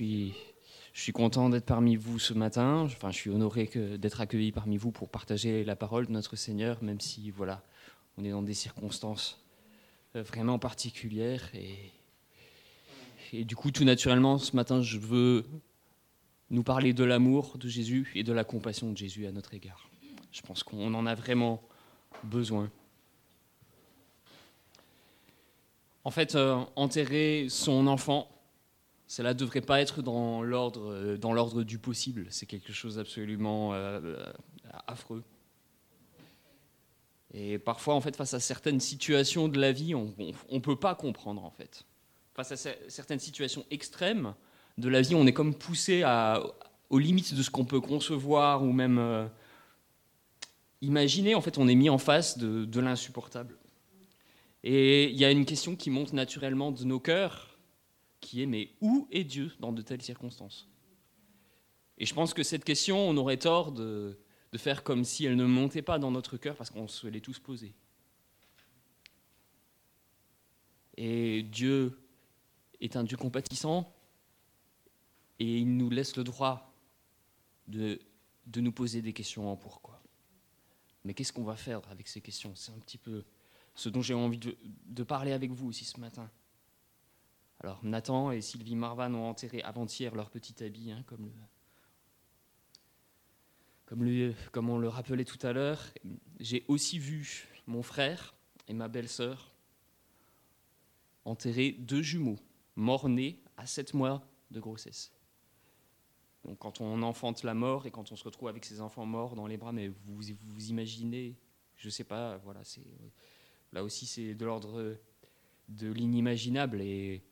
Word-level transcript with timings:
je 0.00 1.00
suis 1.00 1.12
content 1.12 1.50
d'être 1.50 1.66
parmi 1.66 1.96
vous 1.96 2.18
ce 2.18 2.32
matin. 2.32 2.80
Enfin, 2.80 3.10
je 3.10 3.16
suis 3.16 3.30
honoré 3.30 3.70
d'être 3.98 4.20
accueilli 4.20 4.52
parmi 4.52 4.76
vous 4.76 4.90
pour 4.90 5.08
partager 5.08 5.64
la 5.64 5.76
parole 5.76 6.06
de 6.06 6.12
notre 6.12 6.36
Seigneur, 6.36 6.82
même 6.82 7.00
si 7.00 7.30
voilà, 7.30 7.62
on 8.16 8.24
est 8.24 8.30
dans 8.30 8.42
des 8.42 8.54
circonstances 8.54 9.44
euh, 10.16 10.22
vraiment 10.22 10.58
particulières. 10.58 11.50
Et, 11.54 11.92
et 13.32 13.44
du 13.44 13.56
coup, 13.56 13.70
tout 13.70 13.84
naturellement, 13.84 14.38
ce 14.38 14.56
matin, 14.56 14.80
je 14.82 14.98
veux 14.98 15.44
nous 16.48 16.62
parler 16.62 16.92
de 16.92 17.04
l'amour 17.04 17.58
de 17.58 17.68
Jésus 17.68 18.10
et 18.14 18.22
de 18.22 18.32
la 18.32 18.44
compassion 18.44 18.90
de 18.90 18.96
Jésus 18.96 19.26
à 19.26 19.32
notre 19.32 19.54
égard. 19.54 19.90
Je 20.32 20.40
pense 20.42 20.62
qu'on 20.62 20.94
en 20.94 21.06
a 21.06 21.14
vraiment 21.14 21.62
besoin. 22.24 22.70
En 26.04 26.10
fait, 26.10 26.34
euh, 26.34 26.64
enterrer 26.76 27.46
son 27.50 27.86
enfant, 27.86 28.28
cela 29.10 29.34
ne 29.34 29.38
devrait 29.40 29.60
pas 29.60 29.80
être 29.80 30.02
dans 30.02 30.40
l'ordre, 30.40 30.92
euh, 30.92 31.16
dans 31.16 31.32
l'ordre 31.32 31.64
du 31.64 31.80
possible. 31.80 32.28
C'est 32.30 32.46
quelque 32.46 32.72
chose 32.72 32.94
d'absolument 32.94 33.74
euh, 33.74 34.22
affreux. 34.86 35.24
Et 37.34 37.58
parfois, 37.58 37.94
en 37.94 38.00
fait, 38.00 38.14
face 38.14 38.34
à 38.34 38.38
certaines 38.38 38.78
situations 38.78 39.48
de 39.48 39.58
la 39.58 39.72
vie, 39.72 39.96
on 39.96 40.14
ne 40.48 40.60
peut 40.60 40.76
pas 40.76 40.94
comprendre, 40.94 41.44
en 41.44 41.50
fait. 41.50 41.84
Face 42.34 42.52
à 42.52 42.56
certaines 42.86 43.18
situations 43.18 43.66
extrêmes 43.72 44.32
de 44.78 44.88
la 44.88 45.00
vie, 45.00 45.16
on 45.16 45.26
est 45.26 45.32
comme 45.32 45.56
poussé 45.56 46.04
à, 46.04 46.40
aux 46.88 47.00
limites 47.00 47.34
de 47.34 47.42
ce 47.42 47.50
qu'on 47.50 47.64
peut 47.64 47.80
concevoir 47.80 48.62
ou 48.62 48.72
même 48.72 49.28
imaginer. 50.82 51.34
En 51.34 51.40
fait, 51.40 51.58
on 51.58 51.66
est 51.66 51.74
mis 51.74 51.90
en 51.90 51.98
face 51.98 52.38
de 52.38 52.80
l'insupportable. 52.80 53.56
Et 54.62 55.10
il 55.10 55.18
y 55.18 55.24
a 55.24 55.32
une 55.32 55.46
question 55.46 55.74
qui 55.74 55.90
monte 55.90 56.12
naturellement 56.12 56.70
de 56.70 56.84
nos 56.84 57.00
cœurs, 57.00 57.49
qui 58.20 58.42
est 58.42 58.46
mais 58.46 58.70
où 58.80 59.08
est 59.10 59.24
Dieu 59.24 59.52
dans 59.60 59.72
de 59.72 59.82
telles 59.82 60.02
circonstances? 60.02 60.68
Et 61.98 62.06
je 62.06 62.14
pense 62.14 62.32
que 62.32 62.42
cette 62.42 62.64
question, 62.64 62.98
on 62.98 63.16
aurait 63.16 63.36
tort 63.36 63.72
de, 63.72 64.18
faire 64.56 64.82
comme 64.82 65.04
si 65.04 65.26
elle 65.26 65.36
ne 65.36 65.44
montait 65.44 65.82
pas 65.82 65.98
dans 65.98 66.10
notre 66.10 66.36
cœur 66.36 66.56
parce 66.56 66.70
qu'on 66.70 66.88
se 66.88 67.06
l'est 67.06 67.20
tous 67.20 67.38
posée. 67.38 67.74
Et 70.96 71.42
Dieu 71.42 71.98
est 72.80 72.96
un 72.96 73.04
Dieu 73.04 73.16
compatissant 73.16 73.94
et 75.38 75.58
il 75.58 75.76
nous 75.76 75.88
laisse 75.88 76.16
le 76.16 76.24
droit 76.24 76.72
de, 77.68 78.00
de 78.46 78.60
nous 78.60 78.72
poser 78.72 79.02
des 79.02 79.12
questions 79.12 79.50
en 79.50 79.56
pourquoi. 79.56 80.02
Mais 81.04 81.14
qu'est-ce 81.14 81.32
qu'on 81.32 81.44
va 81.44 81.56
faire 81.56 81.80
avec 81.90 82.08
ces 82.08 82.20
questions? 82.20 82.54
C'est 82.54 82.72
un 82.72 82.78
petit 82.78 82.98
peu 82.98 83.24
ce 83.74 83.88
dont 83.88 84.02
j'ai 84.02 84.14
envie 84.14 84.38
de, 84.38 85.02
parler 85.02 85.32
avec 85.32 85.50
vous 85.50 85.68
aussi 85.68 85.84
ce 85.84 85.98
matin. 85.98 86.30
Alors 87.60 87.84
Nathan 87.84 88.30
et 88.30 88.40
Sylvie 88.40 88.76
Marvan 88.76 89.14
ont 89.14 89.28
enterré 89.28 89.62
avant-hier 89.62 90.14
leur 90.14 90.30
petit 90.30 90.62
habit, 90.64 90.92
hein, 90.92 91.02
comme, 91.06 91.30
comme, 93.86 94.34
comme 94.50 94.70
on 94.70 94.78
le 94.78 94.88
rappelait 94.88 95.24
tout 95.24 95.44
à 95.46 95.52
l'heure. 95.52 95.84
J'ai 96.38 96.64
aussi 96.68 96.98
vu 96.98 97.46
mon 97.66 97.82
frère 97.82 98.34
et 98.66 98.72
ma 98.72 98.88
belle-sœur 98.88 99.54
enterrer 101.26 101.72
deux 101.72 102.02
jumeaux, 102.02 102.38
morts-nés 102.76 103.42
à 103.56 103.66
sept 103.66 103.92
mois 103.92 104.26
de 104.50 104.58
grossesse. 104.58 105.12
Donc 106.44 106.58
quand 106.58 106.80
on 106.80 107.02
enfante 107.02 107.42
la 107.42 107.52
mort 107.52 107.86
et 107.86 107.90
quand 107.90 108.10
on 108.10 108.16
se 108.16 108.24
retrouve 108.24 108.48
avec 108.48 108.64
ses 108.64 108.80
enfants 108.80 109.04
morts 109.04 109.34
dans 109.36 109.46
les 109.46 109.58
bras, 109.58 109.72
mais 109.72 109.88
vous 109.88 110.16
vous 110.16 110.70
imaginez, 110.70 111.36
je 111.76 111.88
ne 111.88 111.90
sais 111.90 112.04
pas, 112.04 112.38
voilà, 112.38 112.64
c'est 112.64 112.86
Là 113.72 113.84
aussi, 113.84 114.06
c'est 114.06 114.34
de 114.34 114.44
l'ordre 114.44 114.96
de 115.68 115.92
l'inimaginable. 115.92 116.80
Et 116.80 117.22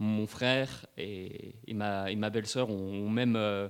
mon 0.00 0.26
frère 0.26 0.86
et, 0.96 1.54
ma, 1.74 2.30
belle-sœur 2.30 2.70
ont, 2.70 3.08
même 3.10 3.36
euh, 3.36 3.68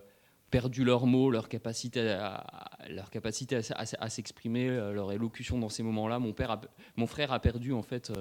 perdu 0.49 0.85
leurs 0.85 1.05
mots, 1.05 1.29
leur 1.29 1.49
capacité 1.49 2.09
à, 2.09 2.71
leur 2.89 3.11
capacité 3.11 3.61
à, 3.75 4.09
s'exprimer, 4.09 4.69
euh, 4.69 4.93
leur 4.93 5.11
élocution 5.11 5.59
dans 5.59 5.69
ces 5.69 5.83
moments-là. 5.83 6.21
Mon, 6.21 7.07
frère 7.07 7.33
a 7.33 7.41
perdu 7.41 7.73
en 7.73 7.83
fait 7.83 8.13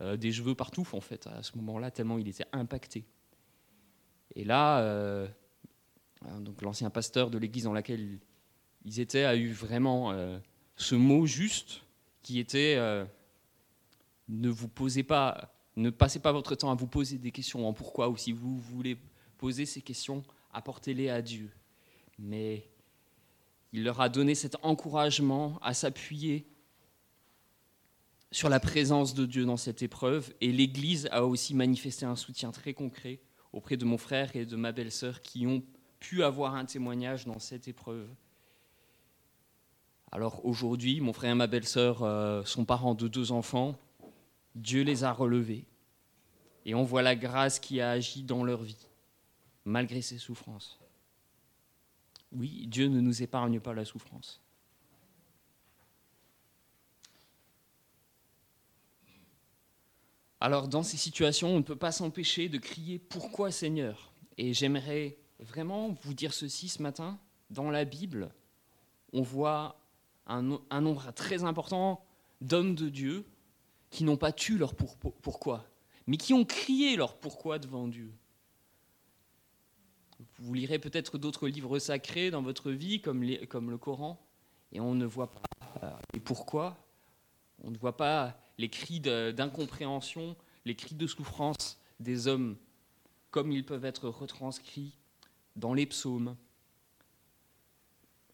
euh, 0.00 0.16
des 0.16 0.32
cheveux 0.32 0.54
partout 0.54 0.88
en 0.92 1.02
fait 1.02 1.26
à 1.26 1.42
ce 1.42 1.56
moment-là, 1.58 1.90
tellement 1.90 2.18
il 2.18 2.26
était 2.26 2.46
impacté. 2.52 3.04
Et 4.34 4.44
là, 4.44 5.28
donc 6.40 6.62
l'ancien 6.62 6.88
pasteur 6.88 7.30
de 7.30 7.36
l'église 7.36 7.64
dans 7.64 7.74
laquelle 7.74 8.18
ils 8.86 9.00
étaient 9.00 9.24
a 9.24 9.36
eu 9.36 9.52
vraiment 9.52 10.16
ce 10.76 10.94
mot 10.94 11.26
juste 11.26 11.82
qui 12.22 12.38
était 12.38 12.78
ne 14.28 14.48
vous 14.48 14.68
posez 14.68 15.02
pas, 15.02 15.52
ne 15.76 15.90
passez 15.90 16.20
pas 16.20 16.32
votre 16.32 16.54
temps 16.54 16.70
à 16.70 16.74
vous 16.74 16.86
poser 16.86 17.18
des 17.18 17.32
questions 17.32 17.66
en 17.66 17.72
pourquoi, 17.72 18.08
ou 18.08 18.16
si 18.16 18.32
vous 18.32 18.58
voulez 18.58 18.96
poser 19.38 19.66
ces 19.66 19.80
questions, 19.80 20.22
apportez-les 20.52 21.08
à 21.08 21.22
Dieu. 21.22 21.50
Mais 22.18 22.68
il 23.72 23.84
leur 23.84 24.00
a 24.00 24.08
donné 24.08 24.34
cet 24.34 24.56
encouragement 24.62 25.58
à 25.62 25.74
s'appuyer 25.74 26.46
sur 28.30 28.48
la 28.48 28.60
présence 28.60 29.14
de 29.14 29.26
Dieu 29.26 29.44
dans 29.44 29.56
cette 29.56 29.82
épreuve, 29.82 30.32
et 30.40 30.52
l'Église 30.52 31.08
a 31.12 31.24
aussi 31.24 31.54
manifesté 31.54 32.06
un 32.06 32.16
soutien 32.16 32.50
très 32.50 32.72
concret 32.72 33.20
auprès 33.52 33.76
de 33.76 33.84
mon 33.84 33.98
frère 33.98 34.34
et 34.34 34.46
de 34.46 34.56
ma 34.56 34.72
belle-sœur 34.72 35.20
qui 35.20 35.46
ont 35.46 35.62
pu 36.00 36.22
avoir 36.22 36.54
un 36.54 36.64
témoignage 36.64 37.26
dans 37.26 37.38
cette 37.38 37.68
épreuve. 37.68 38.08
Alors 40.10 40.44
aujourd'hui, 40.44 41.00
mon 41.00 41.12
frère 41.12 41.32
et 41.32 41.34
ma 41.34 41.46
belle-sœur 41.46 42.02
euh, 42.02 42.44
sont 42.44 42.64
parents 42.64 42.94
de 42.94 43.08
deux 43.08 43.32
enfants. 43.32 43.78
Dieu 44.54 44.82
les 44.82 45.04
a 45.04 45.12
relevés. 45.12 45.66
Et 46.64 46.74
on 46.74 46.84
voit 46.84 47.02
la 47.02 47.16
grâce 47.16 47.58
qui 47.58 47.80
a 47.80 47.90
agi 47.90 48.22
dans 48.22 48.44
leur 48.44 48.62
vie, 48.62 48.88
malgré 49.64 50.00
ces 50.00 50.18
souffrances. 50.18 50.78
Oui, 52.30 52.66
Dieu 52.66 52.88
ne 52.88 53.00
nous 53.00 53.22
épargne 53.22 53.60
pas 53.60 53.74
la 53.74 53.84
souffrance. 53.84 54.40
Alors 60.40 60.66
dans 60.66 60.82
ces 60.82 60.96
situations, 60.96 61.50
on 61.50 61.58
ne 61.58 61.62
peut 61.62 61.76
pas 61.76 61.92
s'empêcher 61.92 62.48
de 62.48 62.58
crier 62.58 62.98
Pourquoi 62.98 63.52
Seigneur? 63.52 64.12
Et 64.38 64.52
j'aimerais 64.52 65.16
vraiment 65.38 65.90
vous 66.02 66.14
dire 66.14 66.34
ceci 66.34 66.68
ce 66.68 66.82
matin. 66.82 67.18
Dans 67.50 67.70
la 67.70 67.84
Bible, 67.84 68.32
on 69.12 69.22
voit 69.22 69.78
un, 70.26 70.42
nombre 70.80 71.12
très 71.12 71.44
important 71.44 72.04
d'hommes 72.40 72.74
de 72.74 72.88
Dieu 72.88 73.24
qui 73.92 74.04
n'ont 74.04 74.16
pas 74.16 74.32
tué 74.32 74.56
leur 74.56 74.74
pourquoi, 74.74 75.68
mais 76.06 76.16
qui 76.16 76.32
ont 76.32 76.46
crié 76.46 76.96
leur 76.96 77.18
pourquoi 77.18 77.58
devant 77.58 77.86
Dieu. 77.86 78.10
Vous 80.38 80.54
lirez 80.54 80.78
peut-être 80.78 81.18
d'autres 81.18 81.46
livres 81.46 81.78
sacrés 81.78 82.30
dans 82.30 82.42
votre 82.42 82.72
vie, 82.72 83.02
comme, 83.02 83.22
le 83.22 83.76
Coran, 83.76 84.18
et 84.72 84.80
on 84.80 84.94
ne 84.94 85.04
voit 85.04 85.30
pas 85.30 85.42
euh, 85.82 85.90
les 86.14 86.20
pourquoi, 86.20 86.78
on 87.62 87.70
ne 87.70 87.76
voit 87.76 87.96
pas 87.96 88.40
les 88.56 88.70
cris 88.70 89.00
d'incompréhension, 89.00 90.36
les 90.64 90.74
cris 90.74 90.94
de 90.94 91.06
souffrance 91.06 91.78
des 92.00 92.26
hommes, 92.26 92.56
comme 93.30 93.52
ils 93.52 93.64
peuvent 93.64 93.84
être 93.84 94.08
retranscrits 94.08 94.96
dans 95.54 95.74
les 95.74 95.84
psaumes, 95.84 96.34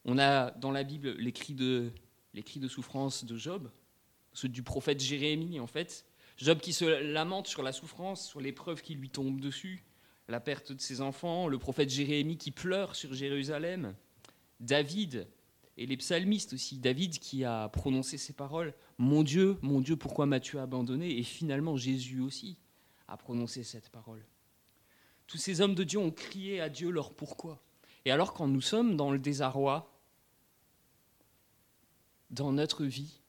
on 0.05 0.19
a 0.19 0.53
dans 0.53 0.71
la 0.71 0.85
Bible 0.85 1.11
les 1.19 1.33
cris 1.33 1.55
de 1.55 1.93
souffrance 2.69 3.25
de 3.25 3.37
Job, 3.37 3.69
ceux 4.39 4.49
du 4.49 4.63
prophète 4.63 5.01
Jérémie 5.01 5.59
en 5.59 5.67
fait. 5.67 6.07
Job 6.37 6.61
qui 6.61 6.73
se 6.73 6.85
lamente 6.85 7.49
sur 7.49 7.65
la 7.65 7.73
souffrance, 7.73 8.27
sur 8.27 8.41
l'épreuve 8.41 8.83
qui 8.83 8.95
lui 8.95 9.11
tombe 9.11 9.41
dessus, 9.41 9.85
la 10.29 10.39
perte 10.39 10.71
de 10.71 10.81
ses 10.81 11.01
enfants, 11.01 11.49
le 11.49 11.59
prophète 11.59 11.91
Jérémie 11.91 12.39
qui 12.39 12.53
pleure 12.53 12.95
sur 12.95 13.13
Jérusalem, 13.13 13.97
David 14.61 15.27
et 15.77 15.87
les 15.87 15.97
psalmistes 15.97 16.53
aussi, 16.53 16.79
David 16.79 17.19
qui 17.19 17.45
a 17.45 17.69
prononcé 17.69 18.17
ces 18.17 18.33
paroles, 18.33 18.75
Mon 18.99 19.25
Dieu, 19.25 19.59
mon 19.63 19.81
Dieu, 19.81 19.97
pourquoi 19.97 20.27
m'as-tu 20.27 20.59
abandonné? 20.59 21.19
Et 21.19 21.25
finalement 21.25 21.77
Jésus 21.77 22.21
aussi 22.21 22.59
a 23.09 23.17
prononcé 23.17 23.65
cette 23.65 23.89
parole. 23.89 24.25
Tous 25.27 25.39
ces 25.39 25.61
hommes 25.61 25.75
de 25.75 25.85
Dieu 25.85 25.99
ont 25.99 26.13
crié 26.13 26.61
à 26.61 26.69
Dieu 26.69 26.91
leur 26.91 27.13
pourquoi. 27.13 27.61
Et 28.05 28.13
alors 28.13 28.35
quand 28.35 28.47
nous 28.47 28.61
sommes 28.61 28.97
dans 28.97 29.11
le 29.11 29.19
désarroi, 29.19 29.93
dans 32.31 32.53
notre 32.53 32.85
vie, 32.85 33.21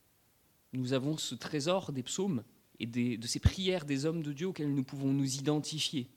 nous 0.77 0.93
avons 0.93 1.17
ce 1.17 1.35
trésor 1.35 1.91
des 1.91 2.03
psaumes 2.03 2.43
et 2.79 2.85
de 2.85 3.27
ces 3.27 3.39
prières 3.39 3.85
des 3.85 4.05
hommes 4.05 4.23
de 4.23 4.31
Dieu 4.31 4.47
auxquels 4.47 4.73
nous 4.73 4.83
pouvons 4.83 5.11
nous 5.11 5.35
identifier. 5.35 6.09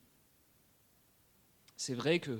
C'est 1.75 1.95
vrai 1.95 2.19
que 2.19 2.39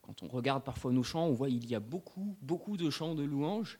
quand 0.00 0.22
on 0.22 0.28
regarde 0.28 0.64
parfois 0.64 0.92
nos 0.92 1.04
chants, 1.04 1.26
on 1.26 1.32
voit 1.32 1.48
qu'il 1.48 1.68
y 1.68 1.74
a 1.74 1.80
beaucoup, 1.80 2.36
beaucoup 2.42 2.76
de 2.76 2.90
chants 2.90 3.14
de 3.14 3.22
louanges. 3.22 3.78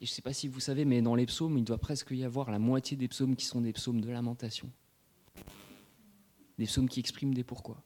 Et 0.00 0.06
je 0.06 0.10
ne 0.10 0.14
sais 0.14 0.22
pas 0.22 0.32
si 0.32 0.48
vous 0.48 0.60
savez, 0.60 0.86
mais 0.86 1.02
dans 1.02 1.14
les 1.14 1.26
psaumes, 1.26 1.58
il 1.58 1.64
doit 1.64 1.76
presque 1.76 2.10
y 2.12 2.24
avoir 2.24 2.50
la 2.50 2.58
moitié 2.58 2.96
des 2.96 3.08
psaumes 3.08 3.36
qui 3.36 3.44
sont 3.44 3.60
des 3.60 3.74
psaumes 3.74 4.00
de 4.00 4.08
lamentation. 4.08 4.70
Des 6.56 6.64
psaumes 6.64 6.88
qui 6.88 7.00
expriment 7.00 7.34
des 7.34 7.44
pourquoi. 7.44 7.82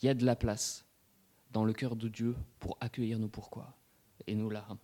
Il 0.00 0.06
y 0.06 0.08
a 0.08 0.14
de 0.14 0.24
la 0.24 0.36
place 0.36 0.86
dans 1.50 1.64
le 1.64 1.72
cœur 1.72 1.96
de 1.96 2.08
Dieu 2.08 2.36
pour 2.60 2.76
accueillir 2.80 3.18
nos 3.18 3.28
pourquoi 3.28 3.76
et 4.28 4.36
nos 4.36 4.50
larmes. 4.50 4.78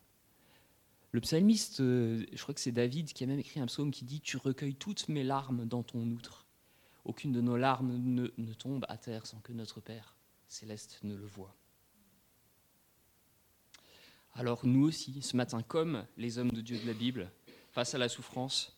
Le 1.12 1.20
psalmiste, 1.20 1.80
euh, 1.80 2.24
je 2.32 2.42
crois 2.42 2.54
que 2.54 2.60
c'est 2.60 2.72
David 2.72 3.12
qui 3.12 3.22
a 3.22 3.26
même 3.26 3.38
écrit 3.38 3.60
un 3.60 3.66
psaume 3.66 3.90
qui 3.90 4.06
dit 4.06 4.22
Tu 4.22 4.38
recueilles 4.38 4.74
toutes 4.74 5.08
mes 5.08 5.22
larmes 5.22 5.66
dans 5.66 5.82
ton 5.82 6.10
outre. 6.10 6.46
aucune 7.04 7.32
de 7.32 7.42
nos 7.42 7.58
larmes 7.58 7.98
ne, 7.98 8.54
tombe 8.54 8.86
à 8.88 8.96
terre 8.96 9.26
sans 9.26 9.38
que 9.40 9.52
notre 9.52 9.80
Père 9.80 10.16
céleste 10.48 11.00
ne 11.02 11.14
le 11.14 11.26
voie. 11.26 11.54
Alors 14.32 14.64
nous 14.64 14.84
aussi, 14.84 15.20
ce 15.20 15.36
matin, 15.36 15.62
comme 15.62 16.06
les 16.16 16.38
hommes 16.38 16.50
de 16.50 16.62
Dieu 16.62 16.78
de 16.78 16.86
la 16.86 16.94
Bible, 16.94 17.30
face 17.72 17.94
à 17.94 17.98
la 17.98 18.08
souffrance, 18.08 18.74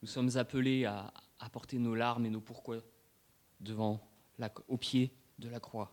nous 0.00 0.08
sommes 0.08 0.38
appelés 0.38 0.86
à 0.86 1.12
apporter 1.38 1.78
nos 1.78 1.94
larmes 1.94 2.24
et 2.24 2.30
nos 2.30 2.40
pourquoi 2.40 2.78
devant 3.60 4.00
au 4.68 4.78
pied 4.78 5.12
de 5.38 5.50
la 5.50 5.60
croix 5.60 5.92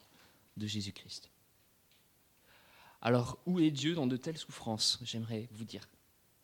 de 0.55 0.67
Jésus-Christ. 0.67 1.32
Alors, 3.05 3.37
où 3.45 3.59
est 3.59 3.69
Dieu 3.69 3.95
dans 3.95 4.07
de 4.07 4.15
telles 4.15 4.37
souffrances? 4.37 4.97
J'aimerais 5.03 5.49
vous 5.51 5.65
dire 5.65 5.89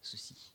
ceci. 0.01 0.51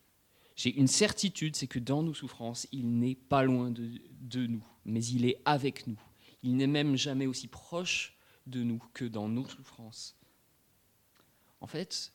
J'ai 0.54 0.76
une 0.76 0.86
certitude, 0.86 1.56
c'est 1.56 1.66
que 1.66 1.78
dans 1.78 2.02
nos 2.02 2.12
souffrances, 2.12 2.68
il 2.72 2.98
n'est 2.98 3.14
pas 3.14 3.42
loin 3.42 3.70
de, 3.70 4.46
nous, 4.46 4.64
mais 4.84 5.02
il 5.02 5.24
est 5.24 5.40
avec 5.46 5.86
nous. 5.86 5.98
Il 6.42 6.56
n'est 6.56 6.66
même 6.66 6.94
jamais 6.94 7.26
aussi 7.26 7.48
proche 7.48 8.18
de 8.46 8.62
nous 8.62 8.82
que 8.92 9.06
dans 9.06 9.30
nos 9.30 9.48
souffrances. 9.48 10.14
En 11.62 11.66
fait, 11.66 12.12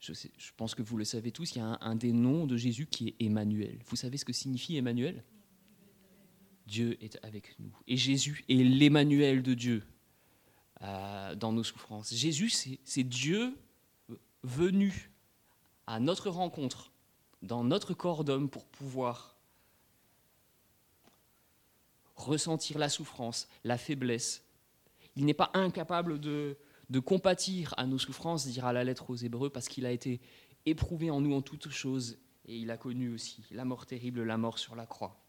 je, 0.00 0.14
pense 0.56 0.74
que 0.74 0.82
vous 0.82 0.96
le 0.96 1.04
savez 1.04 1.30
tous, 1.30 1.56
il 1.56 1.58
y 1.58 1.60
a 1.60 1.76
un, 1.82 1.94
des 1.94 2.12
noms 2.12 2.46
de 2.46 2.56
Jésus 2.56 2.86
qui 2.86 3.08
est 3.08 3.16
Emmanuel. 3.20 3.80
Vous 3.84 3.96
savez 3.96 4.16
ce 4.16 4.24
que 4.24 4.32
signifie 4.32 4.78
Emmanuel? 4.78 5.24
Dieu 6.66 6.96
est 7.04 7.22
avec 7.22 7.58
nous. 7.58 7.76
Et 7.86 7.98
Jésus 7.98 8.46
est 8.48 8.64
l'Emmanuel 8.64 9.42
de 9.42 9.52
Dieu 9.52 9.84
euh, 10.82 11.34
dans 11.34 11.52
nos 11.52 11.64
souffrances. 11.64 12.14
Jésus, 12.14 12.50
c'est 12.84 13.04
Dieu 13.04 13.56
venu 14.42 15.10
à 15.86 16.00
notre 16.00 16.30
rencontre, 16.30 16.92
dans 17.42 17.64
notre 17.64 17.94
corps 17.94 18.24
d'homme, 18.24 18.48
pour 18.48 18.64
pouvoir 18.64 19.36
ressentir 22.14 22.78
la 22.78 22.88
souffrance, 22.88 23.48
la 23.64 23.78
faiblesse. 23.78 24.44
Il 25.16 25.24
n'est 25.24 25.34
pas 25.34 25.50
incapable 25.54 26.20
de, 26.20 26.56
de 26.90 27.00
compatir 27.00 27.74
à 27.76 27.86
nos 27.86 27.98
souffrances, 27.98 28.46
dira 28.46 28.72
la 28.72 28.84
lettre 28.84 29.10
aux 29.10 29.16
Hébreux, 29.16 29.50
parce 29.50 29.68
qu'il 29.68 29.86
a 29.86 29.92
été 29.92 30.20
éprouvé 30.66 31.10
en 31.10 31.20
nous 31.20 31.34
en 31.34 31.42
toutes 31.42 31.70
choses, 31.70 32.18
et 32.46 32.56
il 32.56 32.70
a 32.70 32.76
connu 32.76 33.12
aussi 33.12 33.44
la 33.50 33.64
mort 33.64 33.86
terrible, 33.86 34.22
la 34.22 34.36
mort 34.36 34.58
sur 34.58 34.74
la 34.74 34.86
croix. 34.86 35.20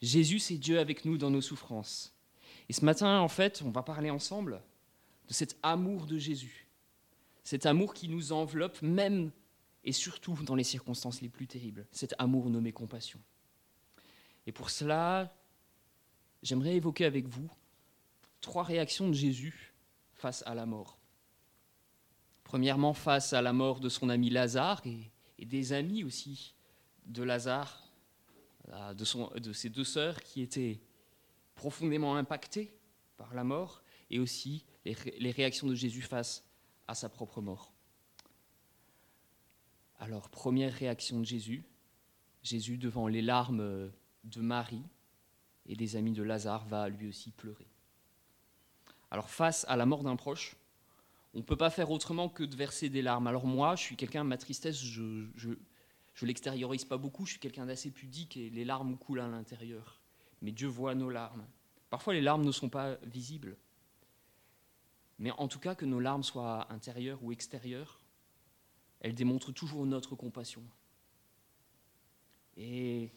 Jésus, 0.00 0.40
c'est 0.40 0.58
Dieu 0.58 0.80
avec 0.80 1.04
nous 1.04 1.16
dans 1.16 1.30
nos 1.30 1.40
souffrances. 1.40 2.12
Et 2.72 2.74
ce 2.74 2.86
matin, 2.86 3.20
en 3.20 3.28
fait, 3.28 3.60
on 3.66 3.70
va 3.70 3.82
parler 3.82 4.08
ensemble 4.08 4.62
de 5.28 5.34
cet 5.34 5.58
amour 5.62 6.06
de 6.06 6.16
Jésus. 6.16 6.66
Cet 7.44 7.66
amour 7.66 7.92
qui 7.92 8.08
nous 8.08 8.32
enveloppe 8.32 8.80
même 8.80 9.30
et 9.84 9.92
surtout 9.92 10.42
dans 10.44 10.54
les 10.54 10.64
circonstances 10.64 11.20
les 11.20 11.28
plus 11.28 11.46
terribles. 11.46 11.86
Cet 11.92 12.14
amour 12.18 12.48
nommé 12.48 12.72
compassion. 12.72 13.20
Et 14.46 14.52
pour 14.52 14.70
cela, 14.70 15.36
j'aimerais 16.42 16.76
évoquer 16.76 17.04
avec 17.04 17.28
vous 17.28 17.50
trois 18.40 18.62
réactions 18.62 19.06
de 19.06 19.12
Jésus 19.12 19.74
face 20.14 20.42
à 20.46 20.54
la 20.54 20.64
mort. 20.64 20.96
Premièrement, 22.42 22.94
face 22.94 23.34
à 23.34 23.42
la 23.42 23.52
mort 23.52 23.80
de 23.80 23.90
son 23.90 24.08
ami 24.08 24.30
Lazare 24.30 24.80
et, 24.86 25.44
des 25.44 25.74
amis 25.74 26.04
aussi 26.04 26.54
de 27.04 27.22
Lazare, 27.22 27.92
de, 28.94 29.04
son, 29.04 29.30
de 29.36 29.52
ses 29.52 29.68
deux 29.68 29.84
sœurs 29.84 30.22
qui 30.22 30.40
étaient 30.40 30.80
profondément 31.54 32.16
impactées 32.16 32.72
par 33.16 33.34
la 33.34 33.44
mort, 33.44 33.82
et 34.12 34.18
aussi 34.18 34.64
les, 34.84 35.30
réactions 35.30 35.66
de 35.66 35.74
Jésus 35.74 36.02
face 36.02 36.44
à 36.86 36.94
sa 36.94 37.08
propre 37.08 37.40
mort. 37.40 37.72
Alors, 39.98 40.28
première 40.28 40.72
réaction 40.74 41.20
de 41.20 41.24
Jésus, 41.24 41.64
Jésus 42.42 42.76
devant 42.76 43.08
les 43.08 43.22
larmes 43.22 43.90
de 44.24 44.40
Marie 44.40 44.84
et 45.66 45.76
des 45.76 45.96
amis 45.96 46.12
de 46.12 46.22
Lazare 46.22 46.66
va 46.66 46.88
lui 46.88 47.08
aussi 47.08 47.30
pleurer. 47.30 47.68
Alors 49.10 49.30
face 49.30 49.64
à 49.68 49.76
la 49.76 49.86
mort 49.86 50.02
d'un 50.02 50.16
proche, 50.16 50.56
on 51.34 51.38
ne 51.38 51.44
peut 51.44 51.56
pas 51.56 51.70
faire 51.70 51.90
autrement 51.90 52.28
que 52.28 52.42
de 52.42 52.56
verser 52.56 52.88
des 52.88 53.02
larmes. 53.02 53.26
Alors 53.26 53.46
moi, 53.46 53.76
je 53.76 53.82
suis 53.82 53.96
quelqu'un, 53.96 54.24
ma 54.24 54.36
tristesse, 54.36 54.82
je, 54.82 55.28
je 56.14 56.26
l'extériorise 56.26 56.84
pas 56.84 56.98
beaucoup, 56.98 57.24
je 57.24 57.32
suis 57.32 57.40
quelqu'un 57.40 57.66
d'assez 57.66 57.90
pudique 57.90 58.36
et 58.36 58.50
les 58.50 58.64
larmes 58.64 58.98
coulent 58.98 59.20
à 59.20 59.28
l'intérieur. 59.28 60.01
Mais 60.42 60.52
Dieu 60.52 60.68
voit 60.68 60.94
nos 60.94 61.08
larmes. 61.08 61.46
Parfois 61.88 62.12
les 62.12 62.20
larmes 62.20 62.44
ne 62.44 62.52
sont 62.52 62.68
pas 62.68 62.96
visibles. 63.04 63.56
Mais 65.18 65.30
en 65.30 65.48
tout 65.48 65.60
cas, 65.60 65.74
que 65.74 65.84
nos 65.84 66.00
larmes 66.00 66.24
soient 66.24 66.70
intérieures 66.72 67.22
ou 67.22 67.32
extérieures, 67.32 68.00
elles 69.00 69.14
démontrent 69.14 69.52
toujours 69.52 69.86
notre 69.86 70.16
compassion. 70.16 70.62
Et 72.56 73.10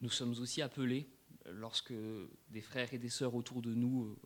nous 0.00 0.10
sommes 0.10 0.32
aussi 0.38 0.60
appelés, 0.60 1.08
lorsque 1.46 1.94
des 2.48 2.60
frères 2.60 2.92
et 2.92 2.98
des 2.98 3.08
sœurs 3.08 3.34
autour 3.34 3.62
de 3.62 3.74
nous 3.74 4.16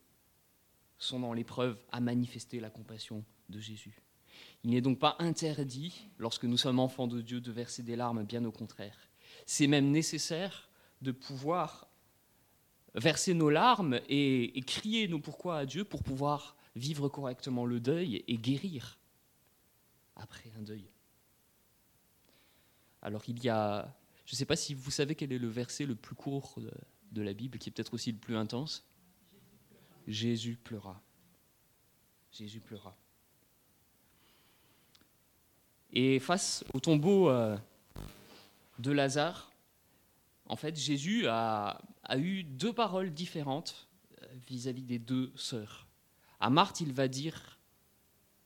sont 0.97 1.19
dans 1.19 1.33
l'épreuve, 1.33 1.77
à 1.91 1.99
manifester 1.99 2.59
la 2.59 2.69
compassion 2.69 3.23
de 3.49 3.59
Jésus. 3.59 4.01
Il 4.63 4.71
n'est 4.71 4.81
donc 4.81 4.99
pas 4.99 5.15
interdit, 5.19 6.07
lorsque 6.17 6.45
nous 6.45 6.57
sommes 6.57 6.79
enfants 6.79 7.07
de 7.07 7.21
Dieu, 7.21 7.41
de 7.41 7.51
verser 7.51 7.83
des 7.83 7.95
larmes, 7.95 8.23
bien 8.23 8.43
au 8.45 8.51
contraire. 8.51 8.97
C'est 9.45 9.67
même 9.67 9.91
nécessaire 9.91 10.69
de 11.01 11.11
pouvoir 11.11 11.87
verser 12.95 13.33
nos 13.33 13.49
larmes 13.49 13.99
et, 14.09 14.61
crier 14.65 15.07
nos 15.07 15.19
pourquoi 15.19 15.57
à 15.59 15.65
Dieu 15.65 15.83
pour 15.83 16.03
pouvoir 16.03 16.55
vivre 16.75 17.09
correctement 17.09 17.65
le 17.65 17.79
deuil 17.79 18.23
et 18.27 18.37
guérir 18.37 18.97
après 20.15 20.51
un 20.57 20.61
deuil. 20.61 20.89
Alors 23.01 23.23
il 23.27 23.43
y 23.43 23.49
a, 23.49 23.95
je 24.25 24.33
ne 24.33 24.37
sais 24.37 24.45
pas 24.45 24.55
si 24.55 24.73
vous 24.73 24.91
savez 24.91 25.15
quel 25.15 25.31
est 25.31 25.37
le 25.37 25.47
verset 25.47 25.85
le 25.85 25.95
plus 25.95 26.15
court 26.15 26.57
de 27.11 27.21
la 27.21 27.33
Bible, 27.33 27.59
qui 27.59 27.69
est 27.69 27.71
peut-être 27.71 27.93
aussi 27.93 28.11
le 28.11 28.17
plus 28.17 28.35
intense. 28.35 28.87
Jésus 30.07 30.57
pleura. 30.57 31.01
Jésus 32.31 32.59
pleura. 32.59 32.97
Et 35.95 36.19
face 36.19 36.65
au 36.73 36.81
tombeau 36.81 37.29
euh, 37.29 37.57
de 38.79 38.91
Lazare, 38.91 39.51
en 40.45 40.57
fait, 40.57 40.75
Jésus 40.75 41.25
a, 41.27 41.81
eu 42.17 42.43
deux 42.43 42.73
paroles 42.73 43.13
différentes 43.13 43.87
vis-à-vis 44.47 44.83
-vis 44.83 44.85
des 44.85 44.99
deux 44.99 45.31
sœurs. 45.35 45.87
À 46.39 46.49
Marthe, 46.49 46.81
il 46.81 46.93
va 46.93 47.07
dire 47.07 47.57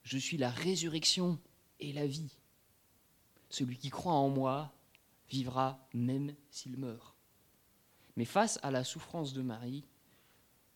Je 0.04 0.16
suis 0.16 0.38
la 0.38 0.50
résurrection 0.50 1.38
et 1.80 1.92
la 1.92 2.06
vie. 2.06 2.38
Celui 3.50 3.76
qui 3.76 3.90
croit 3.90 4.14
en 4.14 4.28
moi 4.28 4.72
vivra 5.28 5.86
même 5.92 6.34
s'il 6.50 6.76
meurt. 6.76 7.16
Mais 8.16 8.24
face 8.24 8.58
à 8.62 8.70
la 8.70 8.84
souffrance 8.84 9.32
de 9.32 9.42
Marie, 9.42 9.84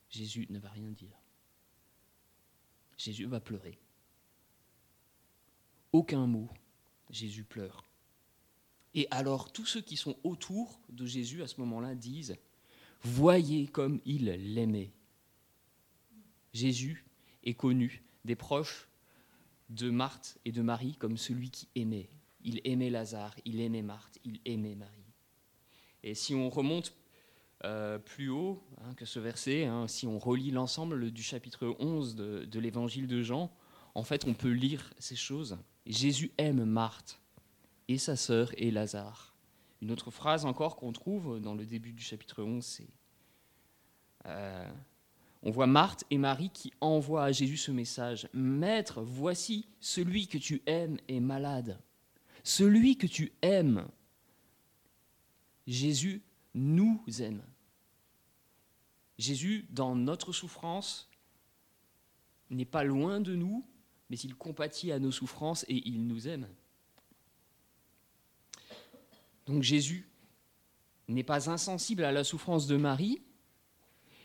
Jésus 0.09 0.45
ne 0.49 0.59
va 0.59 0.69
rien 0.69 0.89
dire. 0.89 1.17
Jésus 2.97 3.25
va 3.25 3.39
pleurer. 3.39 3.79
Aucun 5.91 6.27
mot, 6.27 6.49
Jésus 7.09 7.43
pleure. 7.43 7.83
Et 8.93 9.07
alors 9.11 9.51
tous 9.51 9.65
ceux 9.65 9.81
qui 9.81 9.97
sont 9.97 10.15
autour 10.23 10.79
de 10.89 11.05
Jésus 11.05 11.43
à 11.43 11.47
ce 11.47 11.59
moment-là 11.59 11.95
disent, 11.95 12.37
voyez 13.03 13.67
comme 13.67 13.99
il 14.05 14.25
l'aimait. 14.25 14.91
Jésus 16.53 17.05
est 17.43 17.53
connu 17.53 18.03
des 18.23 18.35
proches 18.35 18.87
de 19.69 19.89
Marthe 19.89 20.37
et 20.45 20.51
de 20.51 20.61
Marie 20.61 20.95
comme 20.95 21.17
celui 21.17 21.49
qui 21.49 21.67
aimait. 21.75 22.09
Il 22.43 22.61
aimait 22.63 22.89
Lazare, 22.89 23.35
il 23.43 23.59
aimait 23.59 23.81
Marthe, 23.81 24.19
il 24.23 24.39
aimait 24.45 24.75
Marie. 24.75 24.91
Et 26.03 26.13
si 26.13 26.33
on 26.33 26.49
remonte 26.49 26.95
euh, 27.63 27.97
plus 27.97 28.29
haut 28.29 28.63
hein, 28.81 28.93
que 28.93 29.05
ce 29.05 29.19
verset, 29.19 29.65
hein, 29.65 29.87
si 29.87 30.07
on 30.07 30.19
relit 30.19 30.51
l'ensemble 30.51 31.11
du 31.11 31.23
chapitre 31.23 31.75
11 31.79 32.15
de, 32.15 32.45
de 32.45 32.59
l'évangile 32.59 33.07
de 33.07 33.21
Jean, 33.23 33.51
en 33.95 34.03
fait, 34.03 34.25
on 34.27 34.33
peut 34.33 34.51
lire 34.51 34.93
ces 34.99 35.15
choses. 35.15 35.57
Jésus 35.85 36.31
aime 36.37 36.65
Marthe 36.65 37.19
et 37.87 37.97
sa 37.97 38.15
sœur 38.15 38.51
et 38.57 38.69
Lazare. 38.69 39.35
Une 39.81 39.91
autre 39.91 40.11
phrase 40.11 40.45
encore 40.45 40.75
qu'on 40.75 40.91
trouve 40.91 41.39
dans 41.39 41.55
le 41.55 41.65
début 41.65 41.93
du 41.93 42.03
chapitre 42.03 42.43
11, 42.43 42.63
c'est 42.63 42.87
euh, 44.25 44.67
on 45.43 45.51
voit 45.51 45.67
Marthe 45.67 46.03
et 46.09 46.17
Marie 46.17 46.49
qui 46.49 46.73
envoient 46.81 47.25
à 47.25 47.31
Jésus 47.31 47.57
ce 47.57 47.71
message 47.71 48.27
Maître, 48.33 49.01
voici 49.01 49.67
celui 49.79 50.27
que 50.27 50.39
tu 50.39 50.61
aimes 50.65 50.97
est 51.07 51.19
malade. 51.19 51.79
Celui 52.43 52.97
que 52.97 53.07
tu 53.07 53.31
aimes, 53.41 53.87
Jésus 55.67 56.21
nous 56.53 57.01
aime. 57.19 57.43
Jésus, 59.17 59.67
dans 59.69 59.95
notre 59.95 60.33
souffrance, 60.33 61.09
n'est 62.49 62.65
pas 62.65 62.83
loin 62.83 63.21
de 63.21 63.35
nous, 63.35 63.65
mais 64.09 64.17
il 64.17 64.35
compatit 64.35 64.91
à 64.91 64.99
nos 64.99 65.11
souffrances 65.11 65.65
et 65.67 65.81
il 65.87 66.05
nous 66.07 66.27
aime. 66.27 66.47
Donc 69.45 69.63
Jésus 69.63 70.07
n'est 71.07 71.23
pas 71.23 71.49
insensible 71.49 72.03
à 72.03 72.11
la 72.11 72.23
souffrance 72.23 72.67
de 72.67 72.77
Marie, 72.77 73.21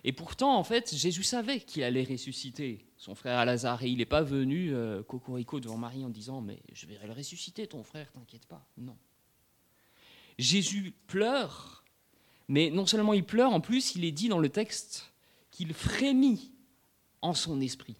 Et 0.02 0.12
pourtant, 0.12 0.56
en 0.56 0.64
fait, 0.64 0.94
Jésus 0.94 1.22
savait 1.22 1.60
qu'il 1.60 1.82
allait 1.82 2.04
ressusciter 2.04 2.86
son 2.96 3.14
frère 3.14 3.44
Lazare. 3.44 3.82
Et 3.82 3.90
il 3.90 3.98
n'est 3.98 4.06
pas 4.06 4.22
venu 4.22 4.72
euh, 4.72 5.02
cocorico 5.02 5.60
devant 5.60 5.76
Marie 5.76 6.04
en 6.04 6.08
disant 6.08 6.40
Mais 6.40 6.62
je 6.72 6.86
vais 6.86 6.98
le 7.06 7.12
ressusciter, 7.12 7.66
ton 7.66 7.82
frère, 7.82 8.10
t'inquiète 8.12 8.46
pas. 8.46 8.66
Non. 8.78 8.96
Jésus 10.38 10.94
pleure, 11.06 11.84
mais 12.48 12.70
non 12.70 12.86
seulement 12.86 13.12
il 13.12 13.24
pleure, 13.24 13.52
en 13.52 13.60
plus, 13.60 13.94
il 13.94 14.04
est 14.06 14.12
dit 14.12 14.28
dans 14.28 14.38
le 14.38 14.48
texte 14.48 15.12
qu'il 15.50 15.74
frémit 15.74 16.50
en 17.20 17.34
son 17.34 17.60
esprit. 17.60 17.96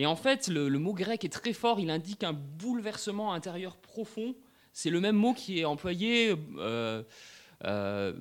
Et 0.00 0.06
en 0.06 0.16
fait, 0.16 0.48
le, 0.48 0.70
mot 0.78 0.94
grec 0.94 1.26
est 1.26 1.28
très 1.28 1.52
fort, 1.52 1.78
il 1.78 1.90
indique 1.90 2.24
un 2.24 2.32
bouleversement 2.32 3.34
intérieur 3.34 3.76
profond. 3.76 4.34
C'est 4.72 4.88
le 4.88 4.98
même 4.98 5.14
mot 5.14 5.34
qui 5.34 5.58
est 5.58 5.66
employé. 5.66 6.34
Euh, 6.56 7.02
euh, 7.66 8.14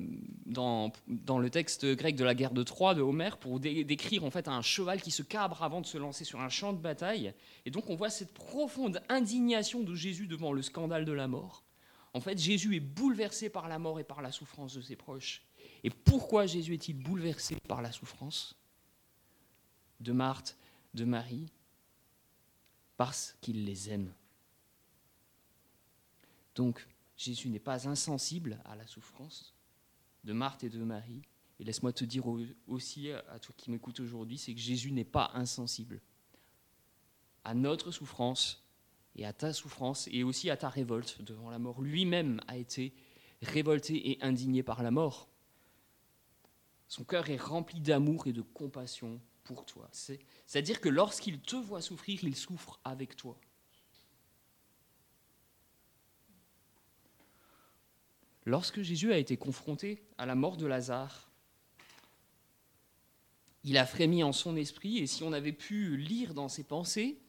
dans, 0.46 0.92
le 1.08 1.50
texte 1.50 1.86
grec 1.96 2.18
de 2.18 2.26
la 2.26 2.36
guerre 2.36 2.52
de 2.52 2.64
Troie 2.64 2.96
de 2.96 3.02
Homère 3.02 3.38
pour 3.38 3.62
décrire 3.62 4.26
en 4.26 4.30
fait 4.30 4.50
un 4.50 4.62
cheval 4.62 5.02
qui 5.02 5.12
se 5.12 5.24
cabre 5.24 5.64
avant 5.64 5.80
de 5.80 5.86
se 5.86 5.98
lancer 5.98 6.26
sur 6.26 6.42
un 6.42 6.50
champ 6.50 6.74
de 6.74 6.80
bataille. 6.80 7.34
Et 7.66 7.72
donc 7.72 7.90
on 7.90 7.96
voit 7.96 8.10
cette 8.10 8.34
profonde 8.34 9.02
indignation 9.08 9.80
de 9.80 9.96
Jésus 9.96 10.28
devant 10.28 10.52
le 10.52 10.62
scandale 10.62 11.06
de 11.06 11.14
la 11.14 11.30
mort. 11.30 11.64
En 12.14 12.20
fait, 12.20 12.38
Jésus 12.38 12.76
est 12.76 12.82
bouleversé 12.82 13.50
par 13.50 13.70
la 13.70 13.80
mort 13.80 14.02
et 14.02 14.04
par 14.04 14.22
la 14.22 14.34
souffrance 14.34 14.76
de 14.76 14.82
ses 14.82 14.98
proches. 14.98 15.44
Et 15.86 15.90
pourquoi 15.90 16.46
Jésus 16.46 16.74
est-il 16.74 16.98
bouleversé 16.98 17.56
par 17.70 17.82
la 17.82 17.94
souffrance? 17.94 18.58
De 20.02 20.12
Marthe, 20.12 20.58
de 20.94 21.06
Marie 21.06 21.50
Parce 23.00 23.38
qu'il 23.40 23.64
les 23.64 23.90
aime. 23.92 24.12
Donc, 26.54 26.86
Jésus 27.16 27.48
n'est 27.48 27.58
pas 27.58 27.88
insensible 27.88 28.60
à 28.66 28.76
la 28.76 28.86
souffrance 28.88 29.56
de 30.26 30.34
Marthe 30.34 30.66
et 30.66 30.70
de 30.70 30.84
Marie. 30.84 31.22
Et 31.62 31.64
laisse-moi 31.64 31.94
te 31.94 32.04
dire 32.04 32.26
aussi 32.68 33.10
à 33.10 33.40
toi 33.40 33.56
qui 33.56 33.72
m'écoutes 33.72 34.02
aujourd'hui, 34.02 34.38
c'est 34.38 34.54
que 34.54 34.60
Jésus 34.60 34.92
n'est 34.92 35.06
pas 35.06 35.32
insensible 35.34 36.02
à 37.46 37.54
notre 37.54 37.92
souffrance 37.92 38.66
et 39.16 39.26
à 39.26 39.32
ta 39.32 39.54
souffrance 39.54 40.10
et 40.12 40.24
aussi 40.24 40.50
à 40.50 40.58
ta 40.58 40.68
révolte 40.68 41.22
devant 41.22 41.50
la 41.50 41.58
mort. 41.58 41.82
Lui-même 41.82 42.42
a 42.48 42.58
été 42.58 42.94
révolté 43.42 44.12
et 44.12 44.22
indigné 44.22 44.62
par 44.62 44.84
la 44.84 44.92
mort. 44.92 45.30
Son 46.90 47.06
cœur 47.06 47.30
est 47.30 47.38
rempli 47.38 47.80
d'amour 47.80 48.28
et 48.28 48.34
de 48.34 48.42
compassion 48.42 49.22
pour 49.50 49.66
toi. 49.66 49.90
C'est-à-dire 49.92 50.80
que 50.80 50.90
lorsqu'il 50.90 51.40
te 51.40 51.56
voit 51.56 51.82
souffrir, 51.82 52.24
il 52.24 52.36
souffre 52.36 52.80
avec 52.84 53.16
toi. 53.16 53.36
Lorsque 58.46 58.84
Jésus 58.84 59.12
a 59.12 59.18
été 59.18 59.38
confronté 59.38 60.04
à 60.20 60.28
la 60.28 60.36
mort 60.36 60.56
de 60.56 60.68
Lazare, 60.68 61.32
il 63.64 63.80
a 63.80 63.88
frémi 63.88 64.22
en 64.22 64.32
son 64.32 64.56
esprit, 64.56 65.00
et 65.00 65.08
si 65.08 65.24
on 65.24 65.34
avait 65.34 65.52
pu 65.52 65.98
lire 65.98 66.36
dans 66.36 66.48
ses 66.48 66.64
pensées, 66.64 67.20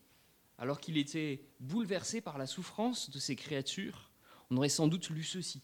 alors 0.59 0.79
qu'il 0.79 0.99
était 0.99 1.43
bouleversé 1.59 2.21
par 2.21 2.37
la 2.37 2.47
souffrance 2.47 3.09
de 3.09 3.19
ces 3.19 3.35
créatures, 3.35 4.11
on 4.51 4.59
aurait 4.59 4.69
sans 4.69 4.89
doute 4.89 5.09
lu 5.09 5.25
ceci. 5.25 5.63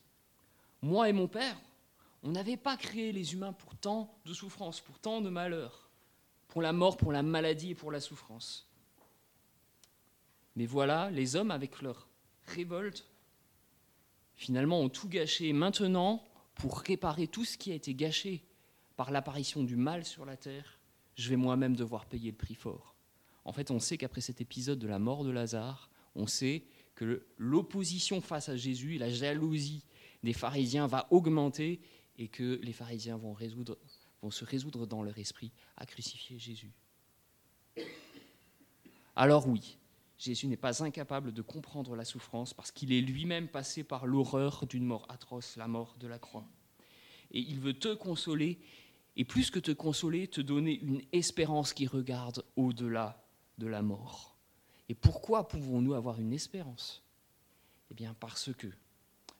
Moi 0.80 1.10
et 1.10 1.12
mon 1.12 1.28
Père, 1.28 1.60
on 2.22 2.30
n'avait 2.30 2.56
pas 2.56 2.78
créé 2.78 3.12
les 3.12 3.34
humains 3.34 3.52
pour 3.52 3.76
tant 3.76 4.18
de 4.24 4.32
souffrance, 4.32 4.80
pour 4.80 4.98
tant 4.98 5.20
de 5.20 5.28
malheur, 5.28 5.85
pour 6.48 6.62
la 6.62 6.72
mort, 6.72 6.96
pour 6.96 7.12
la 7.12 7.22
maladie 7.22 7.70
et 7.70 7.74
pour 7.74 7.90
la 7.90 8.00
souffrance. 8.00 8.68
Mais 10.56 10.66
voilà, 10.66 11.10
les 11.10 11.36
hommes, 11.36 11.50
avec 11.50 11.82
leur 11.82 12.08
révolte, 12.46 13.06
finalement 14.36 14.80
ont 14.80 14.88
tout 14.88 15.08
gâché. 15.08 15.52
Maintenant, 15.52 16.24
pour 16.54 16.80
réparer 16.80 17.26
tout 17.26 17.44
ce 17.44 17.58
qui 17.58 17.72
a 17.72 17.74
été 17.74 17.94
gâché 17.94 18.42
par 18.96 19.10
l'apparition 19.10 19.62
du 19.62 19.76
mal 19.76 20.04
sur 20.04 20.24
la 20.24 20.36
terre, 20.36 20.78
je 21.14 21.28
vais 21.28 21.36
moi-même 21.36 21.76
devoir 21.76 22.06
payer 22.06 22.30
le 22.30 22.36
prix 22.36 22.54
fort. 22.54 22.94
En 23.44 23.52
fait, 23.52 23.70
on 23.70 23.78
sait 23.78 23.98
qu'après 23.98 24.20
cet 24.20 24.40
épisode 24.40 24.78
de 24.78 24.88
la 24.88 24.98
mort 24.98 25.24
de 25.24 25.30
Lazare, 25.30 25.90
on 26.14 26.26
sait 26.26 26.64
que 26.94 27.26
l'opposition 27.36 28.20
face 28.20 28.48
à 28.48 28.56
Jésus, 28.56 28.96
la 28.98 29.10
jalousie 29.10 29.84
des 30.22 30.32
pharisiens 30.32 30.86
va 30.86 31.06
augmenter 31.10 31.80
et 32.18 32.28
que 32.28 32.58
les 32.62 32.72
pharisiens 32.72 33.18
vont, 33.18 33.34
résoudre, 33.34 33.76
vont 34.22 34.30
se 34.30 34.44
résoudre 34.44 34.86
dans 34.86 35.02
leur 35.02 35.18
esprit 35.18 35.52
à 35.76 35.86
crucifier 35.86 36.38
Jésus. 36.38 36.72
Alors 39.14 39.48
oui, 39.48 39.78
Jésus 40.18 40.46
n'est 40.46 40.56
pas 40.56 40.82
incapable 40.82 41.32
de 41.32 41.42
comprendre 41.42 41.94
la 41.94 42.04
souffrance 42.04 42.54
parce 42.54 42.70
qu'il 42.70 42.92
est 42.92 43.00
lui-même 43.00 43.48
passé 43.48 43.84
par 43.84 44.06
l'horreur 44.06 44.66
d'une 44.66 44.84
mort 44.84 45.06
atroce, 45.08 45.56
la 45.56 45.68
mort 45.68 45.96
de 45.98 46.06
la 46.06 46.18
croix. 46.18 46.46
Et 47.30 47.40
il 47.40 47.60
veut 47.60 47.78
te 47.78 47.94
consoler, 47.94 48.58
et 49.16 49.24
plus 49.24 49.50
que 49.50 49.58
te 49.58 49.72
consoler, 49.72 50.28
te 50.28 50.40
donner 50.40 50.78
une 50.80 51.02
espérance 51.12 51.72
qui 51.72 51.86
regarde 51.86 52.44
au-delà 52.56 53.24
de 53.58 53.66
la 53.66 53.82
mort. 53.82 54.36
Et 54.88 54.94
pourquoi 54.94 55.48
pouvons-nous 55.48 55.94
avoir 55.94 56.20
une 56.20 56.32
espérance? 56.32 57.02
Eh 57.90 57.94
bien 57.94 58.14
parce 58.14 58.52
que 58.54 58.68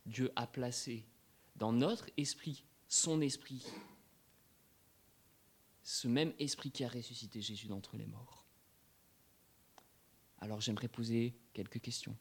Dieu 0.04 0.32
a 0.36 0.46
placé 0.46 1.04
dans 1.56 1.72
notre 1.72 2.08
esprit 2.16 2.64
son 2.88 3.20
esprit, 3.20 3.64
ce 5.86 6.08
même 6.08 6.32
esprit 6.40 6.72
qui 6.72 6.82
a 6.82 6.88
ressuscité 6.88 7.40
Jésus 7.40 7.68
d'entre 7.68 7.96
les 7.96 8.06
morts. 8.06 8.44
Alors 10.38 10.60
j'aimerais 10.60 10.88
poser 10.88 11.38
quelques 11.52 11.80
questions. 11.80 12.16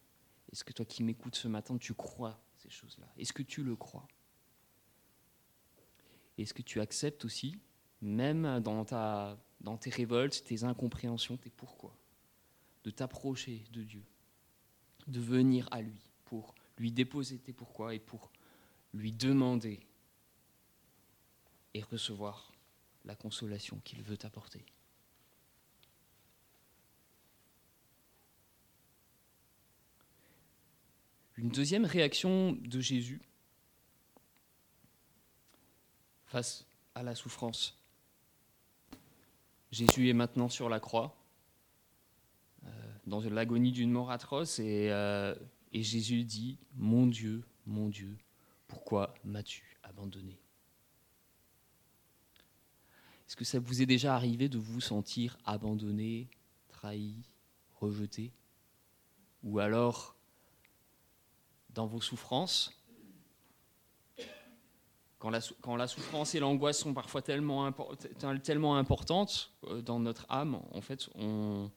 Est-ce 0.52 0.64
que 0.64 0.72
toi 0.72 0.86
qui 0.86 1.02
m'écoutes 1.02 1.36
ce 1.36 1.48
matin, 1.48 1.76
tu 1.80 1.96
crois 1.96 2.40
ces 2.58 2.70
choses-là? 2.70 3.12
Est-ce 3.18 3.34
que 3.34 3.42
tu 3.42 3.64
le 3.64 3.76
crois? 3.76 4.08
Est-ce 6.38 6.54
que 6.54 6.62
tu 6.62 6.80
acceptes 6.80 7.26
aussi, 7.26 7.60
même 8.02 8.60
dans, 8.60 8.86
ta, 8.86 9.44
dans 9.62 9.78
tes 9.78 9.90
révoltes, 9.90 10.44
tes 10.44 10.64
incompréhensions, 10.64 11.36
tes 11.36 11.50
pourquoi, 11.50 11.98
de 12.84 12.92
t'approcher 12.92 13.66
de 13.72 13.82
Dieu, 13.82 14.06
de 15.08 15.20
venir 15.20 15.68
à 15.72 15.82
lui 15.82 16.12
pour 16.24 16.54
lui 16.78 16.92
déposer 16.92 17.40
tes 17.40 17.52
pourquoi 17.52 17.96
et 17.96 18.00
pour 18.00 18.32
lui 18.94 19.12
demander 19.12 19.80
et 21.74 21.82
recevoir 21.82 22.52
la 23.06 23.16
consolation 23.16 23.80
qu'il 23.84 24.02
veut 24.02 24.18
t'apporter 24.18 24.66
Une 31.38 31.50
deuxième 31.50 31.84
réaction 31.84 32.54
de 32.54 32.80
Jésus 32.80 33.22
face 36.28 36.66
à 36.96 37.04
la 37.04 37.14
souffrance. 37.14 37.78
Jésus 39.72 40.10
est 40.10 40.14
maintenant 40.14 40.48
sur 40.48 40.70
la 40.70 40.80
croix, 40.80 41.18
euh, 42.64 42.70
dans 43.06 43.20
l'agonie 43.20 43.74
d'une 43.74 43.92
mort 43.92 44.12
atroce, 44.12 44.60
et, 44.60 44.90
euh, 44.92 45.36
et 45.74 45.84
Jésus 45.84 46.24
dit, 46.24 46.58
Mon 46.76 47.06
Dieu, 47.06 47.44
mon 47.66 47.90
Dieu, 47.90 48.18
pourquoi 48.68 49.14
m'as-tu 49.26 49.78
abandonné? 49.84 50.40
Est-ce 53.28 53.36
que 53.36 53.46
ça 53.46 53.60
vous 53.60 53.82
est 53.82 53.86
déjà 53.86 54.16
arrivé 54.16 54.50
de 54.50 54.58
vous 54.58 54.82
sentir 54.82 55.38
abandonné, 55.46 56.30
trahi, 56.68 57.16
rejeté 57.76 58.32
Ou 59.44 59.60
alors 59.60 60.16
dans 61.70 61.88
vos 61.88 62.02
souffrances, 62.02 62.72
quand 65.20 65.76
la, 65.76 65.88
souffrance 65.88 66.36
et 66.36 66.40
l'angoisse 66.40 66.78
sont 66.78 66.94
parfois 66.94 67.24
tellement, 67.24 67.72
tellement 68.44 68.78
importantes 68.78 69.52
euh, 69.64 69.82
dans 69.82 70.00
notre 70.00 70.28
âme, 70.30 70.62
en 70.72 70.82
fait, 70.82 71.10
on, 71.16 71.72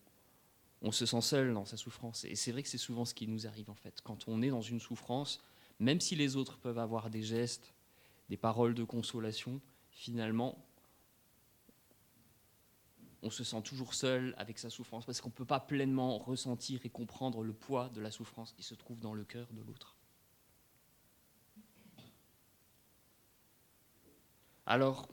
on 0.82 0.92
se 0.92 1.06
sent 1.06 1.22
seul 1.22 1.54
dans 1.54 1.64
sa 1.64 1.78
souffrance. 1.78 2.24
Et 2.24 2.36
c'est 2.36 2.52
vrai 2.52 2.62
que 2.62 2.68
c'est 2.68 2.76
souvent 2.76 3.06
ce 3.06 3.14
qui 3.14 3.26
nous 3.26 3.46
arrive, 3.46 3.70
en 3.70 3.74
fait. 3.74 4.02
Quand 4.02 4.28
on 4.28 4.42
est 4.42 4.50
dans 4.50 4.60
une 4.60 4.80
souffrance, 4.80 5.42
même 5.80 6.00
si 6.00 6.14
les 6.14 6.36
autres 6.36 6.58
peuvent 6.58 6.78
avoir 6.78 7.08
des 7.08 7.22
gestes, 7.22 7.72
des 8.28 8.36
paroles 8.36 8.74
de 8.74 8.84
consolation, 8.84 9.62
finalement, 9.90 10.62
on 13.22 13.30
se 13.30 13.44
sent 13.44 13.62
toujours 13.62 13.94
seul 13.94 14.34
avec 14.38 14.58
sa 14.58 14.70
souffrance 14.70 15.04
parce 15.04 15.20
qu'on 15.20 15.28
ne 15.28 15.34
peut 15.34 15.44
pas 15.44 15.60
pleinement 15.60 16.18
ressentir 16.18 16.80
et 16.84 16.90
comprendre 16.90 17.42
le 17.42 17.52
poids 17.52 17.88
de 17.90 18.00
la 18.00 18.10
souffrance 18.10 18.52
qui 18.52 18.62
se 18.62 18.74
trouve 18.74 19.00
dans 19.00 19.14
le 19.14 19.24
cœur 19.24 19.48
de 19.52 19.62
l'autre. 19.62 19.96
Alors, 24.66 25.08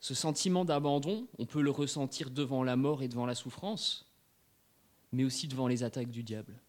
ce 0.00 0.12
sentiment 0.12 0.64
d'abandon, 0.64 1.28
on 1.38 1.46
peut 1.46 1.62
le 1.62 1.70
ressentir 1.70 2.30
devant 2.30 2.62
la 2.62 2.76
mort 2.76 3.02
et 3.02 3.08
devant 3.08 3.26
la 3.26 3.34
souffrance, 3.34 4.06
mais 5.12 5.24
aussi 5.24 5.48
devant 5.48 5.68
les 5.68 5.84
attaques 5.84 6.10
du 6.10 6.22
diable. 6.22 6.60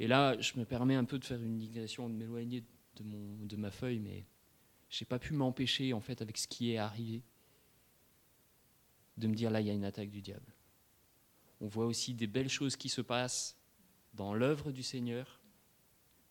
Et 0.00 0.06
là, 0.06 0.40
je 0.40 0.58
me 0.58 0.64
permets 0.64 0.94
un 0.94 1.04
peu 1.04 1.18
de 1.18 1.24
faire 1.24 1.42
une 1.42 1.58
digression, 1.58 2.08
de 2.08 2.14
m'éloigner 2.14 2.64
de, 2.96 3.04
de 3.46 3.56
ma 3.56 3.70
feuille, 3.70 3.98
mais 3.98 4.24
je 4.88 5.02
n'ai 5.02 5.06
pas 5.06 5.18
pu 5.18 5.34
m'empêcher, 5.34 5.92
en 5.92 6.00
fait, 6.00 6.22
avec 6.22 6.38
ce 6.38 6.48
qui 6.48 6.72
est 6.72 6.78
arrivé, 6.78 7.22
de 9.16 9.26
me 9.26 9.34
dire 9.34 9.50
là, 9.50 9.60
il 9.60 9.66
y 9.66 9.70
a 9.70 9.74
une 9.74 9.84
attaque 9.84 10.10
du 10.10 10.20
diable. 10.20 10.52
On 11.60 11.66
voit 11.66 11.86
aussi 11.86 12.14
des 12.14 12.26
belles 12.26 12.48
choses 12.48 12.76
qui 12.76 12.88
se 12.88 13.00
passent 13.00 13.56
dans 14.14 14.34
l'œuvre 14.34 14.72
du 14.72 14.82
Seigneur, 14.82 15.40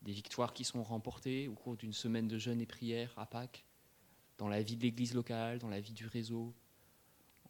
des 0.02 0.12
victoires 0.12 0.54
qui 0.54 0.64
sont 0.64 0.84
remportées 0.84 1.48
au 1.48 1.54
cours 1.54 1.78
d'une 1.78 1.94
semaine 1.94 2.28
de 2.28 2.38
jeûne 2.38 2.62
et 2.62 2.66
prière 2.66 3.14
à 3.18 3.26
Pâques, 3.26 3.66
dans 4.38 4.48
la 4.48 4.62
vie 4.62 4.76
de 4.76 4.84
l'église 4.84 5.14
locale, 5.14 5.60
dans 5.60 5.70
la 5.70 5.80
vie 5.80 5.94
du 5.94 6.08
réseau. 6.08 6.54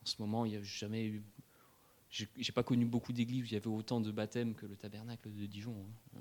En 0.02 0.06
ce 0.06 0.16
moment, 0.20 0.46
il 0.46 0.52
n'y 0.52 0.58
a 0.58 0.64
jamais 0.64 1.06
eu. 1.06 1.24
J'ai 2.10 2.52
pas 2.52 2.64
connu 2.64 2.86
beaucoup 2.86 3.12
d'églises 3.12 3.42
où 3.42 3.46
il 3.46 3.54
y 3.54 3.56
avait 3.56 3.68
autant 3.68 4.00
de 4.00 4.12
baptêmes 4.12 4.54
que 4.54 4.68
le 4.68 4.76
tabernacle 4.76 5.34
de 5.34 5.46
Dijon. 5.48 5.76
Hein. 6.16 6.20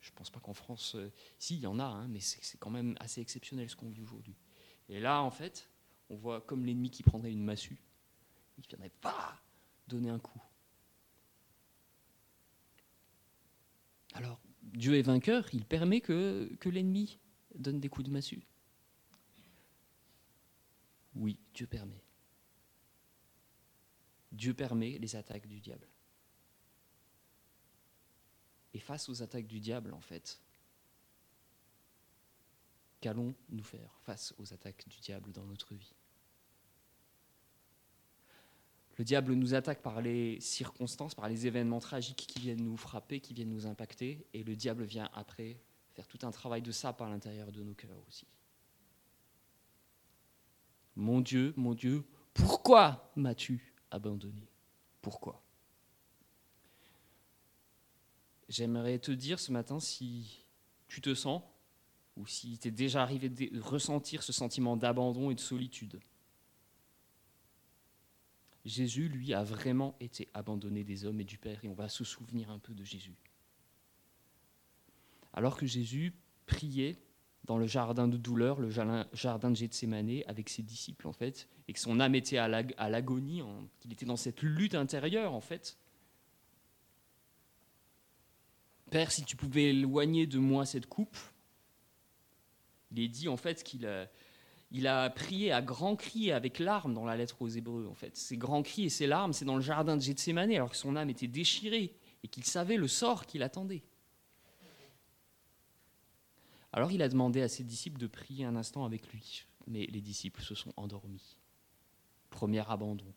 Je 0.00 0.10
ne 0.10 0.16
pense 0.16 0.30
pas 0.30 0.40
qu'en 0.40 0.54
France, 0.54 0.94
euh, 0.96 1.12
si, 1.38 1.56
il 1.56 1.60
y 1.60 1.66
en 1.66 1.78
a, 1.78 1.84
hein, 1.84 2.08
mais 2.08 2.20
c'est 2.20 2.58
quand 2.58 2.70
même 2.70 2.96
assez 3.00 3.20
exceptionnel 3.20 3.68
ce 3.68 3.76
qu'on 3.76 3.90
vit 3.90 4.00
aujourd'hui. 4.00 4.34
Et 4.88 4.98
là, 4.98 5.22
en 5.22 5.30
fait, 5.30 5.68
on 6.08 6.16
voit 6.16 6.40
comme 6.40 6.64
l'ennemi 6.64 6.90
qui 6.90 7.02
prendrait 7.02 7.30
une 7.30 7.44
massue, 7.44 7.78
il 8.60 8.68
viendrait 8.68 8.92
pas 9.00 9.40
donner 9.88 10.10
un 10.10 10.18
coup. 10.18 10.40
Alors, 14.14 14.40
Dieu 14.62 14.96
est 14.96 15.02
vainqueur, 15.02 15.48
il 15.52 15.64
permet 15.64 16.00
que, 16.00 16.54
que 16.60 16.68
l'ennemi 16.68 17.18
donne 17.54 17.80
des 17.80 17.88
coups 17.88 18.06
de 18.06 18.12
massue. 18.12 18.46
Oui, 21.14 21.38
Dieu 21.54 21.66
permet. 21.66 22.02
Dieu 24.32 24.54
permet 24.54 24.98
les 24.98 25.16
attaques 25.16 25.46
du 25.46 25.60
diable. 25.60 25.88
Et 28.72 28.78
face 28.78 29.08
aux 29.08 29.22
attaques 29.22 29.48
du 29.48 29.58
diable, 29.58 29.92
en 29.92 30.00
fait, 30.00 30.40
qu'allons-nous 33.00 33.64
faire 33.64 33.98
face 34.02 34.32
aux 34.38 34.52
attaques 34.52 34.88
du 34.88 35.00
diable 35.00 35.32
dans 35.32 35.44
notre 35.44 35.74
vie? 35.74 35.94
Le 39.00 39.04
diable 39.04 39.32
nous 39.32 39.54
attaque 39.54 39.80
par 39.80 40.02
les 40.02 40.38
circonstances, 40.40 41.14
par 41.14 41.26
les 41.26 41.46
événements 41.46 41.80
tragiques 41.80 42.26
qui 42.28 42.38
viennent 42.38 42.62
nous 42.62 42.76
frapper, 42.76 43.18
qui 43.18 43.32
viennent 43.32 43.48
nous 43.48 43.66
impacter, 43.66 44.26
et 44.34 44.44
le 44.44 44.54
diable 44.54 44.84
vient 44.84 45.08
après 45.14 45.58
faire 45.94 46.06
tout 46.06 46.18
un 46.20 46.30
travail 46.30 46.60
de 46.60 46.70
ça 46.70 46.92
par 46.92 47.08
l'intérieur 47.08 47.50
de 47.50 47.62
nos 47.62 47.72
cœurs 47.72 47.96
aussi. 48.06 48.26
Mon 50.96 51.22
Dieu, 51.22 51.54
mon 51.56 51.72
Dieu, 51.72 52.04
pourquoi 52.34 53.10
m'as-tu 53.16 53.72
abandonné? 53.90 54.46
Pourquoi? 55.00 55.42
J'aimerais 58.50 58.98
te 58.98 59.12
dire 59.12 59.40
ce 59.40 59.50
matin 59.50 59.80
si 59.80 60.44
tu 60.88 61.00
te 61.00 61.14
sens 61.14 61.40
ou 62.18 62.26
si 62.26 62.58
t'es 62.58 62.70
déjà 62.70 63.02
arrivé 63.02 63.30
de 63.30 63.60
ressentir 63.62 64.22
ce 64.22 64.34
sentiment 64.34 64.76
d'abandon 64.76 65.30
et 65.30 65.34
de 65.34 65.40
solitude. 65.40 65.98
Jésus, 68.64 69.08
lui, 69.08 69.32
a 69.32 69.42
vraiment 69.42 69.96
été 70.00 70.28
abandonné 70.34 70.84
des 70.84 71.04
hommes 71.04 71.20
et 71.20 71.24
du 71.24 71.38
Père, 71.38 71.64
et 71.64 71.68
on 71.68 71.74
va 71.74 71.88
se 71.88 72.04
souvenir 72.04 72.50
un 72.50 72.58
peu 72.58 72.74
de 72.74 72.84
Jésus. 72.84 73.16
Alors 75.32 75.56
que 75.56 75.66
Jésus 75.66 76.12
priait 76.46 76.98
dans 77.44 77.56
le 77.56 77.66
jardin 77.66 78.06
de 78.06 78.16
douleur, 78.16 78.60
le 78.60 78.70
jardin 78.70 79.50
de 79.50 79.56
Gethsemane, 79.56 80.22
avec 80.26 80.48
ses 80.48 80.62
disciples, 80.62 81.06
en 81.06 81.12
fait, 81.12 81.48
et 81.68 81.72
que 81.72 81.80
son 81.80 82.00
âme 82.00 82.14
était 82.14 82.36
à 82.36 82.48
l'agonie, 82.48 83.42
qu'il 83.80 83.92
était 83.92 84.06
dans 84.06 84.16
cette 84.16 84.42
lutte 84.42 84.74
intérieure, 84.74 85.32
en 85.32 85.40
fait, 85.40 85.78
Père, 88.90 89.12
si 89.12 89.24
tu 89.24 89.36
pouvais 89.36 89.70
éloigner 89.70 90.26
de 90.26 90.38
moi 90.38 90.66
cette 90.66 90.86
coupe, 90.86 91.16
il 92.90 93.00
est 93.00 93.08
dit 93.08 93.28
en 93.28 93.36
fait 93.36 93.62
qu'il 93.62 93.86
a, 93.86 94.10
il 94.70 94.86
a 94.86 95.10
prié 95.10 95.52
à 95.52 95.62
grands 95.62 95.96
cris 95.96 96.30
avec 96.30 96.58
larmes 96.58 96.94
dans 96.94 97.04
la 97.04 97.16
lettre 97.16 97.42
aux 97.42 97.48
Hébreux. 97.48 97.86
En 97.88 97.94
fait, 97.94 98.16
ces 98.16 98.36
grands 98.36 98.62
cris 98.62 98.84
et 98.84 98.88
ces 98.88 99.06
larmes, 99.06 99.32
c'est 99.32 99.44
dans 99.44 99.56
le 99.56 99.62
jardin 99.62 99.96
de 99.96 100.02
Gethsemane, 100.02 100.52
alors 100.52 100.70
que 100.70 100.76
son 100.76 100.96
âme 100.96 101.10
était 101.10 101.26
déchirée 101.26 101.96
et 102.22 102.28
qu'il 102.28 102.44
savait 102.44 102.76
le 102.76 102.88
sort 102.88 103.26
qu'il 103.26 103.42
attendait. 103.42 103.82
Alors 106.72 106.92
il 106.92 107.02
a 107.02 107.08
demandé 107.08 107.42
à 107.42 107.48
ses 107.48 107.64
disciples 107.64 107.98
de 107.98 108.06
prier 108.06 108.44
un 108.44 108.54
instant 108.54 108.84
avec 108.84 109.12
lui, 109.12 109.44
mais 109.66 109.86
les 109.86 110.00
disciples 110.00 110.42
se 110.42 110.54
sont 110.54 110.72
endormis. 110.76 111.36
Premier 112.30 112.68
abandon. 112.70 113.12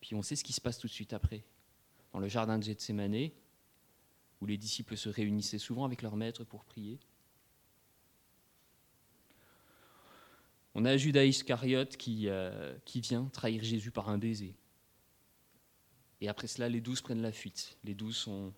Puis 0.00 0.14
on 0.14 0.22
sait 0.22 0.36
ce 0.36 0.44
qui 0.44 0.52
se 0.52 0.60
passe 0.60 0.78
tout 0.78 0.86
de 0.86 0.92
suite 0.92 1.12
après 1.12 1.44
dans 2.12 2.20
le 2.20 2.28
jardin 2.28 2.58
de 2.58 2.62
Gethsemane, 2.62 3.30
où 4.40 4.46
les 4.46 4.56
disciples 4.56 4.96
se 4.96 5.08
réunissaient 5.08 5.58
souvent 5.58 5.84
avec 5.84 6.00
leur 6.00 6.14
maître 6.14 6.44
pour 6.44 6.64
prier. 6.64 7.00
On 10.74 10.84
a 10.84 10.96
Judas 10.96 11.24
Iscariote 11.24 11.96
qui, 11.96 12.28
euh, 12.28 12.76
qui 12.84 13.00
vient 13.00 13.26
trahir 13.26 13.62
Jésus 13.62 13.90
par 13.90 14.08
un 14.08 14.18
baiser. 14.18 14.56
Et 16.20 16.28
après 16.28 16.46
cela, 16.46 16.68
les 16.68 16.80
douze 16.80 17.00
prennent 17.00 17.22
la 17.22 17.32
fuite. 17.32 17.76
Les 17.84 17.94
douze 17.94 18.16
sont 18.16 18.52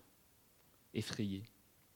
effrayés. 0.93 1.43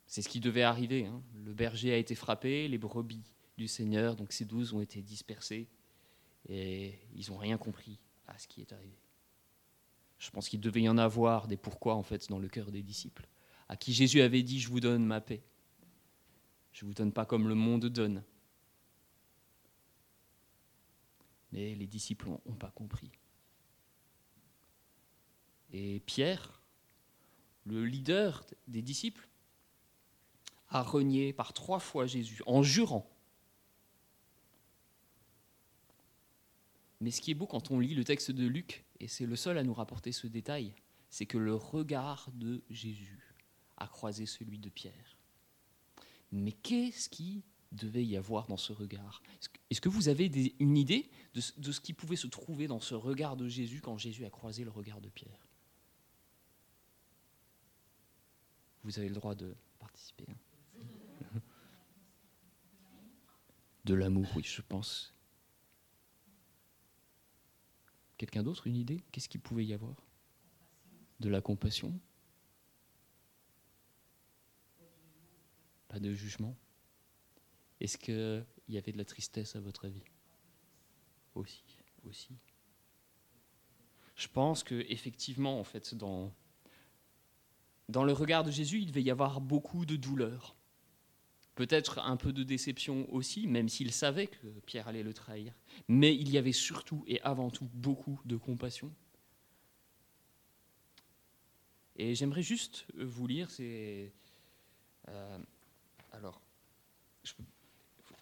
C'est 0.06 0.22
ce 0.22 0.30
qui 0.30 0.40
devait 0.40 0.64
arriver. 0.64 1.06
Hein. 1.06 1.24
Le 1.46 1.54
berger 1.54 1.94
a 1.94 1.98
été 1.98 2.16
frappé, 2.16 2.68
les 2.68 2.78
brebis 2.78 3.24
du 3.58 3.68
Seigneur, 3.68 4.16
donc 4.16 4.34
ces 4.34 4.46
douze 4.46 4.74
ont 4.74 4.82
été 4.82 5.02
dispersés. 5.02 5.68
Et 6.50 7.00
ils 7.16 7.30
n'ont 7.30 7.38
rien 7.38 7.58
compris 7.58 8.00
à 8.28 8.38
ce 8.38 8.48
qui 8.48 8.62
est 8.62 8.74
arrivé. 8.74 8.98
Je 10.20 10.30
pense 10.30 10.50
qu'il 10.50 10.60
devait 10.60 10.82
y 10.82 10.90
en 10.90 10.98
avoir 10.98 11.48
des 11.48 11.58
pourquoi 11.58 11.96
en 11.96 12.04
fait 12.04 12.30
dans 12.30 12.38
le 12.38 12.48
cœur 12.48 12.72
des 12.72 12.84
disciples, 12.84 13.28
à 13.70 13.76
qui 13.76 13.94
Jésus 13.94 14.22
avait 14.22 14.44
dit 14.44 14.60
Je 14.60 14.70
vous 14.70 14.80
donne 14.80 15.06
ma 15.06 15.20
paix. 15.20 15.42
Je 16.74 16.86
ne 16.86 16.90
vous 16.90 16.94
donne 16.94 17.12
pas 17.12 17.26
comme 17.26 17.48
le 17.48 17.56
monde 17.56 17.88
donne. 17.88 18.24
Mais 21.52 21.76
les 21.76 21.88
disciples 21.88 22.30
n'ont 22.30 22.56
pas 22.56 22.72
compris. 22.72 23.12
Et 25.74 26.00
Pierre, 26.02 26.62
le 27.66 27.86
leader 27.86 28.46
des 28.68 28.82
disciples, 28.82 29.28
a 30.70 30.82
renié 30.82 31.34
par 31.34 31.54
trois 31.54 31.80
fois 31.80 32.08
Jésus 32.08 32.42
en 32.46 32.64
jurant. 32.64 33.10
Mais 37.02 37.12
ce 37.12 37.20
qui 37.20 37.32
est 37.32 37.36
beau 37.36 37.48
quand 37.48 37.72
on 37.72 37.80
lit 37.80 37.96
le 37.96 38.04
texte 38.04 38.32
de 38.32 38.46
Luc, 38.46 38.86
et 39.00 39.08
c'est 39.08 39.26
le 39.26 39.36
seul 39.36 39.58
à 39.58 39.64
nous 39.64 39.74
rapporter 39.74 40.12
ce 40.12 40.28
détail, 40.28 40.74
c'est 41.10 41.26
que 41.26 41.38
le 41.38 41.56
regard 41.56 42.30
de 42.34 42.64
Jésus 42.70 43.36
a 43.78 43.88
croisé 43.88 44.26
celui 44.26 44.60
de 44.60 44.70
Pierre. 44.70 45.18
Mais 46.32 46.52
qu'est-ce 46.52 47.10
qui 47.10 47.44
devait 47.72 48.06
y 48.06 48.18
avoir 48.18 48.48
dans 48.48 48.58
ce 48.58 48.74
regard 48.74 49.22
Est-ce 49.70 49.82
que 49.82 49.90
vous 49.90 50.10
avez 50.10 50.26
une 50.60 50.78
idée 50.78 51.10
de, 51.34 51.42
ce 51.42 51.80
qui 51.80 51.94
pouvait 51.94 52.16
se 52.16 52.28
trouver 52.28 52.68
dans 52.68 52.80
ce 52.80 52.96
regard 52.96 53.38
de 53.38 53.48
Jésus 53.48 53.82
quand 53.82 53.98
Jésus 53.98 54.26
a 54.26 54.30
croisé 54.30 54.64
le 54.64 54.72
regard 54.72 55.02
de 55.02 55.10
Pierre? 55.10 55.48
Vous 58.84 58.98
avez 58.98 59.10
le 59.10 59.16
droit 59.16 59.36
de 59.36 59.56
participer. 59.80 60.26
Hein. 60.30 61.40
de 63.86 63.94
l'amour, 63.94 64.28
oui, 64.36 64.44
je 64.44 64.62
pense. 64.62 65.14
Quelqu'un 68.18 68.44
d'autre, 68.44 68.68
une 68.68 68.76
idée? 68.76 69.04
Qu'est-ce 69.12 69.30
qu'il 69.30 69.42
pouvait 69.42 69.66
y 69.66 69.74
avoir? 69.74 69.96
De 71.20 71.30
la 71.30 71.42
compassion? 71.42 72.00
Pas 75.88 76.00
de 76.00 76.14
jugement? 76.14 76.56
Est-ce 77.82 77.98
qu'il 77.98 78.46
y 78.70 78.78
avait 78.78 78.92
de 78.92 78.98
la 79.00 79.06
tristesse 79.06 79.56
à 79.56 79.60
votre 79.60 79.86
avis? 79.86 80.04
Aussi, 81.34 81.64
aussi. 82.08 82.38
Je 84.16 84.28
pense 84.28 84.64
que 84.64 84.86
effectivement, 84.88 85.60
en 85.60 85.64
fait, 85.64 85.96
dans, 85.96 86.32
le 87.90 88.14
regard 88.14 88.44
de 88.44 88.52
Jésus, 88.52 88.82
il 88.82 88.86
devait 88.86 89.02
y 89.02 89.10
avoir 89.10 89.42
beaucoup 89.42 89.88
de 89.88 89.96
douleur. 89.96 90.56
Peut-être 91.56 91.98
un 92.00 92.18
peu 92.18 92.32
de 92.32 92.44
déception 92.44 93.12
aussi, 93.12 93.48
même 93.48 93.68
s'il 93.68 93.92
savait 93.92 94.28
que 94.28 94.48
Pierre 94.68 94.88
allait 94.88 95.02
le 95.02 95.16
trahir. 95.16 95.52
Mais 95.88 96.16
il 96.16 96.30
y 96.30 96.38
avait 96.38 96.52
surtout 96.52 97.04
et 97.08 97.20
avant 97.22 97.50
tout 97.50 97.68
beaucoup 97.74 98.22
de 98.26 98.38
compassion. 98.38 98.94
Et 101.96 102.14
j'aimerais 102.14 102.44
juste 102.44 102.86
vous 102.96 103.26
lire, 103.26 103.50
c'est... 103.50 104.14
Euh, 105.08 105.40
alors, 106.12 106.42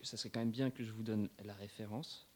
ça 0.09 0.17
serait 0.17 0.31
quand 0.31 0.39
même 0.39 0.49
bien 0.49 0.71
que 0.71 0.83
je 0.83 0.91
vous 0.91 1.03
donne 1.03 1.29
la 1.43 1.53
référence. 1.53 2.27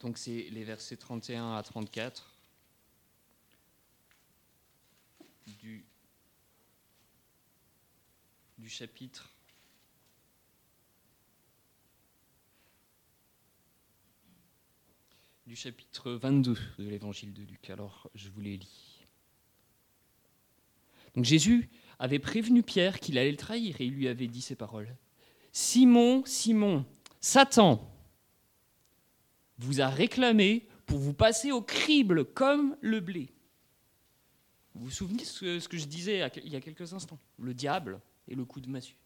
Donc 0.00 0.18
c'est 0.18 0.50
les 0.50 0.64
versets 0.64 0.98
31 0.98 1.54
à 1.54 1.62
34 1.62 2.30
du 5.46 5.86
chapitre 8.66 9.30
du 15.46 15.56
chapitre 15.56 16.12
22 16.12 16.58
de 16.78 16.88
l'évangile 16.88 17.32
de 17.32 17.42
Luc. 17.42 17.70
Alors, 17.70 18.10
je 18.14 18.28
vous 18.30 18.40
les 18.40 18.56
lis. 18.56 19.06
Donc 21.14 21.24
Jésus 21.24 21.70
avait 21.98 22.18
prévenu 22.18 22.62
Pierre 22.62 23.00
qu'il 23.00 23.18
allait 23.18 23.30
le 23.30 23.36
trahir 23.36 23.80
et 23.80 23.86
il 23.86 23.92
lui 23.92 24.08
avait 24.08 24.26
dit 24.26 24.42
ces 24.42 24.56
paroles. 24.56 24.94
Simon, 25.52 26.22
Simon, 26.26 26.84
Satan 27.20 27.90
vous 29.58 29.80
a 29.80 29.88
réclamé 29.88 30.66
pour 30.86 30.98
vous 30.98 31.14
passer 31.14 31.52
au 31.52 31.62
crible 31.62 32.24
comme 32.24 32.76
le 32.80 33.00
blé. 33.00 33.30
Vous 34.74 34.86
vous 34.86 34.90
souvenez 34.90 35.22
de 35.22 35.58
ce 35.60 35.68
que 35.68 35.76
je 35.76 35.86
disais 35.86 36.28
il 36.44 36.52
y 36.52 36.56
a 36.56 36.60
quelques 36.60 36.92
instants? 36.92 37.18
Le 37.38 37.54
diable 37.54 38.00
et 38.26 38.34
le 38.34 38.44
coup 38.44 38.60
de 38.60 38.68
massue. 38.68 38.96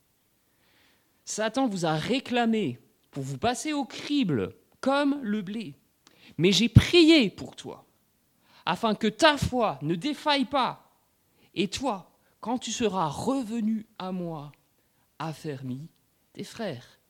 Satan 1.24 1.68
vous 1.68 1.84
a 1.84 1.94
réclamé 1.94 2.80
pour 3.10 3.22
vous 3.22 3.36
passer 3.36 3.74
au 3.74 3.84
crible 3.84 4.54
comme 4.80 5.20
le 5.22 5.42
blé. 5.42 5.74
Mais 6.38 6.52
j'ai 6.52 6.68
prié 6.68 7.28
pour 7.30 7.54
toi, 7.56 7.86
afin 8.64 8.94
que 8.94 9.08
ta 9.08 9.36
foi 9.36 9.78
ne 9.82 9.94
défaille 9.94 10.46
pas. 10.46 10.90
Et 11.54 11.68
toi, 11.68 12.17
quand 12.40 12.58
tu 12.58 12.70
seras 12.70 13.08
revenu 13.08 13.86
à 13.98 14.12
moi, 14.12 14.52
affermis 15.18 15.88
tes 16.32 16.44
frères. 16.44 17.00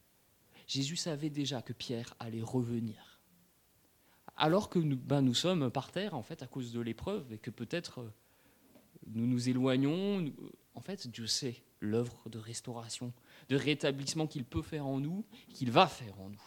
Jésus 0.66 0.96
savait 0.96 1.30
déjà 1.30 1.62
que 1.62 1.72
Pierre 1.72 2.14
allait 2.18 2.42
revenir. 2.42 3.20
Alors 4.36 4.68
que 4.68 4.78
nous, 4.78 4.96
ben, 4.96 5.34
sommes 5.34 5.70
par 5.70 5.90
terre, 5.90 6.14
en 6.14 6.22
fait, 6.22 6.42
à 6.42 6.46
cause 6.46 6.72
de 6.72 6.80
l'épreuve, 6.80 7.32
et 7.32 7.38
que 7.38 7.50
peut-être 7.50 8.00
euh, 8.00 8.12
nous 9.06 9.26
nous 9.26 9.48
éloignons, 9.48 10.32
en 10.74 10.80
fait, 10.80 11.08
Dieu 11.08 11.26
sait 11.26 11.62
l'œuvre 11.80 12.28
de 12.28 12.38
restauration, 12.38 13.12
de 13.48 13.56
rétablissement 13.56 14.26
qu'il 14.26 14.44
peut 14.44 14.62
faire 14.62 14.86
en 14.86 15.00
nous, 15.00 15.24
qu'il 15.52 15.70
va 15.70 15.86
faire 15.86 16.20
en 16.20 16.30
nous. 16.30 16.42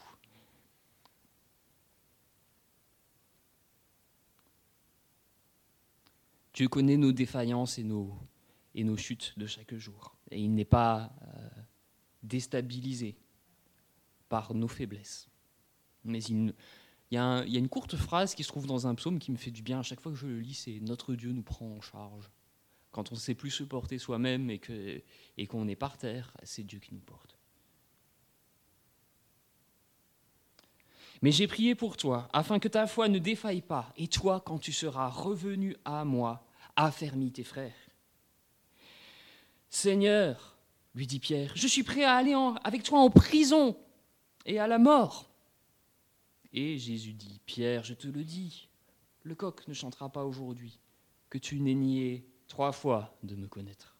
Dieu 6.53 6.67
connaît 6.67 6.97
nos 6.97 7.11
défaillances 7.11 7.77
et 7.77 7.83
nos, 7.83 8.17
et 8.75 8.83
nos 8.83 8.97
chutes 8.97 9.33
de 9.37 9.45
chaque 9.45 9.75
jour. 9.75 10.15
Et 10.31 10.39
il 10.39 10.53
n'est 10.53 10.65
pas 10.65 11.13
euh, 11.21 11.49
déstabilisé 12.23 13.17
par 14.29 14.53
nos 14.53 14.67
faiblesses. 14.67 15.29
Mais 16.03 16.21
il, 16.23 16.53
y 17.11 17.17
a 17.17 17.43
une 17.43 17.69
courte 17.69 17.95
phrase 17.95 18.33
qui 18.33 18.43
se 18.43 18.47
trouve 18.47 18.65
dans 18.65 18.87
un 18.87 18.95
psaume 18.95 19.19
qui 19.19 19.31
me 19.31 19.37
fait 19.37 19.51
du 19.51 19.61
bien 19.61 19.79
à 19.79 19.83
chaque 19.83 19.99
fois 19.99 20.11
que 20.11 20.17
je 20.17 20.27
le 20.27 20.39
lis, 20.39 20.53
c'est 20.53 20.79
Notre 20.79 21.15
Dieu 21.15 21.31
nous 21.31 21.43
prend 21.43 21.67
en 21.67 21.81
charge. 21.81 22.31
Quand 22.91 23.11
on 23.11 23.15
ne 23.15 23.19
sait 23.19 23.35
plus 23.35 23.51
se 23.51 23.63
porter 23.63 23.97
soi-même 23.97 24.49
et 24.49 24.59
qu'on 24.59 24.99
et 25.37 25.47
qu'on 25.47 25.67
est 25.67 25.75
par 25.75 25.97
terre, 25.97 26.35
c'est 26.43 26.63
Dieu 26.63 26.79
qui 26.79 26.93
nous 26.93 27.01
porte. 27.01 27.37
Mais 31.21 31.31
j'ai 31.31 31.47
prié 31.47 31.75
pour 31.75 31.97
toi, 31.97 32.27
afin 32.33 32.57
que 32.57 32.67
ta 32.67 32.87
foi 32.87 33.07
ne 33.07 33.19
défaille 33.19 33.61
pas, 33.61 33.93
et 33.95 34.07
toi, 34.07 34.41
quand 34.43 34.57
tu 34.57 34.73
seras 34.73 35.07
revenu 35.07 35.75
à 35.85 36.03
moi, 36.03 36.43
affermis 36.75 37.31
tes 37.31 37.43
frères. 37.43 37.90
Seigneur, 39.71 40.57
lui 40.93 41.07
dit 41.07 41.19
Pierre, 41.19 41.53
je 41.55 41.65
suis 41.65 41.83
prêt 41.83 42.03
à 42.03 42.15
aller 42.15 42.35
avec 42.63 42.83
toi 42.83 42.99
en 42.99 43.09
prison 43.09 43.77
et 44.45 44.59
à 44.59 44.67
la 44.67 44.77
mort. 44.77 45.31
Et 46.51 46.77
Jésus 46.77 47.13
dit, 47.13 47.39
Pierre, 47.45 47.85
je 47.85 47.93
te 47.93 48.09
le 48.09 48.25
dis, 48.25 48.67
le 49.23 49.33
coq 49.33 49.65
ne 49.69 49.73
chantera 49.73 50.09
pas 50.09 50.25
aujourd'hui, 50.25 50.77
que 51.29 51.37
tu 51.37 51.61
n'aies 51.61 51.73
nié 51.73 52.27
trois 52.49 52.73
fois 52.73 53.17
de 53.23 53.35
me 53.35 53.47
connaître. 53.47 53.95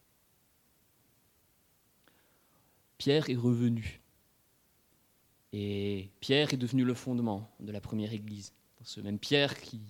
Pierre 2.98 3.30
est 3.30 3.34
revenu. 3.34 4.02
Et 5.54 6.10
Pierre 6.20 6.52
est 6.52 6.58
devenu 6.58 6.84
le 6.84 6.94
fondement 6.94 7.50
de 7.60 7.72
la 7.72 7.80
première 7.80 8.12
Église. 8.12 8.52
Ce 8.84 9.00
même 9.00 9.18
Pierre 9.18 9.58
qui, 9.58 9.80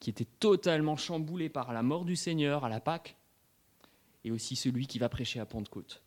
qui 0.00 0.10
était 0.10 0.26
totalement 0.40 0.96
chamboulé 0.96 1.48
par 1.48 1.72
la 1.72 1.84
mort 1.84 2.04
du 2.04 2.16
Seigneur 2.16 2.64
à 2.64 2.68
la 2.68 2.80
Pâque, 2.80 3.16
et 4.24 4.30
aussi 4.30 4.56
celui 4.56 4.86
qui 4.86 4.98
va 4.98 5.08
prêcher 5.08 5.40
à 5.40 5.46
Pentecôte. 5.46 6.02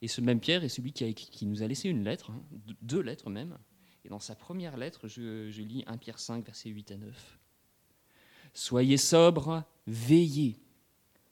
Et 0.00 0.08
ce 0.08 0.20
même 0.20 0.40
Pierre 0.40 0.64
est 0.64 0.68
celui 0.68 0.92
qui, 0.92 1.46
nous 1.46 1.62
a 1.62 1.66
laissé 1.66 1.88
une 1.88 2.04
lettre, 2.04 2.30
hein, 2.30 2.42
deux 2.82 3.00
lettres 3.00 3.30
même. 3.30 3.58
Et 4.04 4.08
dans 4.08 4.20
sa 4.20 4.34
première 4.34 4.76
lettre, 4.76 5.08
je, 5.08 5.50
je 5.50 5.62
lis 5.62 5.84
1 5.86 5.98
Pierre 5.98 6.18
5, 6.18 6.44
versets 6.44 6.70
8 6.70 6.92
à 6.92 6.96
9. 6.96 7.38
Soyez 8.54 8.96
sobres, 8.96 9.64
veillez. 9.86 10.60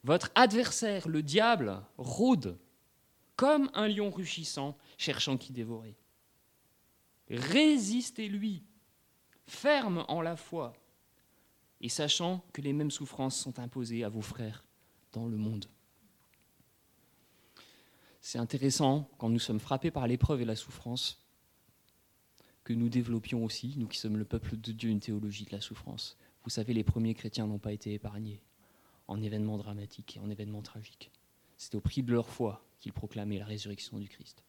Votre 0.03 0.31
adversaire, 0.35 1.09
le 1.09 1.23
diable, 1.23 1.83
rôde 1.97 2.59
comme 3.37 3.71
un 3.75 3.87
lion 3.87 4.11
rugissant, 4.11 4.77
cherchant 4.99 5.37
qui 5.37 5.53
dévorer. 5.53 5.97
Résistez-lui, 7.29 8.65
ferme 9.47 10.05
en 10.09 10.23
la 10.23 10.37
foi, 10.37 10.73
et 11.81 11.89
sachant 11.89 12.45
que 12.53 12.63
les 12.63 12.73
mêmes 12.73 12.91
souffrances 12.91 13.39
sont 13.39 13.59
imposées 13.59 14.05
à 14.05 14.09
vos 14.09 14.23
frères 14.23 14.65
dans 15.13 15.27
le 15.27 15.37
monde. 15.37 15.67
C'est 18.27 18.39
intéressant, 18.39 19.09
quand 19.19 19.29
nous 19.29 19.39
sommes 19.39 19.61
frappés 19.61 19.93
par 19.93 20.09
l'épreuve 20.09 20.41
et 20.41 20.45
la 20.45 20.57
souffrance, 20.57 21.25
que 22.65 22.73
nous 22.73 22.89
développions 22.89 23.45
aussi, 23.45 23.75
nous 23.77 23.87
qui 23.87 23.99
sommes 23.99 24.17
le 24.17 24.25
peuple 24.25 24.57
de 24.57 24.73
Dieu, 24.73 24.91
une 24.91 24.99
théologie 24.99 25.45
de 25.45 25.53
la 25.53 25.61
souffrance. 25.61 26.19
Vous 26.43 26.51
savez, 26.51 26.75
les 26.75 26.83
premiers 26.83 27.15
chrétiens 27.15 27.47
n'ont 27.47 27.61
pas 27.61 27.73
été 27.73 27.95
épargnés 27.95 28.43
en 29.07 29.23
événements 29.23 29.59
dramatiques 29.59 30.17
et 30.17 30.19
en 30.19 30.29
événements 30.29 30.61
tragiques. 30.61 31.13
C'est 31.57 31.77
au 31.77 31.81
prix 31.81 32.03
de 32.03 32.13
leur 32.13 32.29
foi 32.29 32.67
qu'ils 32.81 32.93
proclamaient 32.93 33.39
la 33.39 33.45
résurrection 33.45 33.97
du 34.01 34.09
Christ. 34.09 34.43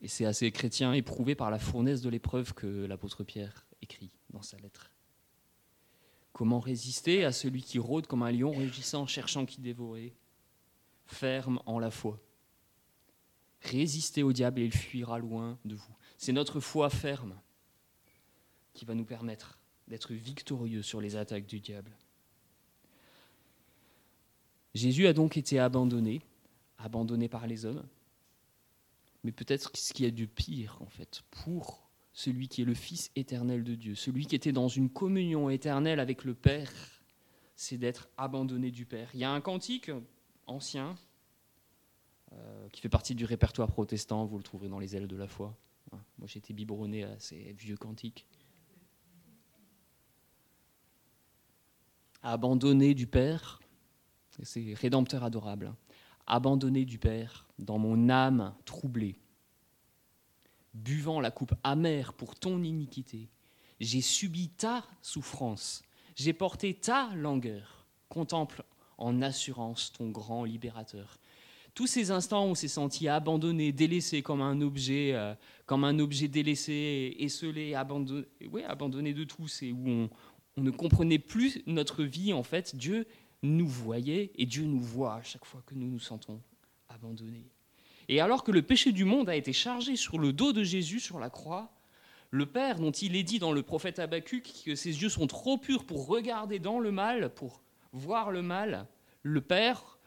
Et 0.00 0.08
c'est 0.08 0.24
à 0.24 0.32
ces 0.32 0.50
chrétiens 0.50 0.94
éprouvés 0.94 1.34
par 1.34 1.50
la 1.50 1.58
fournaise 1.58 2.00
de 2.00 2.08
l'épreuve 2.08 2.54
que 2.54 2.66
l'apôtre 2.86 3.24
Pierre 3.24 3.66
écrit 3.82 4.10
dans 4.30 4.40
sa 4.40 4.56
lettre. 4.56 4.90
Comment 6.40 6.58
résister 6.58 7.26
à 7.26 7.32
celui 7.32 7.60
qui 7.62 7.78
rôde 7.78 8.06
comme 8.06 8.22
un 8.22 8.32
lion 8.32 8.50
rugissant, 8.50 9.06
cherchant 9.06 9.44
qui 9.44 9.60
dévorer 9.60 10.14
Ferme 11.04 11.60
en 11.66 11.78
la 11.78 11.90
foi. 11.90 12.18
Résistez 13.60 14.22
au 14.22 14.32
diable 14.32 14.60
et 14.60 14.64
il 14.64 14.72
fuira 14.72 15.18
loin 15.18 15.58
de 15.66 15.74
vous. 15.74 15.94
C'est 16.16 16.32
notre 16.32 16.58
foi 16.58 16.88
ferme 16.88 17.38
qui 18.72 18.86
va 18.86 18.94
nous 18.94 19.04
permettre 19.04 19.58
d'être 19.86 20.14
victorieux 20.14 20.80
sur 20.80 21.02
les 21.02 21.14
attaques 21.14 21.44
du 21.44 21.60
diable. 21.60 21.94
Jésus 24.74 25.08
a 25.08 25.12
donc 25.12 25.36
été 25.36 25.58
abandonné, 25.58 26.22
abandonné 26.78 27.28
par 27.28 27.46
les 27.46 27.66
hommes, 27.66 27.86
mais 29.24 29.32
peut-être 29.32 29.76
ce 29.76 29.92
qu'il 29.92 30.06
y 30.06 30.08
a 30.08 30.10
du 30.10 30.26
pire, 30.26 30.78
en 30.80 30.88
fait, 30.88 31.20
pour 31.30 31.89
celui 32.12 32.48
qui 32.48 32.62
est 32.62 32.64
le 32.64 32.74
Fils 32.74 33.10
éternel 33.16 33.64
de 33.64 33.74
Dieu, 33.74 33.94
celui 33.94 34.26
qui 34.26 34.34
était 34.34 34.52
dans 34.52 34.68
une 34.68 34.90
communion 34.90 35.50
éternelle 35.50 36.00
avec 36.00 36.24
le 36.24 36.34
Père, 36.34 36.72
c'est 37.54 37.78
d'être 37.78 38.08
abandonné 38.16 38.70
du 38.70 38.86
Père. 38.86 39.10
Il 39.14 39.20
y 39.20 39.24
a 39.24 39.30
un 39.30 39.40
cantique 39.40 39.90
ancien 40.46 40.96
euh, 42.32 42.68
qui 42.70 42.80
fait 42.80 42.88
partie 42.88 43.14
du 43.14 43.24
répertoire 43.24 43.70
protestant, 43.70 44.24
vous 44.26 44.38
le 44.38 44.42
trouverez 44.42 44.68
dans 44.68 44.78
les 44.78 44.96
ailes 44.96 45.08
de 45.08 45.16
la 45.16 45.28
foi. 45.28 45.56
Moi 46.18 46.26
j'ai 46.26 46.38
été 46.38 46.52
biberonné 46.52 47.04
à 47.04 47.18
ces 47.18 47.52
vieux 47.52 47.76
cantiques. 47.76 48.26
Abandonné 52.22 52.94
du 52.94 53.06
Père, 53.06 53.60
c'est 54.42 54.74
rédempteur 54.74 55.24
adorable. 55.24 55.66
Hein 55.66 55.76
abandonné 56.30 56.84
du 56.84 56.98
Père, 56.98 57.46
dans 57.58 57.78
mon 57.78 58.08
âme 58.08 58.54
troublée, 58.64 59.18
buvant 60.74 61.20
la 61.20 61.30
coupe 61.30 61.54
amère 61.62 62.12
pour 62.12 62.34
ton 62.34 62.62
iniquité, 62.62 63.28
j'ai 63.80 64.00
subi 64.00 64.50
ta 64.50 64.84
souffrance, 65.02 65.82
j'ai 66.14 66.32
porté 66.32 66.74
ta 66.74 67.14
langueur, 67.14 67.86
contemple 68.08 68.64
en 68.98 69.22
assurance 69.22 69.92
ton 69.92 70.10
grand 70.10 70.44
libérateur. 70.44 71.18
Tous 71.74 71.86
ces 71.86 72.10
instants 72.10 72.46
où 72.46 72.50
on 72.50 72.54
s'est 72.54 72.68
senti 72.68 73.08
abandonné, 73.08 73.72
délaissé 73.72 74.22
comme 74.22 74.42
un 74.42 74.60
objet, 74.60 75.12
euh, 75.14 75.34
comme 75.66 75.84
un 75.84 75.98
objet 75.98 76.28
délaissé, 76.28 77.16
esselé, 77.18 77.74
abandonné, 77.74 78.26
abandonné 78.66 79.14
de 79.14 79.24
tous, 79.24 79.62
et 79.62 79.72
où 79.72 79.88
on 79.88 80.10
ne 80.62 80.70
comprenait 80.70 81.18
plus 81.18 81.62
notre 81.66 82.02
vie, 82.04 82.32
en 82.32 82.42
fait, 82.42 82.74
Dieu 82.74 83.06
nous 83.42 83.68
voyait 83.68 84.32
et 84.34 84.46
Dieu 84.46 84.64
nous 84.64 84.80
voit 84.80 85.14
à 85.14 85.22
chaque 85.22 85.44
fois 85.44 85.62
que 85.64 85.74
nous 85.74 85.86
nous 85.86 86.00
sentons 86.00 86.42
abandonnés. 86.88 87.50
Et 88.10 88.20
alors 88.20 88.44
que 88.44 88.50
le 88.50 88.62
péché 88.62 88.90
du 88.92 89.04
monde 89.04 89.28
a 89.28 89.36
été 89.36 89.52
chargé 89.52 89.94
sur 89.94 90.18
le 90.18 90.32
dos 90.32 90.52
de 90.52 90.64
Jésus 90.64 91.00
sur 91.00 91.18
la 91.18 91.30
croix, 91.30 91.72
le 92.30 92.44
Père, 92.44 92.78
dont 92.78 92.90
il 92.90 93.16
est 93.16 93.22
dit 93.22 93.38
dans 93.38 93.52
le 93.52 93.62
prophète 93.62 93.98
Habacuc 93.98 94.52
que 94.66 94.74
ses 94.74 95.00
yeux 95.00 95.08
sont 95.08 95.26
trop 95.26 95.56
purs 95.56 95.84
pour 95.84 96.06
regarder 96.06 96.58
dans 96.58 96.80
le 96.80 96.92
mal, 96.92 97.32
pour 97.32 97.62
voir 97.92 98.30
le 98.30 98.42
mal, 98.42 98.86
le 99.22 99.40
Père 99.40 99.98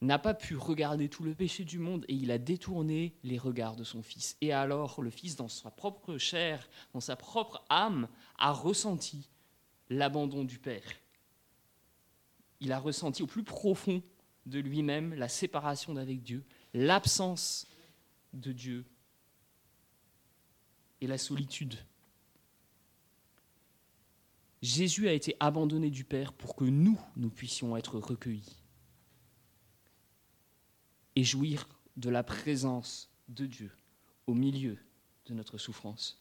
n'a 0.00 0.18
pas 0.18 0.34
pu 0.34 0.56
regarder 0.56 1.08
tout 1.08 1.22
le 1.22 1.34
péché 1.34 1.64
du 1.64 1.78
monde 1.78 2.04
et 2.08 2.14
il 2.14 2.30
a 2.30 2.38
détourné 2.38 3.14
les 3.22 3.38
regards 3.38 3.76
de 3.76 3.84
son 3.84 4.02
Fils. 4.02 4.36
Et 4.40 4.52
alors 4.52 5.00
le 5.02 5.10
Fils, 5.10 5.36
dans 5.36 5.48
sa 5.48 5.70
propre 5.70 6.16
chair, 6.16 6.68
dans 6.94 7.00
sa 7.00 7.14
propre 7.14 7.62
âme, 7.68 8.08
a 8.38 8.52
ressenti 8.52 9.28
l'abandon 9.90 10.44
du 10.44 10.58
Père 10.58 10.82
il 12.60 12.72
a 12.72 12.78
ressenti 12.78 13.22
au 13.22 13.26
plus 13.26 13.44
profond 13.44 14.02
de 14.46 14.58
lui-même 14.58 15.14
la 15.14 15.28
séparation 15.28 15.94
d'avec 15.94 16.22
Dieu, 16.22 16.44
l'absence 16.74 17.66
de 18.32 18.52
Dieu 18.52 18.84
et 21.00 21.06
la 21.06 21.18
solitude. 21.18 21.78
Jésus 24.60 25.08
a 25.08 25.12
été 25.12 25.36
abandonné 25.38 25.90
du 25.90 26.04
Père 26.04 26.32
pour 26.32 26.56
que 26.56 26.64
nous, 26.64 27.00
nous 27.16 27.30
puissions 27.30 27.76
être 27.76 27.98
recueillis 27.98 28.56
et 31.14 31.24
jouir 31.24 31.68
de 31.96 32.10
la 32.10 32.22
présence 32.22 33.10
de 33.28 33.46
Dieu 33.46 33.70
au 34.26 34.34
milieu 34.34 34.78
de 35.26 35.34
notre 35.34 35.58
souffrance. 35.58 36.20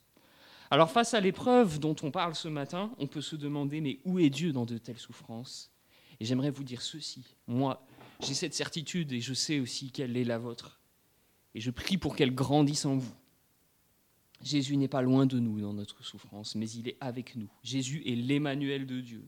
Alors 0.69 0.91
face 0.91 1.13
à 1.13 1.19
l'épreuve 1.19 1.79
dont 1.79 1.95
on 2.03 2.11
parle 2.11 2.35
ce 2.35 2.47
matin, 2.47 2.91
on 2.97 3.07
peut 3.07 3.21
se 3.21 3.35
demander, 3.35 3.79
mais 3.81 3.99
où 4.05 4.19
est 4.19 4.29
Dieu 4.29 4.51
dans 4.51 4.65
de 4.65 4.77
telles 4.77 4.97
souffrances? 4.97 5.71
Et 6.19 6.25
j'aimerais 6.25 6.49
vous 6.49 6.63
dire 6.63 6.81
ceci. 6.81 7.23
Moi, 7.47 7.86
j'ai 8.19 8.33
cette 8.33 8.53
certitude 8.53 9.11
et 9.11 9.21
je 9.21 9.33
sais 9.33 9.59
aussi 9.59 9.91
quelle 9.91 10.17
est 10.17 10.23
la 10.23 10.37
vôtre. 10.37 10.79
Et 11.55 11.59
je 11.59 11.71
prie 11.71 11.97
pour 11.97 12.15
qu'elle 12.15 12.33
grandisse 12.33 12.85
en 12.85 12.97
vous. 12.97 13.15
Jésus 14.41 14.77
n'est 14.77 14.87
pas 14.87 15.01
loin 15.01 15.25
de 15.25 15.39
nous 15.39 15.59
dans 15.59 15.73
notre 15.73 16.03
souffrance, 16.03 16.55
mais 16.55 16.69
il 16.69 16.87
est 16.87 16.97
avec 16.99 17.35
nous. 17.35 17.49
Jésus 17.63 18.03
est 18.05 18.15
l'Emmanuel 18.15 18.85
de 18.85 19.01
Dieu, 19.01 19.25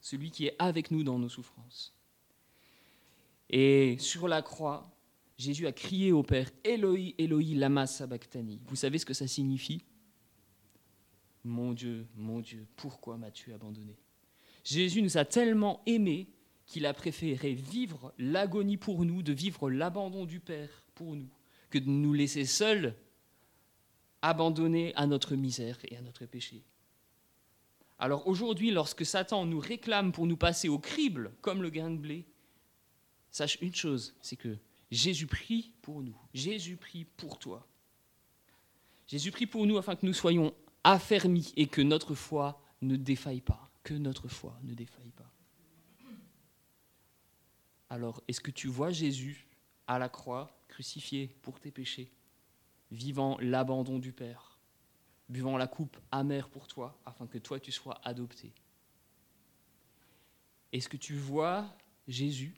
celui 0.00 0.30
qui 0.30 0.46
est 0.46 0.56
avec 0.58 0.90
nous 0.90 1.02
dans 1.02 1.18
nos 1.18 1.28
souffrances. 1.28 1.92
Et 3.48 3.96
sur 3.98 4.28
la 4.28 4.42
croix, 4.42 4.88
Jésus 5.36 5.66
a 5.66 5.72
crié 5.72 6.12
au 6.12 6.22
Père, 6.22 6.50
Eloi, 6.62 7.14
Eloi, 7.18 7.54
lama 7.54 7.86
sabachthani. 7.86 8.60
Vous 8.66 8.76
savez 8.76 8.98
ce 8.98 9.06
que 9.06 9.14
ça 9.14 9.26
signifie? 9.26 9.82
Mon 11.42 11.72
Dieu, 11.72 12.06
mon 12.14 12.40
Dieu, 12.40 12.66
pourquoi 12.76 13.16
m'as-tu 13.16 13.52
abandonné? 13.52 13.96
Jésus 14.62 15.02
nous 15.02 15.16
a 15.16 15.24
tellement 15.24 15.82
aimés 15.86 16.28
qu'il 16.70 16.86
a 16.86 16.94
préféré 16.94 17.52
vivre 17.52 18.14
l'agonie 18.16 18.76
pour 18.76 19.04
nous, 19.04 19.24
de 19.24 19.32
vivre 19.32 19.70
l'abandon 19.70 20.24
du 20.24 20.38
Père 20.38 20.84
pour 20.94 21.16
nous, 21.16 21.28
que 21.68 21.80
de 21.80 21.88
nous 21.88 22.12
laisser 22.12 22.44
seuls, 22.46 22.94
abandonnés 24.22 24.94
à 24.94 25.08
notre 25.08 25.34
misère 25.34 25.78
et 25.88 25.96
à 25.96 26.00
notre 26.00 26.26
péché. 26.26 26.62
Alors 27.98 28.28
aujourd'hui, 28.28 28.70
lorsque 28.70 29.04
Satan 29.04 29.46
nous 29.46 29.58
réclame 29.58 30.12
pour 30.12 30.28
nous 30.28 30.36
passer 30.36 30.68
au 30.68 30.78
crible, 30.78 31.32
comme 31.40 31.60
le 31.60 31.70
grain 31.70 31.90
de 31.90 31.96
blé, 31.96 32.24
sache 33.32 33.58
une 33.60 33.74
chose, 33.74 34.14
c'est 34.22 34.36
que 34.36 34.56
Jésus 34.92 35.26
prie 35.26 35.72
pour 35.82 36.02
nous. 36.02 36.16
Jésus 36.34 36.76
prie 36.76 37.04
pour 37.04 37.40
toi. 37.40 37.66
Jésus 39.08 39.32
prie 39.32 39.46
pour 39.46 39.66
nous 39.66 39.76
afin 39.76 39.96
que 39.96 40.06
nous 40.06 40.14
soyons 40.14 40.54
affermis 40.84 41.52
et 41.56 41.66
que 41.66 41.82
notre 41.82 42.14
foi 42.14 42.62
ne 42.80 42.94
défaille 42.94 43.40
pas. 43.40 43.72
Que 43.82 43.94
notre 43.94 44.28
foi 44.28 44.56
ne 44.62 44.72
défaille 44.72 45.10
pas. 45.10 45.29
Alors, 47.90 48.22
est-ce 48.28 48.40
que 48.40 48.52
tu 48.52 48.68
vois 48.68 48.92
Jésus 48.92 49.48
à 49.88 49.98
la 49.98 50.08
croix, 50.08 50.56
crucifié 50.68 51.26
pour 51.42 51.58
tes 51.58 51.72
péchés, 51.72 52.10
vivant 52.92 53.36
l'abandon 53.40 53.98
du 53.98 54.12
Père, 54.12 54.56
buvant 55.28 55.58
la 55.58 55.66
coupe 55.66 55.96
amère 56.12 56.48
pour 56.48 56.68
toi, 56.68 56.96
afin 57.04 57.26
que 57.26 57.38
toi 57.38 57.58
tu 57.58 57.72
sois 57.72 58.00
adopté? 58.04 58.52
Est-ce 60.72 60.88
que 60.88 60.96
tu 60.96 61.16
vois 61.16 61.68
Jésus 62.06 62.54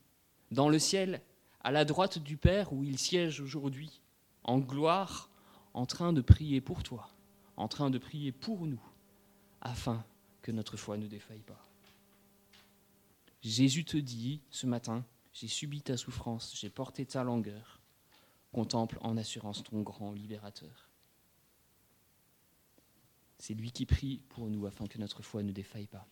dans 0.50 0.68
le 0.68 0.78
ciel 0.78 1.22
à 1.64 1.70
la 1.70 1.86
droite 1.86 2.18
du 2.18 2.36
Père 2.36 2.74
où 2.74 2.84
il 2.84 2.98
siège 2.98 3.40
aujourd'hui, 3.40 4.02
en 4.44 4.58
gloire, 4.58 5.30
en 5.72 5.86
train 5.86 6.12
de 6.12 6.20
prier 6.20 6.60
pour 6.60 6.82
toi, 6.82 7.08
en 7.56 7.68
train 7.68 7.88
de 7.88 7.96
prier 7.96 8.32
pour 8.32 8.66
nous, 8.66 8.82
afin 9.62 10.04
que 10.42 10.52
notre 10.52 10.76
foi 10.76 10.98
ne 10.98 11.06
défaille 11.06 11.40
pas? 11.40 11.66
Jésus 13.40 13.86
te 13.86 13.96
dit 13.96 14.42
ce 14.50 14.66
matin, 14.66 15.04
j'ai 15.32 15.48
subi 15.48 15.82
ta 15.82 15.96
souffrance, 15.96 16.54
j'ai 16.56 16.70
porté 16.70 17.06
ta 17.06 17.24
langueur, 17.24 17.80
contemple 18.52 18.98
en 19.00 19.16
assurance 19.16 19.62
ton 19.62 19.80
grand 19.82 20.12
libérateur. 20.12 20.90
C'est 23.38 23.54
lui 23.54 23.72
qui 23.72 23.86
prie 23.86 24.22
pour 24.28 24.48
nous 24.48 24.66
afin 24.66 24.86
que 24.86 24.98
notre 24.98 25.22
foi 25.22 25.42
ne 25.42 25.52
défaille 25.52 25.86
pas. 25.86 26.06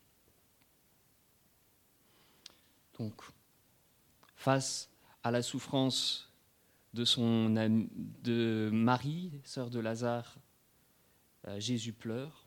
Donc, 2.98 3.22
face 4.34 4.90
à 5.22 5.30
la 5.30 5.42
souffrance 5.42 6.32
de, 6.92 7.04
son, 7.04 7.50
de 7.50 8.70
Marie, 8.72 9.32
sœur 9.44 9.70
de 9.70 9.78
Lazare, 9.78 10.38
euh, 11.46 11.60
Jésus 11.60 11.92
pleure. 11.92 12.46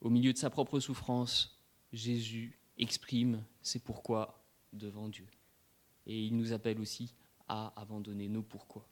Au 0.00 0.08
milieu 0.08 0.32
de 0.32 0.38
sa 0.38 0.50
propre 0.50 0.80
souffrance, 0.80 1.60
Jésus 1.92 2.59
exprime 2.80 3.44
ses 3.62 3.78
pourquoi 3.78 4.42
devant 4.72 5.08
Dieu. 5.08 5.26
Et 6.06 6.24
il 6.24 6.36
nous 6.36 6.52
appelle 6.52 6.80
aussi 6.80 7.14
à 7.48 7.72
abandonner 7.80 8.28
nos 8.28 8.42
pourquoi. 8.42 8.86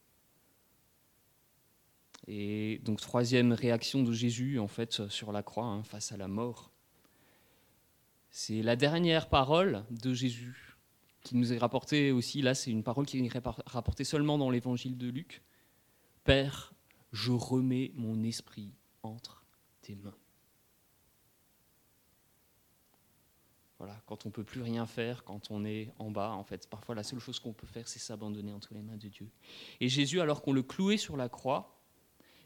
Et 2.26 2.80
donc 2.84 3.00
troisième 3.00 3.52
réaction 3.52 4.02
de 4.02 4.12
Jésus 4.12 4.58
en 4.58 4.68
fait 4.68 5.08
sur 5.08 5.32
la 5.32 5.42
croix 5.42 5.66
hein, 5.66 5.82
face 5.82 6.12
à 6.12 6.16
la 6.16 6.28
mort, 6.28 6.70
c'est 8.30 8.62
la 8.62 8.76
dernière 8.76 9.28
parole 9.28 9.84
de 9.90 10.12
Jésus 10.12 10.76
qui 11.22 11.36
nous 11.36 11.52
est 11.52 11.58
rapportée 11.58 12.12
aussi, 12.12 12.42
là 12.42 12.54
c'est 12.54 12.70
une 12.70 12.82
parole 12.82 13.06
qui 13.06 13.18
est 13.18 13.38
rapportée 13.66 14.04
seulement 14.04 14.38
dans 14.38 14.50
l'évangile 14.50 14.98
de 14.98 15.08
Luc. 15.08 15.42
Père, 16.24 16.72
je 17.12 17.32
remets 17.32 17.92
mon 17.94 18.22
esprit 18.22 18.72
entre 19.02 19.44
tes 19.80 19.94
mains. 19.94 20.16
Quand 24.06 24.26
on 24.26 24.30
peut 24.30 24.42
plus 24.42 24.62
rien 24.62 24.86
faire, 24.86 25.22
quand 25.24 25.50
on 25.50 25.64
est 25.64 25.92
en 25.98 26.10
bas, 26.10 26.32
en 26.32 26.42
fait, 26.42 26.68
parfois 26.68 26.96
la 26.96 27.04
seule 27.04 27.20
chose 27.20 27.38
qu'on 27.38 27.52
peut 27.52 27.66
faire, 27.66 27.86
c'est 27.86 28.00
s'abandonner 28.00 28.52
entre 28.52 28.74
les 28.74 28.82
mains 28.82 28.96
de 28.96 29.08
Dieu. 29.08 29.30
Et 29.80 29.88
Jésus, 29.88 30.20
alors 30.20 30.42
qu'on 30.42 30.52
le 30.52 30.62
clouait 30.62 30.96
sur 30.96 31.16
la 31.16 31.28
croix 31.28 31.80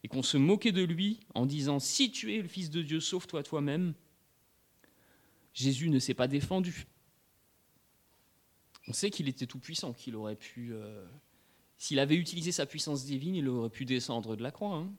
et 0.03 0.09
qu'on 0.09 0.23
se 0.23 0.37
moquait 0.37 0.73
de 0.73 0.83
lui 0.83 1.21
en 1.35 1.47
disant 1.47 1.79
Si 1.79 2.11
tu 2.11 2.35
es 2.35 2.43
le 2.43 2.49
Fils 2.49 2.69
de 2.69 2.83
Dieu, 2.83 3.01
sauve-toi 3.01 3.43
toi-même, 3.43 3.95
Jésus 5.55 5.89
ne 5.89 5.99
s'est 5.99 6.15
pas 6.15 6.29
défendu. 6.29 6.87
On 8.89 8.93
sait 8.93 9.11
qu'il 9.11 9.29
était 9.29 9.47
tout 9.47 9.59
puissant, 9.59 9.95
qu'il 9.95 10.17
aurait 10.17 10.37
pu. 10.37 10.75
Euh, 10.75 11.07
s'il 11.79 11.99
avait 11.99 12.17
utilisé 12.17 12.53
sa 12.53 12.67
puissance 12.67 13.05
divine, 13.05 13.35
il 13.35 13.49
aurait 13.49 13.71
pu 13.71 13.87
descendre 13.87 14.37
de 14.37 14.43
la 14.43 14.51
croix. 14.51 14.77
Hein. 14.77 14.93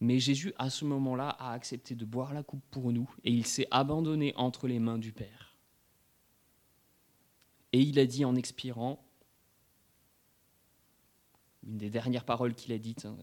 Mais 0.00 0.18
Jésus, 0.18 0.52
à 0.58 0.70
ce 0.70 0.84
moment-là, 0.84 1.30
a 1.30 1.52
accepté 1.52 1.94
de 1.94 2.04
boire 2.04 2.34
la 2.34 2.42
coupe 2.42 2.64
pour 2.70 2.92
nous 2.92 3.10
et 3.24 3.30
il 3.30 3.46
s'est 3.46 3.68
abandonné 3.70 4.34
entre 4.36 4.68
les 4.68 4.78
mains 4.78 4.98
du 4.98 5.12
Père. 5.12 5.56
Et 7.72 7.80
il 7.80 7.98
a 7.98 8.06
dit 8.06 8.24
en 8.24 8.36
expirant, 8.36 9.02
une 11.66 11.78
des 11.78 11.90
dernières 11.90 12.24
paroles 12.24 12.54
qu'il 12.54 12.72
a 12.72 12.78
dites, 12.78 13.06
hein, 13.06 13.16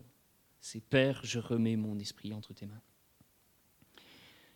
c'est 0.59 0.81
Père, 0.81 1.21
je 1.23 1.39
remets 1.39 1.75
mon 1.75 1.99
esprit 1.99 2.33
entre 2.33 2.53
tes 2.53 2.65
mains. 2.65 2.81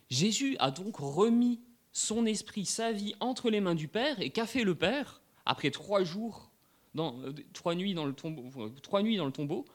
Jésus 0.10 0.56
a 0.60 0.72
donc 0.72 0.98
remis 0.98 1.60
son 1.92 2.26
esprit, 2.26 2.66
sa 2.66 2.92
vie 2.92 3.16
entre 3.20 3.50
les 3.50 3.60
mains 3.60 3.76
du 3.76 3.88
Père. 3.88 4.20
Et 4.22 4.30
qu'a 4.30 4.46
fait 4.46 4.64
le 4.64 4.76
Père 4.76 5.22
après 5.46 5.72
trois 5.72 6.04
jours, 6.04 6.52
euh, 6.98 7.34
trois 7.54 7.76
nuits 7.76 7.94
dans 7.94 8.06
le 8.06 8.14
tombeau 8.14 9.66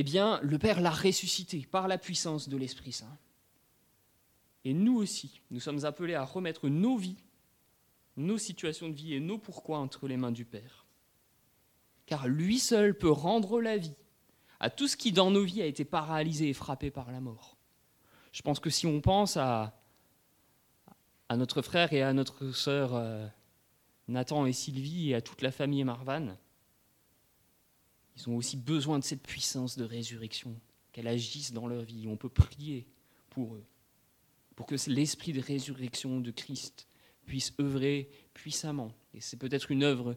Eh 0.00 0.04
bien, 0.04 0.38
le 0.44 0.60
Père 0.60 0.80
l'a 0.80 0.92
ressuscité 0.92 1.66
par 1.68 1.88
la 1.88 1.98
puissance 1.98 2.48
de 2.48 2.56
l'Esprit 2.56 2.92
Saint. 2.92 3.18
Et 4.64 4.72
nous 4.72 4.96
aussi, 4.96 5.40
nous 5.50 5.58
sommes 5.58 5.84
appelés 5.84 6.14
à 6.14 6.22
remettre 6.22 6.68
nos 6.68 6.96
vies, 6.96 7.16
nos 8.16 8.38
situations 8.38 8.90
de 8.90 8.94
vie 8.94 9.14
et 9.14 9.18
nos 9.18 9.38
pourquoi 9.38 9.78
entre 9.78 10.06
les 10.06 10.16
mains 10.16 10.30
du 10.30 10.44
Père. 10.44 10.86
Car 12.06 12.28
lui 12.28 12.60
seul 12.60 12.96
peut 12.96 13.10
rendre 13.10 13.60
la 13.60 13.76
vie 13.76 13.96
à 14.60 14.70
tout 14.70 14.86
ce 14.86 14.96
qui 14.96 15.10
dans 15.10 15.32
nos 15.32 15.42
vies 15.42 15.62
a 15.62 15.66
été 15.66 15.84
paralysé 15.84 16.50
et 16.50 16.54
frappé 16.54 16.92
par 16.92 17.10
la 17.10 17.20
mort. 17.20 17.56
Je 18.30 18.42
pense 18.42 18.60
que 18.60 18.70
si 18.70 18.86
on 18.86 19.00
pense 19.00 19.36
à, 19.36 19.74
notre 21.28 21.60
frère 21.60 21.92
et 21.92 22.04
à 22.04 22.12
notre 22.12 22.52
sœur 22.52 22.94
euh, 22.94 23.26
Nathan 24.06 24.46
et 24.46 24.52
Sylvie 24.52 25.10
et 25.10 25.16
à 25.16 25.22
toute 25.22 25.42
la 25.42 25.50
famille 25.50 25.82
Marvan. 25.82 26.36
Ils 28.18 28.28
ont 28.28 28.36
aussi 28.36 28.56
besoin 28.56 28.98
de 28.98 29.04
cette 29.04 29.22
puissance 29.22 29.76
de 29.76 29.84
résurrection, 29.84 30.54
qu'elle 30.92 31.06
agisse 31.06 31.52
dans 31.52 31.66
leur 31.66 31.82
vie. 31.82 32.06
On 32.08 32.16
peut 32.16 32.28
prier 32.28 32.86
pour 33.30 33.54
eux, 33.54 33.64
pour 34.56 34.66
que 34.66 34.74
l'esprit 34.90 35.32
de 35.32 35.40
résurrection 35.40 36.20
de 36.20 36.30
Christ 36.30 36.88
puisse 37.26 37.52
œuvrer 37.60 38.10
puissamment. 38.34 38.92
Et 39.14 39.20
c'est 39.20 39.36
peut-être 39.36 39.70
une 39.70 39.84
œuvre 39.84 40.16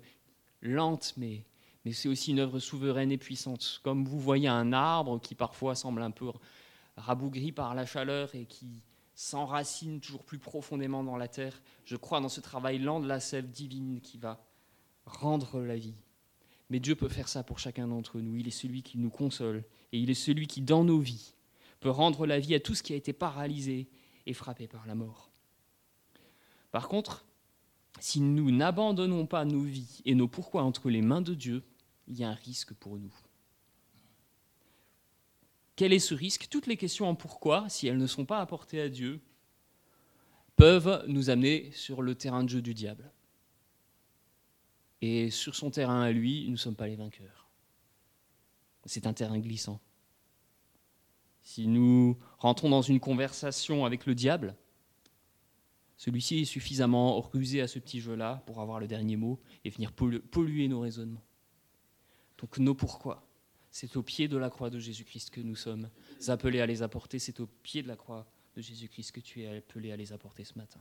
lente, 0.61 1.13
mais, 1.17 1.45
mais 1.85 1.91
c'est 1.91 2.09
aussi 2.09 2.31
une 2.31 2.39
œuvre 2.39 2.59
souveraine 2.59 3.11
et 3.11 3.17
puissante. 3.17 3.81
Comme 3.83 4.05
vous 4.05 4.19
voyez 4.19 4.47
un 4.47 4.73
arbre 4.73 5.19
qui 5.19 5.35
parfois 5.35 5.75
semble 5.75 6.01
un 6.01 6.11
peu 6.11 6.31
rabougri 6.97 7.51
par 7.51 7.75
la 7.75 7.85
chaleur 7.85 8.33
et 8.33 8.45
qui, 8.45 8.83
s'enracine 9.21 9.99
toujours 9.99 10.23
plus 10.23 10.39
profondément 10.39 11.03
dans 11.03 11.15
la 11.15 11.27
terre. 11.27 11.61
Je 11.85 11.95
crois 11.95 12.21
dans 12.21 12.29
ce 12.29 12.41
travail 12.41 12.79
lent 12.79 12.99
de 12.99 13.07
la 13.07 13.19
sève 13.19 13.49
divine 13.49 14.01
qui 14.01 14.17
va 14.17 14.43
rendre 15.05 15.61
la 15.61 15.75
vie. 15.75 15.95
Mais 16.71 16.79
Dieu 16.79 16.95
peut 16.95 17.09
faire 17.09 17.27
ça 17.27 17.43
pour 17.43 17.59
chacun 17.59 17.89
d'entre 17.89 18.21
nous. 18.21 18.37
Il 18.37 18.47
est 18.47 18.49
celui 18.49 18.81
qui 18.81 18.97
nous 18.97 19.09
console 19.09 19.65
et 19.91 19.99
il 19.99 20.09
est 20.09 20.13
celui 20.13 20.47
qui, 20.47 20.61
dans 20.61 20.85
nos 20.85 20.99
vies, 20.99 21.33
peut 21.81 21.89
rendre 21.89 22.25
la 22.25 22.39
vie 22.39 22.55
à 22.55 22.61
tout 22.61 22.75
ce 22.75 22.81
qui 22.81 22.93
a 22.93 22.95
été 22.95 23.11
paralysé 23.11 23.89
et 24.25 24.33
frappé 24.33 24.69
par 24.69 24.87
la 24.87 24.95
mort. 24.95 25.29
Par 26.71 26.87
contre, 26.87 27.25
si 27.99 28.21
nous 28.21 28.51
n'abandonnons 28.51 29.25
pas 29.25 29.43
nos 29.43 29.63
vies 29.63 29.99
et 30.05 30.15
nos 30.15 30.29
pourquoi 30.29 30.63
entre 30.63 30.89
les 30.89 31.01
mains 31.01 31.21
de 31.21 31.33
Dieu, 31.33 31.61
il 32.07 32.17
y 32.17 32.23
a 32.23 32.29
un 32.29 32.35
risque 32.35 32.73
pour 32.73 32.97
nous. 32.97 33.13
Quel 35.75 35.91
est 35.91 35.99
ce 35.99 36.13
risque? 36.13 36.47
Toutes 36.49 36.67
les 36.67 36.77
questions 36.77 37.09
en 37.09 37.15
pourquoi, 37.15 37.67
si 37.67 37.87
elles 37.87 37.97
ne 37.97 38.07
sont 38.07 38.25
pas 38.25 38.39
apportées 38.39 38.79
à 38.79 38.87
Dieu, 38.87 39.19
peuvent 40.55 41.03
nous 41.09 41.29
amener 41.29 41.69
sur 41.73 42.01
le 42.01 42.15
terrain 42.15 42.45
de 42.45 42.49
jeu 42.49 42.61
du 42.61 42.73
diable. 42.73 43.11
Et 45.01 45.29
sur 45.31 45.55
son 45.55 45.71
terrain 45.71 46.01
à 46.01 46.11
lui, 46.11 46.45
nous 46.45 46.51
ne 46.51 46.55
sommes 46.57 46.75
pas 46.75 46.87
les 46.87 46.95
vainqueurs. 46.95 47.49
C'est 48.85 49.07
un 49.07 49.13
terrain 49.13 49.39
glissant. 49.39 49.79
Si 51.41 51.67
nous 51.67 52.17
rentrons 52.37 52.69
dans 52.69 52.81
une 52.83 52.99
conversation 52.99 53.85
avec 53.85 54.05
le 54.05 54.13
diable, 54.15 54.55
Celui-ci 56.01 56.39
est 56.39 56.45
suffisamment 56.45 57.21
rusé 57.21 57.61
à 57.61 57.67
ce 57.67 57.77
petit 57.77 57.99
jeu-là 57.99 58.41
pour 58.47 58.59
avoir 58.59 58.79
le 58.79 58.87
dernier 58.87 59.17
mot 59.17 59.39
et 59.63 59.69
venir 59.69 59.91
polluer 59.91 60.67
nos 60.67 60.79
raisonnements. 60.79 61.23
Donc 62.39 62.57
nos 62.57 62.73
pourquoi, 62.73 63.23
c'est 63.69 63.95
au 63.95 64.01
pied 64.01 64.27
de 64.27 64.35
la 64.35 64.49
croix 64.49 64.71
de 64.71 64.79
Jésus-Christ 64.79 65.29
que 65.29 65.41
nous 65.41 65.55
sommes 65.55 65.91
appelés 66.27 66.59
à 66.59 66.65
les 66.65 66.81
apporter, 66.81 67.19
c'est 67.19 67.39
au 67.39 67.45
pied 67.45 67.83
de 67.83 67.87
la 67.87 67.95
croix 67.95 68.25
de 68.55 68.63
Jésus-Christ 68.63 69.11
que 69.11 69.19
tu 69.19 69.43
es 69.43 69.57
appelé 69.57 69.91
à 69.91 69.95
les 69.95 70.11
apporter 70.11 70.43
ce 70.43 70.57
matin. 70.57 70.79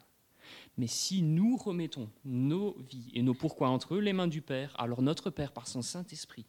Mais 0.77 0.87
si 0.87 1.23
nous 1.23 1.57
remettons 1.57 2.11
nos 2.25 2.77
vies 2.81 3.11
et 3.15 3.23
nos 3.23 3.35
pourquoi 3.35 3.69
entre 3.69 3.99
les 3.99 4.13
mains 4.13 4.29
du 4.29 4.43
Père, 4.43 4.75
alors 4.79 5.03
notre 5.03 5.31
Père, 5.31 5.53
par 5.53 5.69
son 5.69 5.83
Saint-Esprit, 5.83 6.47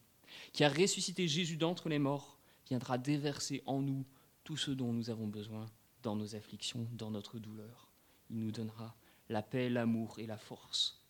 qui 0.52 0.64
a 0.64 0.68
ressuscité 0.68 1.28
Jésus 1.28 1.56
d'entre 1.56 1.88
les 1.88 1.98
morts, 1.98 2.38
viendra 2.68 2.98
déverser 2.98 3.62
en 3.66 3.80
nous 3.80 4.04
tout 4.44 4.56
ce 4.56 4.70
dont 4.70 4.92
nous 4.92 5.10
avons 5.10 5.26
besoin 5.26 5.66
dans 6.02 6.16
nos 6.16 6.34
afflictions, 6.34 6.86
dans 6.92 7.10
notre 7.10 7.38
douleur. 7.38 7.88
Il 8.30 8.40
nous 8.40 8.50
donnera 8.50 8.94
la 9.28 9.42
paix, 9.42 9.68
l'amour 9.68 10.18
et 10.18 10.26
la 10.26 10.38
force. 10.38 11.00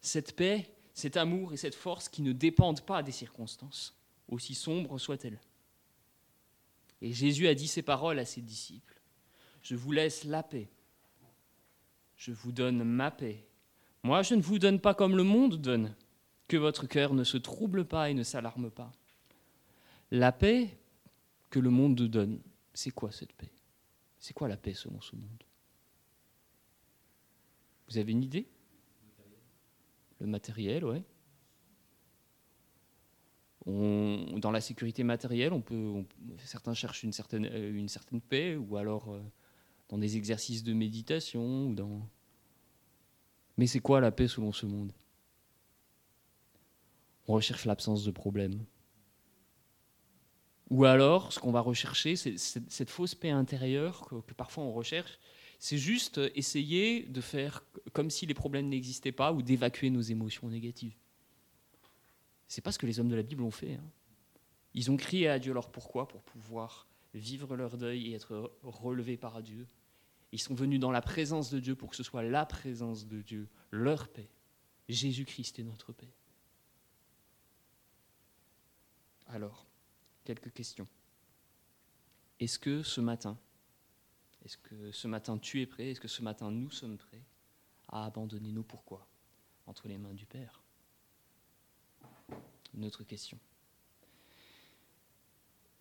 Cette 0.00 0.34
paix, 0.34 0.70
cet 0.94 1.16
amour 1.16 1.52
et 1.52 1.56
cette 1.56 1.74
force 1.74 2.08
qui 2.08 2.22
ne 2.22 2.32
dépendent 2.32 2.84
pas 2.84 3.02
des 3.02 3.12
circonstances, 3.12 3.94
aussi 4.28 4.54
sombres 4.54 4.98
soient-elles. 4.98 5.40
Et 7.02 7.12
Jésus 7.12 7.48
a 7.48 7.54
dit 7.54 7.68
ces 7.68 7.82
paroles 7.82 8.18
à 8.18 8.24
ses 8.24 8.40
disciples. 8.40 9.00
Je 9.62 9.74
vous 9.74 9.92
laisse 9.92 10.24
la 10.24 10.42
paix. 10.42 10.68
Je 12.16 12.32
vous 12.32 12.52
donne 12.52 12.82
ma 12.82 13.10
paix. 13.10 13.46
Moi, 14.02 14.22
je 14.22 14.34
ne 14.34 14.42
vous 14.42 14.58
donne 14.58 14.80
pas 14.80 14.94
comme 14.94 15.16
le 15.16 15.22
monde 15.22 15.56
donne. 15.60 15.94
Que 16.48 16.56
votre 16.56 16.86
cœur 16.86 17.12
ne 17.12 17.24
se 17.24 17.36
trouble 17.36 17.84
pas 17.84 18.08
et 18.10 18.14
ne 18.14 18.22
s'alarme 18.22 18.70
pas. 18.70 18.92
La 20.10 20.32
paix 20.32 20.78
que 21.50 21.58
le 21.58 21.70
monde 21.70 21.96
donne, 21.96 22.40
c'est 22.72 22.92
quoi 22.92 23.10
cette 23.10 23.32
paix? 23.32 23.52
C'est 24.18 24.32
quoi 24.32 24.48
la 24.48 24.56
paix 24.56 24.74
selon 24.74 25.00
ce 25.00 25.16
monde? 25.16 25.42
Vous 27.88 27.98
avez 27.98 28.12
une 28.12 28.22
idée? 28.22 28.48
Le 30.20 30.26
matériel, 30.26 30.84
ouais. 30.84 31.02
dans 33.66 34.50
la 34.52 34.60
sécurité 34.60 35.02
matérielle, 35.02 35.52
on 35.52 35.60
peut, 35.60 36.04
certains 36.38 36.74
cherchent 36.74 37.02
une 37.02 37.12
certaine, 37.12 37.46
euh, 37.46 37.72
une 37.76 37.88
certaine 37.88 38.20
paix, 38.20 38.56
ou 38.56 38.76
alors 38.76 39.12
euh, 39.12 39.20
dans 39.88 39.98
des 39.98 40.16
exercices 40.16 40.64
de 40.64 40.72
méditation, 40.72 41.68
ou 41.68 41.74
dans. 41.74 42.08
Mais 43.56 43.66
c'est 43.66 43.80
quoi 43.80 44.00
la 44.00 44.10
paix 44.10 44.28
selon 44.28 44.52
ce 44.52 44.66
monde? 44.66 44.92
On 47.28 47.34
recherche 47.34 47.64
l'absence 47.64 48.04
de 48.04 48.10
problèmes. 48.10 48.64
Ou 50.70 50.84
alors, 50.84 51.32
ce 51.32 51.38
qu'on 51.38 51.52
va 51.52 51.60
rechercher, 51.60 52.16
c'est 52.16 52.38
cette 52.38 52.90
fausse 52.90 53.14
paix 53.14 53.30
intérieure 53.30 54.06
que, 54.08 54.34
parfois 54.34 54.64
on 54.64 54.72
recherche, 54.72 55.18
c'est 55.58 55.78
juste 55.78 56.20
essayer 56.34 57.04
de 57.04 57.20
faire 57.20 57.64
comme 57.92 58.10
si 58.10 58.26
les 58.26 58.34
problèmes 58.34 58.68
n'existaient 58.68 59.12
pas 59.12 59.32
ou 59.32 59.42
d'évacuer 59.42 59.90
nos 59.90 60.00
émotions 60.00 60.48
négatives. 60.48 60.96
C'est 62.48 62.62
pas 62.62 62.72
ce 62.72 62.78
que 62.78 62.86
les 62.86 63.00
hommes 63.00 63.08
de 63.08 63.16
la 63.16 63.22
Bible 63.22 63.42
ont 63.42 63.50
fait. 63.50 63.74
Hein. 63.74 63.90
Ils 64.74 64.90
ont 64.90 64.96
crié 64.96 65.28
à 65.28 65.38
Dieu 65.38 65.52
leur 65.52 65.70
pourquoi? 65.70 66.06
Pour 66.06 66.22
pouvoir 66.22 66.86
vivre 67.18 67.56
leur 67.56 67.76
deuil 67.76 68.08
et 68.08 68.14
être 68.14 68.52
relevés 68.62 69.16
par 69.16 69.42
Dieu. 69.42 69.66
Ils 70.32 70.40
sont 70.40 70.54
venus 70.54 70.80
dans 70.80 70.90
la 70.90 71.02
présence 71.02 71.50
de 71.50 71.60
Dieu 71.60 71.74
pour 71.74 71.90
que 71.90 71.96
ce 71.96 72.02
soit 72.02 72.22
la 72.22 72.44
présence 72.46 73.06
de 73.06 73.22
Dieu, 73.22 73.48
leur 73.70 74.08
paix. 74.08 74.28
Jésus-Christ 74.88 75.58
est 75.58 75.64
notre 75.64 75.92
paix. 75.92 76.12
Alors, 79.28 79.66
quelques 80.24 80.52
questions. 80.52 80.86
Est-ce 82.38 82.58
que 82.58 82.82
ce 82.82 83.00
matin, 83.00 83.38
est-ce 84.44 84.58
que 84.58 84.92
ce 84.92 85.08
matin 85.08 85.38
tu 85.38 85.60
es 85.62 85.66
prêt 85.66 85.90
Est-ce 85.90 86.00
que 86.00 86.08
ce 86.08 86.22
matin 86.22 86.50
nous 86.50 86.70
sommes 86.70 86.98
prêts 86.98 87.24
à 87.88 88.04
abandonner 88.04 88.52
nos 88.52 88.62
pourquoi 88.62 89.08
entre 89.66 89.88
les 89.88 89.98
mains 89.98 90.14
du 90.14 90.26
Père? 90.26 90.62
Une 92.74 92.84
autre 92.84 93.04
question. 93.04 93.38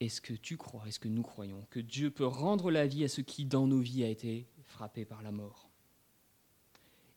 Est-ce 0.05 0.21
que 0.21 0.35
tu 0.35 0.55
crois, 0.55 0.87
est-ce 0.87 0.99
que 0.99 1.07
nous 1.07 1.23
croyons 1.23 1.65
que 1.71 1.79
Dieu 1.79 2.11
peut 2.11 2.27
rendre 2.27 2.69
la 2.69 2.85
vie 2.85 3.03
à 3.03 3.07
ce 3.07 3.21
qui 3.21 3.43
dans 3.43 3.65
nos 3.65 3.79
vies 3.79 4.03
a 4.03 4.07
été 4.07 4.47
frappé 4.61 5.03
par 5.03 5.23
la 5.23 5.31
mort? 5.31 5.67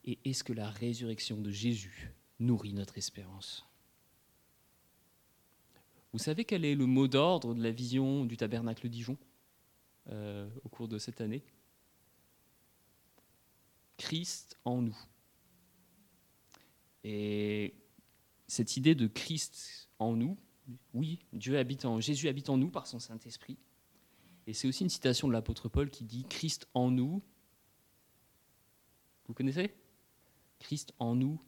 Et 0.07 0.19
est-ce 0.25 0.43
que 0.43 0.55
la 0.55 0.71
résurrection 0.71 1.39
de 1.39 1.51
Jésus 1.51 2.15
nourrit 2.41 2.73
notre 2.73 2.97
espérance? 2.97 3.67
Vous 6.15 6.19
savez 6.19 6.47
quel 6.47 6.65
est 6.65 6.75
le 6.75 6.87
mot 6.87 7.09
d'ordre 7.09 7.55
de 7.55 7.63
la 7.63 7.73
vision 7.73 8.25
du 8.25 8.39
tabernacle 8.39 8.89
Dijon 8.89 9.19
euh, 10.09 10.49
au 10.65 10.71
cours 10.71 10.89
de 10.89 10.97
cette 10.97 11.21
année? 11.21 11.45
Christ 13.99 14.57
en 14.65 14.81
nous. 14.81 14.99
Et 17.05 17.75
cette 18.47 18.79
idée 18.79 18.95
de 18.95 19.09
Christ 19.09 19.91
en 19.99 20.17
nous, 20.17 20.39
oui, 20.95 21.21
Dieu 21.33 21.59
habite 21.59 21.85
en, 21.85 22.01
Jésus 22.01 22.29
habite 22.29 22.51
en 22.51 22.57
nous 22.57 22.71
par 22.71 22.87
son 22.87 22.99
Saint-Esprit. 22.99 23.59
Et 24.47 24.55
c'est 24.55 24.69
aussi 24.69 24.85
une 24.85 24.91
citation 24.91 25.29
de 25.29 25.33
l'apôtre 25.33 25.69
Paul 25.69 25.91
qui 25.91 26.05
dit 26.05 26.25
Christ 26.29 26.69
en 26.75 26.91
nous. 26.91 27.23
Vous 29.27 29.35
connaissez? 29.35 29.75
Christ 30.59 30.95
en 30.99 31.15
nous, 31.15 31.41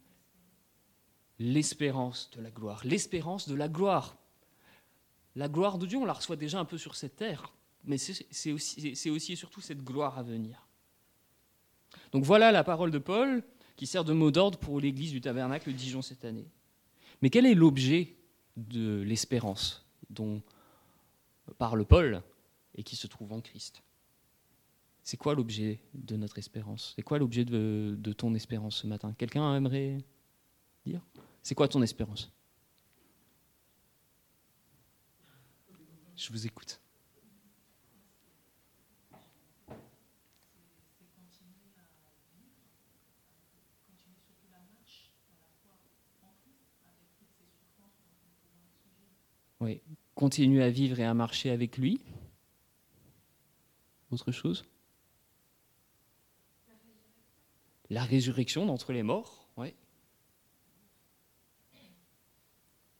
l'espérance 1.39 2.31
de 2.31 2.41
la 2.41 2.51
gloire. 2.51 2.83
L'espérance 2.85 3.49
de 3.49 3.55
la 3.55 3.69
gloire. 3.69 4.17
La 5.35 5.49
gloire 5.49 5.79
de 5.79 5.87
Dieu, 5.87 5.99
on 5.99 6.05
la 6.05 6.13
reçoit 6.13 6.37
déjà 6.37 6.61
un 6.61 6.65
peu 6.65 6.77
sur 6.77 6.95
cette 6.95 7.17
terre, 7.17 7.53
mais 7.85 7.99
c'est 7.99 8.53
aussi, 8.53 9.11
aussi 9.11 9.33
et 9.33 9.37
surtout 9.37 9.61
cette 9.61 9.83
gloire 9.83 10.19
à 10.19 10.23
venir. 10.23 10.69
Donc 12.13 12.25
voilà 12.25 12.53
la 12.53 12.65
parole 12.65 12.91
de 12.91 12.99
Paul 12.99 13.43
qui 13.77 13.87
sert 13.87 14.05
de 14.05 14.13
mot 14.13 14.31
d'ordre 14.31 14.59
pour 14.59 14.79
l'église 14.81 15.13
du 15.13 15.21
tabernacle 15.21 15.73
Dijon 15.73 16.03
cette 16.03 16.25
année. 16.25 16.51
Mais 17.23 17.31
quel 17.31 17.47
est 17.47 17.55
l'objet 17.55 18.17
de 18.57 19.03
l'espérance 19.03 19.85
dont 20.09 20.43
parle 21.59 21.85
Paul 21.85 22.23
et 22.75 22.83
qui 22.83 22.97
se 22.97 23.07
trouve 23.07 23.33
en 23.33 23.41
Christ. 23.41 23.83
C'est 25.03 25.17
quoi 25.17 25.35
l'objet 25.35 25.81
de 25.95 26.17
notre 26.17 26.39
espérance? 26.39 26.93
C'est 26.97 27.03
quoi 27.03 27.19
l'objet 27.19 27.45
de, 27.45 27.97
de 27.99 28.13
ton 28.13 28.35
espérance 28.35 28.77
ce 28.77 28.87
matin? 28.87 29.13
Quelqu'un 29.15 29.57
aimerait 29.57 29.99
dire? 30.85 31.01
C'est 31.43 31.55
quoi 31.55 31.69
ton 31.69 31.83
espérance? 31.83 32.31
Je 36.17 36.31
vous 36.31 36.47
écoute. 36.47 36.80
Oui, 49.61 49.83
continuer 50.15 50.63
à 50.63 50.71
vivre 50.71 50.99
et 51.01 51.05
à 51.05 51.13
marcher 51.13 51.51
avec 51.51 51.77
lui. 51.77 52.01
Autre 54.11 54.33
chose? 54.33 54.65
La 57.91 58.05
résurrection 58.05 58.67
d'entre 58.67 58.93
les 58.93 59.03
morts, 59.03 59.49
oui. 59.57 59.75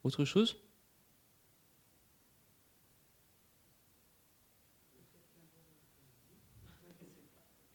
Autre 0.05 0.25
chose? 0.25 0.57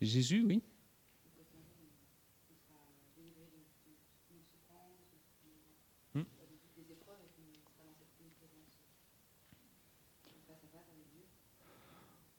Jésus, 0.01 0.43
oui. 0.45 0.61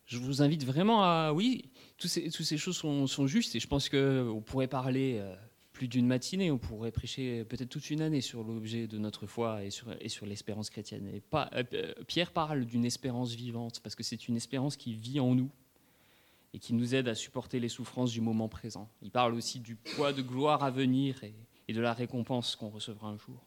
Je 0.06 0.18
vous 0.18 0.40
invite 0.40 0.64
vraiment 0.64 1.02
à... 1.02 1.32
Oui, 1.32 1.70
toutes 1.98 2.10
ces, 2.10 2.56
choses 2.56 2.76
sont, 2.76 3.26
justes 3.26 3.54
et 3.56 3.60
je 3.60 3.66
pense 3.66 3.88
qu'on 3.88 4.42
pourrait 4.44 4.68
parler 4.68 5.18
euh, 5.18 5.34
plus 5.72 5.88
d'une 5.88 6.06
matinée, 6.06 6.50
on 6.50 6.58
pourrait 6.58 6.92
prêcher 6.92 7.44
peut-être 7.44 7.68
toute 7.68 7.90
une 7.90 8.00
année 8.00 8.20
sur 8.20 8.42
l'objet 8.44 8.86
de 8.86 8.98
notre 8.98 9.26
foi 9.26 9.64
et 9.64 9.70
sur, 9.70 10.24
l'espérance 10.24 10.70
chrétienne. 10.70 11.20
Pas, 11.28 11.50
euh, 11.54 11.92
Pierre 12.06 12.32
parle 12.32 12.64
d'une 12.64 12.84
espérance 12.84 13.34
vivante 13.34 13.80
parce 13.80 13.94
que 13.94 14.02
c'est 14.02 14.28
une 14.28 14.36
espérance 14.36 14.76
qui 14.76 14.94
vit 14.94 15.20
en 15.20 15.34
nous 15.34 15.50
et 16.54 16.58
qui 16.58 16.72
nous 16.72 16.94
aide 16.94 17.08
à 17.08 17.14
supporter 17.14 17.60
les 17.60 17.68
souffrances 17.68 18.12
du 18.12 18.22
moment 18.22 18.48
présent. 18.48 18.88
Il 19.02 19.10
parle 19.10 19.34
aussi 19.34 19.60
du 19.60 19.76
poids 19.76 20.14
de 20.14 20.22
gloire 20.22 20.64
à 20.64 20.70
venir 20.70 21.22
et, 21.22 21.72
de 21.72 21.80
la 21.80 21.92
récompense 21.92 22.56
qu'on 22.56 22.70
recevra 22.70 23.08
un 23.08 23.18
jour. 23.18 23.44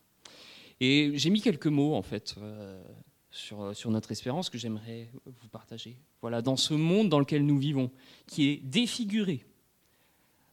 Et 0.79 1.13
j'ai 1.15 1.31
mis 1.31 1.41
quelques 1.41 1.67
mots, 1.67 1.95
en 1.95 2.03
fait, 2.03 2.35
euh, 2.37 2.83
sur, 3.31 3.75
sur 3.75 3.91
notre 3.91 4.11
espérance 4.11 4.49
que 4.49 4.57
j'aimerais 4.57 5.09
vous 5.25 5.47
partager. 5.49 5.97
Voilà, 6.21 6.41
dans 6.41 6.55
ce 6.55 6.73
monde 6.73 7.09
dans 7.09 7.19
lequel 7.19 7.45
nous 7.45 7.57
vivons, 7.57 7.91
qui 8.27 8.49
est 8.49 8.57
défiguré 8.57 9.45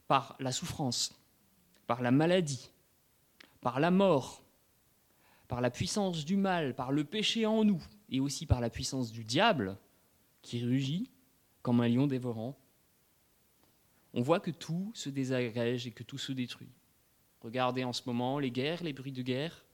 par 0.08 0.36
la 0.38 0.52
souffrance, 0.52 1.14
par 1.86 2.02
la 2.02 2.10
maladie, 2.10 2.70
par 3.60 3.80
la 3.80 3.90
mort, 3.90 4.44
par 5.48 5.60
la 5.60 5.70
puissance 5.70 6.24
du 6.24 6.36
mal, 6.36 6.74
par 6.74 6.92
le 6.92 7.04
péché 7.04 7.46
en 7.46 7.64
nous, 7.64 7.82
et 8.10 8.20
aussi 8.20 8.46
par 8.46 8.60
la 8.60 8.70
puissance 8.70 9.10
du 9.10 9.24
diable 9.24 9.78
qui 10.42 10.64
rugit, 10.64 11.10
comme 11.62 11.80
un 11.80 11.88
lion 11.88 12.06
dévorant. 12.06 12.56
on 14.14 14.22
voit 14.22 14.38
que 14.38 14.52
tout 14.52 14.92
se 14.94 15.08
désagrège 15.08 15.86
et 15.86 15.90
que 15.90 16.04
tout 16.04 16.18
se 16.18 16.32
détruit. 16.32 16.70
Regardez 17.40 17.84
en 17.84 17.92
ce 17.92 18.02
moment 18.06 18.38
les 18.38 18.50
guerres, 18.50 18.82
les 18.84 18.92
bruits 18.92 19.12
de 19.12 19.22
guerre. 19.22 19.64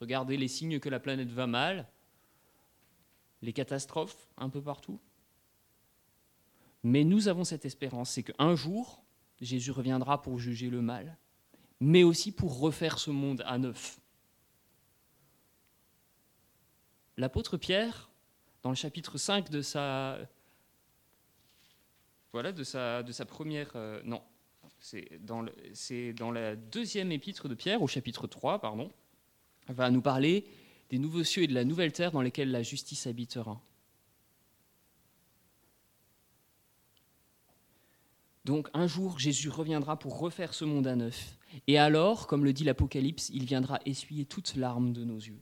Regardez 0.00 0.36
les 0.36 0.48
signes 0.48 0.78
que 0.78 0.88
la 0.88 1.00
planète 1.00 1.30
va 1.30 1.46
mal, 1.46 1.88
les 3.44 3.52
catastrophes 3.52 4.28
un 4.36 4.48
peu 4.48 4.62
partout. 4.62 4.98
Mais 6.82 7.04
nous 7.04 7.28
avons 7.28 7.44
cette 7.44 7.64
espérance, 7.64 8.10
c'est 8.10 8.22
qu'un 8.22 8.54
jour, 8.56 9.04
Jésus 9.40 9.70
reviendra 9.70 10.22
pour 10.22 10.38
juger 10.38 10.70
le 10.70 10.82
mal, 10.82 11.16
mais 11.80 12.02
aussi 12.02 12.32
pour 12.32 12.58
refaire 12.58 12.98
ce 12.98 13.10
monde 13.10 13.42
à 13.46 13.58
neuf. 13.58 14.00
L'apôtre 17.16 17.56
Pierre, 17.56 18.10
dans 18.62 18.70
le 18.70 18.76
chapitre 18.76 19.18
5 19.18 19.50
de 19.50 19.62
sa, 19.62 20.18
voilà, 22.32 22.52
de 22.52 22.64
sa, 22.64 23.02
première... 23.26 23.70
Euh, 23.76 24.00
non, 24.04 24.22
c'est 24.80 25.18
dans, 25.20 25.44
dans 26.16 26.30
la 26.30 26.56
deuxième 26.56 27.12
épître 27.12 27.48
de 27.48 27.54
Pierre, 27.54 27.82
au 27.82 27.86
chapitre 27.86 28.26
3, 28.26 28.60
pardon, 28.60 28.90
va 29.68 29.90
nous 29.90 30.02
parler 30.02 30.46
des 30.90 30.98
nouveaux 30.98 31.24
cieux 31.24 31.44
et 31.44 31.46
de 31.46 31.54
la 31.54 31.64
nouvelle 31.64 31.92
terre 31.92 32.12
dans 32.12 32.22
lesquels 32.22 32.50
la 32.50 32.62
justice 32.62 33.06
habitera. 33.06 33.60
Donc 38.44 38.68
un 38.74 38.86
jour, 38.86 39.18
Jésus 39.18 39.48
reviendra 39.48 39.98
pour 39.98 40.18
refaire 40.18 40.52
ce 40.52 40.64
monde 40.64 40.86
à 40.86 40.96
neuf. 40.96 41.38
Et 41.66 41.78
alors, 41.78 42.26
comme 42.26 42.44
le 42.44 42.52
dit 42.52 42.64
l'Apocalypse, 42.64 43.30
il 43.32 43.44
viendra 43.44 43.80
essuyer 43.86 44.26
toutes 44.26 44.56
larmes 44.56 44.92
de 44.92 45.04
nos 45.04 45.16
yeux. 45.16 45.40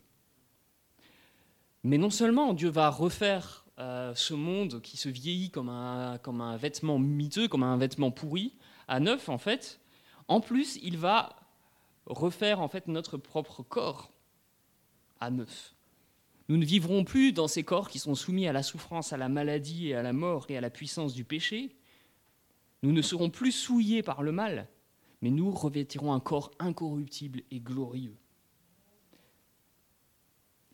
Mais 1.83 1.99
non 1.99 2.11
seulement 2.11 2.55
Dieu 2.55 2.69
va 2.69 2.91
refaire 2.91 3.65
euh, 3.81 4.15
ce 4.15 4.35
monde 4.35 4.81
qui 4.83 4.97
se 4.97 5.09
vieillit 5.09 5.51
comme 5.51 5.69
un, 5.69 6.19
comme 6.19 6.41
un 6.41 6.57
vêtement 6.57 6.99
miteux, 6.99 7.49
comme 7.49 7.65
un 7.65 7.77
vêtement 7.77 8.13
pourri, 8.13 8.55
à 8.87 9.01
neuf 9.01 9.29
en 9.29 9.39
fait, 9.39 9.81
en 10.29 10.41
plus 10.41 10.79
il 10.83 10.97
va 10.97 11.37
refaire 12.07 12.61
en 12.61 12.69
fait 12.69 12.87
notre 12.87 13.17
propre 13.17 13.63
corps 13.63 14.12
à. 15.27 15.31
Nous 16.49 16.57
ne 16.57 16.65
vivrons 16.65 17.05
plus 17.05 17.33
dans 17.33 17.49
ces 17.49 17.63
corps 17.63 17.89
qui 17.89 17.99
sont 17.99 18.15
soumis 18.15 18.47
à 18.47 18.53
la 18.53 18.63
souffrance, 18.63 19.13
à 19.13 19.17
la 19.17 19.29
maladie 19.29 19.89
et 19.89 19.95
à 19.95 20.03
la 20.03 20.13
mort 20.13 20.47
et 20.49 20.57
à 20.57 20.61
la 20.61 20.71
puissance 20.71 21.15
du 21.15 21.25
péché. 21.25 21.77
Nous 22.83 22.93
ne 22.93 23.03
serons 23.03 23.31
plus 23.31 23.53
souillés 23.53 24.03
par 24.03 24.23
le 24.23 24.33
mal, 24.33 24.69
mais 25.21 25.31
nous 25.31 25.51
revêtirons 25.51 26.13
un 26.13 26.21
corps 26.21 26.51
incorruptible 26.59 27.43
et 27.51 27.61
glorieux. 27.61 28.17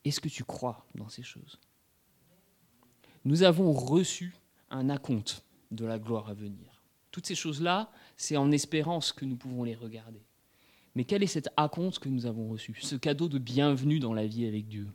Est-ce 0.04 0.20
que 0.20 0.28
tu 0.28 0.44
crois 0.44 0.86
dans 0.94 1.08
ces 1.08 1.22
choses? 1.22 1.60
Nous 3.24 3.42
avons 3.42 3.72
reçu 3.72 4.34
un 4.70 4.88
acompte 4.88 5.44
de 5.70 5.84
la 5.84 5.98
gloire 5.98 6.28
à 6.28 6.34
venir. 6.34 6.82
Toutes 7.10 7.26
ces 7.26 7.34
choses-là, 7.34 7.90
c'est 8.16 8.36
en 8.36 8.50
espérance 8.50 9.12
que 9.12 9.24
nous 9.24 9.36
pouvons 9.36 9.64
les 9.64 9.74
regarder. 9.74 10.27
Mais 10.98 11.04
quel 11.04 11.22
est 11.22 11.28
cet 11.28 11.48
acompte 11.56 12.00
que 12.00 12.08
nous 12.08 12.26
avons 12.26 12.48
reçu 12.48 12.74
Ce 12.82 12.96
cadeau 12.96 13.28
de 13.28 13.38
bienvenue 13.38 14.00
dans 14.00 14.12
la 14.12 14.26
vie 14.26 14.46
avec 14.46 14.66
Dieu? 14.66 14.88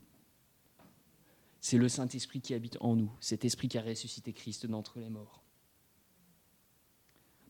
C'est 1.61 1.77
le 1.77 1.87
Saint-Esprit 1.87 2.41
qui 2.41 2.53
habite 2.53 2.75
en 2.81 2.97
nous, 2.97 3.09
cet 3.21 3.45
esprit 3.45 3.69
qui 3.69 3.77
a 3.77 3.81
ressuscité 3.81 4.33
Christ 4.33 4.65
d'entre 4.65 4.99
les 4.99 5.07
morts. 5.07 5.41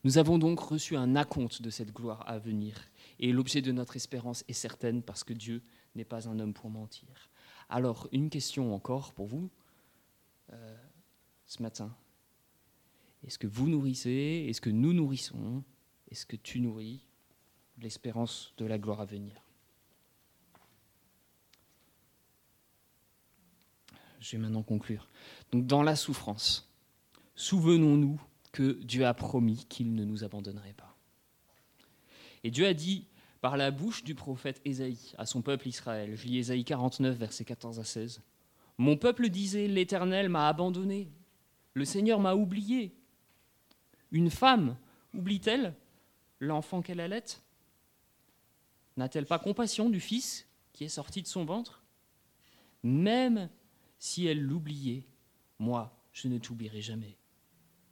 Nous 0.03 0.19
avons 0.19 0.37
donc 0.37 0.59
reçu 0.59 0.95
un 0.95 1.15
acompte 1.15 1.63
de 1.63 1.71
cette 1.71 1.91
gloire 1.91 2.29
à 2.29 2.37
venir. 2.37 2.79
Et 3.17 3.31
l'objet 3.31 3.63
de 3.63 3.71
notre 3.71 3.95
espérance 3.95 4.43
est 4.47 4.53
certaine 4.53 5.01
parce 5.01 5.23
que 5.23 5.33
Dieu 5.33 5.63
n'est 5.95 6.05
pas 6.05 6.29
un 6.29 6.37
homme 6.37 6.53
pour 6.53 6.69
mentir. 6.69 7.31
Alors, 7.69 8.07
une 8.11 8.29
question 8.29 8.75
encore 8.75 9.13
pour 9.13 9.25
vous 9.25 9.49
euh, 10.51 10.77
ce 11.47 11.63
matin. 11.63 11.97
Est-ce 13.25 13.39
que 13.39 13.47
vous 13.47 13.67
nourrissez? 13.67 14.45
Est-ce 14.47 14.61
que 14.61 14.69
nous 14.69 14.93
nourrissons? 14.93 15.63
Est-ce 16.11 16.27
que 16.27 16.35
tu 16.35 16.59
nourris? 16.59 17.07
L'espérance 17.79 18.53
de 18.57 18.65
la 18.65 18.77
gloire 18.77 19.01
à 19.01 19.05
venir 19.05 19.43
Je 24.19 24.31
vais 24.31 24.37
maintenant 24.37 24.63
conclure. 24.63 25.09
Donc, 25.51 25.67
dans 25.67 25.83
la 25.83 25.97
souffrance, 25.97 26.71
souvenons-nous 27.35 28.21
que 28.53 28.79
Dieu 28.83 29.05
a 29.05 29.13
promis 29.13 29.65
qu'il 29.67 29.95
ne 29.95 30.05
nous 30.05 30.23
abandonnerait 30.23 30.73
pas. 30.73 30.95
Et 32.45 32.51
Dieu 32.51 32.65
a 32.65 32.73
dit 32.73 33.07
par 33.41 33.57
la 33.57 33.71
bouche 33.71 34.05
du 34.05 34.15
prophète 34.15 34.61
Ésaïe 34.63 35.13
à 35.17 35.25
son 35.25 35.41
peuple 35.41 35.67
Israël. 35.67 36.15
Je 36.15 36.25
lis 36.25 36.37
Ésaïe 36.37 36.63
49, 36.63 37.17
versets 37.17 37.43
14 37.43 37.81
à 37.81 37.83
16. 37.83 38.21
Mon 38.77 38.95
peuple 38.95 39.27
disait, 39.27 39.67
L'Éternel 39.67 40.29
m'a 40.29 40.47
abandonné, 40.47 41.11
le 41.73 41.83
Seigneur 41.83 42.21
m'a 42.21 42.35
oublié. 42.35 42.95
Une 44.11 44.29
femme 44.29 44.77
oublie-t-elle 45.13 45.73
l'enfant 46.39 46.81
qu'elle 46.81 47.01
allait 47.01 47.25
N'a-t-elle 48.97 49.25
pas 49.25 49.39
compassion 49.39 49.89
du 49.89 49.99
fils 49.99 50.47
qui 50.71 50.83
est 50.83 50.89
sorti 50.89 51.21
de 51.21 51.27
son 51.27 51.45
ventre? 51.45 51.83
Même 52.83 53.49
si 53.99 54.27
elle 54.27 54.41
l'oubliait, 54.41 55.07
moi, 55.59 55.97
je 56.11 56.27
ne 56.27 56.37
t'oublierai 56.37 56.81
jamais. 56.81 57.17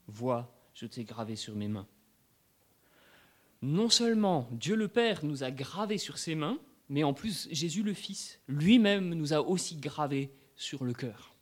Vois, 0.07 0.53
je 0.73 0.85
t'ai 0.85 1.03
gravé 1.03 1.35
sur 1.35 1.55
mes 1.55 1.67
mains 1.67 1.87
non 3.61 3.89
seulement 3.89 4.47
Dieu 4.51 4.75
le 4.75 4.87
Père 4.87 5.23
nous 5.23 5.43
a 5.43 5.51
gravé 5.51 5.97
sur 5.97 6.17
ses 6.17 6.35
mains, 6.35 6.57
mais 6.89 7.03
en 7.03 7.13
plus 7.13 7.47
Jésus 7.51 7.83
le 7.83 7.93
Fils 7.93 8.39
lui-même 8.47 9.13
nous 9.13 9.33
a 9.33 9.41
aussi 9.41 9.75
gravé 9.77 10.33
sur 10.55 10.83
le 10.83 10.93
cœur. 10.93 11.35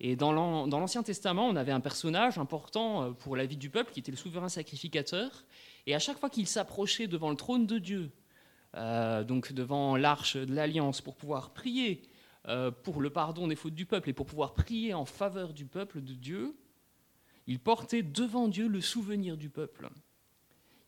Et 0.00 0.16
dans 0.16 0.32
l'Ancien 0.32 1.02
Testament, 1.02 1.46
on 1.46 1.56
avait 1.56 1.72
un 1.72 1.80
personnage 1.80 2.36
important 2.36 3.02
euh, 3.04 3.10
pour 3.12 3.36
la 3.36 3.46
vie 3.46 3.56
du 3.56 3.70
peuple 3.70 3.92
qui 3.92 4.00
était 4.00 4.10
le 4.10 4.18
souverain 4.18 4.48
sacrificateur. 4.48 5.44
Et 5.86 5.94
à 5.94 5.98
chaque 5.98 6.18
fois 6.18 6.30
qu'il 6.30 6.46
s'approchait 6.46 7.06
devant 7.06 7.30
le 7.30 7.36
trône 7.36 7.66
de 7.66 7.78
Dieu, 7.78 8.10
euh, 8.74 9.22
donc 9.22 9.52
devant 9.52 9.96
l'arche 9.96 10.36
de 10.36 10.54
l'Alliance, 10.54 11.00
pour 11.00 11.14
pouvoir 11.14 11.52
prier 11.52 12.02
euh, 12.46 12.70
pour 12.70 13.00
le 13.00 13.10
pardon 13.10 13.48
des 13.48 13.56
fautes 13.56 13.74
du 13.74 13.86
peuple 13.86 14.10
et 14.10 14.12
pour 14.12 14.26
pouvoir 14.26 14.54
prier 14.54 14.94
en 14.94 15.04
faveur 15.04 15.52
du 15.52 15.66
peuple 15.66 16.00
de 16.02 16.14
Dieu, 16.14 16.56
il 17.46 17.58
portait 17.58 18.02
devant 18.02 18.48
Dieu 18.48 18.68
le 18.68 18.80
souvenir 18.80 19.36
du 19.36 19.50
peuple. 19.50 19.88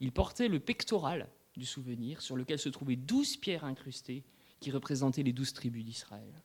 Il 0.00 0.12
portait 0.12 0.48
le 0.48 0.60
pectoral 0.60 1.28
du 1.56 1.64
souvenir 1.64 2.20
sur 2.20 2.36
lequel 2.36 2.58
se 2.58 2.68
trouvaient 2.68 2.96
douze 2.96 3.36
pierres 3.36 3.64
incrustées 3.64 4.24
qui 4.60 4.70
représentaient 4.70 5.22
les 5.22 5.32
douze 5.32 5.52
tribus 5.52 5.84
d'Israël. 5.84 6.42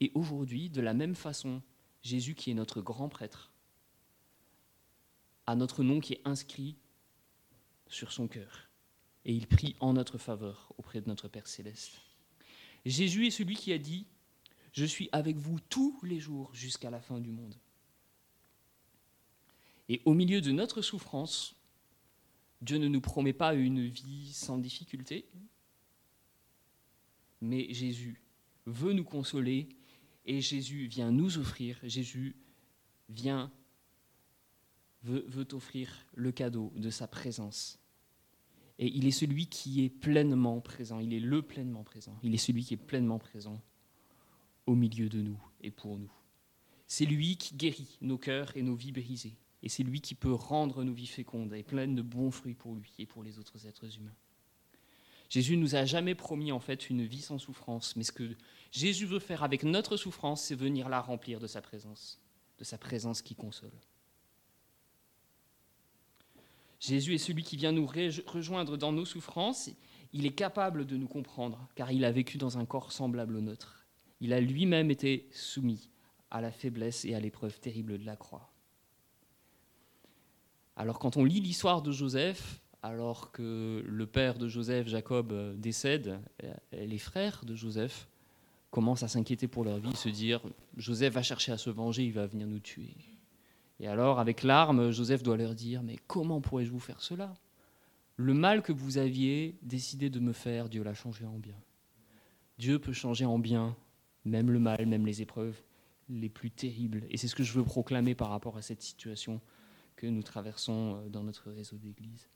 Et 0.00 0.10
aujourd'hui, 0.14 0.70
de 0.70 0.80
la 0.80 0.94
même 0.94 1.14
façon, 1.14 1.62
Jésus, 2.02 2.34
qui 2.34 2.50
est 2.50 2.54
notre 2.54 2.80
grand 2.80 3.08
prêtre, 3.08 3.52
a 5.46 5.54
notre 5.54 5.82
nom 5.82 6.00
qui 6.00 6.14
est 6.14 6.22
inscrit 6.24 6.76
sur 7.94 8.12
son 8.12 8.28
cœur. 8.28 8.68
Et 9.24 9.32
il 9.32 9.46
prie 9.46 9.76
en 9.80 9.94
notre 9.94 10.18
faveur 10.18 10.72
auprès 10.76 11.00
de 11.00 11.08
notre 11.08 11.28
Père 11.28 11.46
céleste. 11.46 12.00
Jésus 12.84 13.26
est 13.26 13.30
celui 13.30 13.56
qui 13.56 13.72
a 13.72 13.78
dit, 13.78 14.06
Je 14.72 14.84
suis 14.84 15.08
avec 15.12 15.36
vous 15.36 15.58
tous 15.68 15.98
les 16.02 16.20
jours 16.20 16.54
jusqu'à 16.54 16.90
la 16.90 17.00
fin 17.00 17.20
du 17.20 17.30
monde. 17.30 17.54
Et 19.88 20.02
au 20.04 20.14
milieu 20.14 20.40
de 20.40 20.50
notre 20.50 20.82
souffrance, 20.82 21.56
Dieu 22.60 22.78
ne 22.78 22.88
nous 22.88 23.00
promet 23.00 23.32
pas 23.32 23.54
une 23.54 23.86
vie 23.86 24.32
sans 24.32 24.58
difficulté, 24.58 25.26
mais 27.40 27.72
Jésus 27.72 28.22
veut 28.66 28.94
nous 28.94 29.04
consoler 29.04 29.68
et 30.24 30.40
Jésus 30.40 30.86
vient 30.86 31.10
nous 31.10 31.36
offrir, 31.36 31.78
Jésus 31.82 32.36
vient, 33.10 33.52
veut, 35.02 35.46
offrir 35.52 36.06
le 36.14 36.32
cadeau 36.32 36.72
de 36.76 36.88
sa 36.88 37.06
présence. 37.06 37.78
Et 38.78 38.88
il 38.88 39.06
est 39.06 39.12
celui 39.12 39.46
qui 39.46 39.84
est 39.84 39.88
pleinement 39.88 40.60
présent, 40.60 40.98
il 40.98 41.14
est 41.14 41.20
le 41.20 41.42
pleinement 41.42 41.84
présent, 41.84 42.18
il 42.22 42.34
est 42.34 42.38
celui 42.38 42.64
qui 42.64 42.74
est 42.74 42.78
pleinement 42.78 43.18
présent 43.18 43.62
au 44.66 44.74
milieu 44.74 45.08
de 45.08 45.20
nous 45.20 45.40
et 45.60 45.70
pour 45.70 45.98
nous. 45.98 46.10
C'est 46.86 47.06
lui 47.06 47.36
qui 47.36 47.54
guérit 47.54 47.98
nos 48.00 48.18
cœurs 48.18 48.56
et 48.56 48.62
nos 48.62 48.74
vies 48.74 48.92
brisées 48.92 49.36
et 49.62 49.68
c'est 49.68 49.82
lui 49.82 50.00
qui 50.00 50.14
peut 50.14 50.32
rendre 50.32 50.84
nos 50.84 50.92
vies 50.92 51.06
fécondes 51.06 51.54
et 51.54 51.62
pleines 51.62 51.94
de 51.94 52.02
bons 52.02 52.30
fruits 52.30 52.54
pour 52.54 52.74
lui 52.74 52.92
et 52.98 53.06
pour 53.06 53.22
les 53.22 53.38
autres 53.38 53.66
êtres 53.66 53.96
humains. 53.96 54.14
Jésus 55.30 55.56
nous 55.56 55.74
a 55.74 55.86
jamais 55.86 56.14
promis 56.14 56.52
en 56.52 56.60
fait 56.60 56.90
une 56.90 57.04
vie 57.04 57.22
sans 57.22 57.38
souffrance, 57.38 57.96
mais 57.96 58.04
ce 58.04 58.12
que 58.12 58.36
Jésus 58.70 59.06
veut 59.06 59.18
faire 59.18 59.42
avec 59.42 59.64
notre 59.64 59.96
souffrance, 59.96 60.42
c'est 60.42 60.54
venir 60.54 60.88
la 60.88 61.00
remplir 61.00 61.40
de 61.40 61.46
sa 61.46 61.62
présence, 61.62 62.20
de 62.58 62.64
sa 62.64 62.76
présence 62.76 63.22
qui 63.22 63.34
console. 63.34 63.72
Jésus 66.86 67.14
est 67.14 67.18
celui 67.18 67.42
qui 67.42 67.56
vient 67.56 67.72
nous 67.72 67.86
rejoindre 68.26 68.76
dans 68.76 68.92
nos 68.92 69.06
souffrances. 69.06 69.70
Il 70.12 70.26
est 70.26 70.34
capable 70.34 70.84
de 70.84 70.96
nous 70.96 71.08
comprendre, 71.08 71.66
car 71.74 71.90
il 71.90 72.04
a 72.04 72.12
vécu 72.12 72.36
dans 72.36 72.58
un 72.58 72.66
corps 72.66 72.92
semblable 72.92 73.36
au 73.36 73.40
nôtre. 73.40 73.86
Il 74.20 74.32
a 74.32 74.40
lui-même 74.40 74.90
été 74.90 75.28
soumis 75.32 75.88
à 76.30 76.40
la 76.40 76.52
faiblesse 76.52 77.04
et 77.04 77.14
à 77.14 77.20
l'épreuve 77.20 77.58
terrible 77.58 77.98
de 77.98 78.04
la 78.04 78.16
croix. 78.16 78.52
Alors 80.76 80.98
quand 80.98 81.16
on 81.16 81.24
lit 81.24 81.40
l'histoire 81.40 81.80
de 81.80 81.90
Joseph, 81.90 82.60
alors 82.82 83.32
que 83.32 83.82
le 83.86 84.06
père 84.06 84.36
de 84.36 84.48
Joseph, 84.48 84.86
Jacob, 84.86 85.58
décède, 85.58 86.20
les 86.72 86.98
frères 86.98 87.44
de 87.46 87.54
Joseph 87.54 88.08
commencent 88.70 89.04
à 89.04 89.08
s'inquiéter 89.08 89.48
pour 89.48 89.64
leur 89.64 89.78
vie, 89.78 89.96
se 89.96 90.10
dire 90.10 90.42
Joseph 90.76 91.14
va 91.14 91.22
chercher 91.22 91.52
à 91.52 91.58
se 91.58 91.70
venger, 91.70 92.04
il 92.04 92.12
va 92.12 92.26
venir 92.26 92.46
nous 92.46 92.58
tuer. 92.58 92.94
Et 93.84 93.86
alors, 93.86 94.18
avec 94.18 94.44
larmes, 94.44 94.90
Joseph 94.92 95.22
doit 95.22 95.36
leur 95.36 95.54
dire, 95.54 95.82
mais 95.82 95.98
comment 96.06 96.40
pourrais-je 96.40 96.70
vous 96.70 96.80
faire 96.80 97.02
cela? 97.02 97.34
Le 98.16 98.32
mal 98.32 98.62
que 98.62 98.72
vous 98.72 98.96
aviez 98.96 99.58
décidé 99.60 100.08
de 100.08 100.20
me 100.20 100.32
faire, 100.32 100.70
Dieu 100.70 100.82
l'a 100.82 100.94
changé 100.94 101.26
en 101.26 101.36
bien. 101.36 101.60
Dieu 102.56 102.78
peut 102.78 102.94
changer 102.94 103.26
en 103.26 103.38
bien, 103.38 103.76
même 104.24 104.50
le 104.50 104.58
mal, 104.58 104.86
même 104.86 105.04
les 105.04 105.20
épreuves 105.20 105.60
les 106.08 106.30
plus 106.30 106.50
terribles. 106.50 107.04
Et 107.10 107.18
c'est 107.18 107.28
ce 107.28 107.34
que 107.34 107.42
je 107.42 107.52
veux 107.52 107.62
proclamer 107.62 108.14
par 108.14 108.30
rapport 108.30 108.56
à 108.56 108.62
cette 108.62 108.80
situation 108.80 109.42
que 109.96 110.06
nous 110.06 110.22
traversons 110.22 110.96
euh, 110.96 111.08
dans 111.10 111.22
notre 111.22 111.50
réseau 111.50 111.76
d'église. 111.76 112.30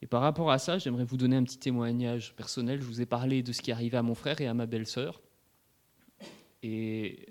Et 0.00 0.06
par 0.06 0.22
rapport 0.22 0.50
à 0.50 0.58
ça, 0.58 0.78
j'aimerais 0.78 1.04
vous 1.04 1.18
donner 1.18 1.36
un 1.36 1.44
petit 1.44 1.58
témoignage 1.58 2.34
personnel. 2.36 2.80
Je 2.80 2.86
vous 2.86 3.02
ai 3.02 3.06
parlé 3.06 3.42
de 3.42 3.52
ce 3.52 3.60
qui 3.60 3.70
arrivait 3.70 3.98
à 3.98 4.02
mon 4.02 4.14
frère 4.14 4.40
et 4.40 4.46
à 4.46 4.54
ma 4.54 4.64
belle-sœur. 4.64 5.20
Et 6.62 7.26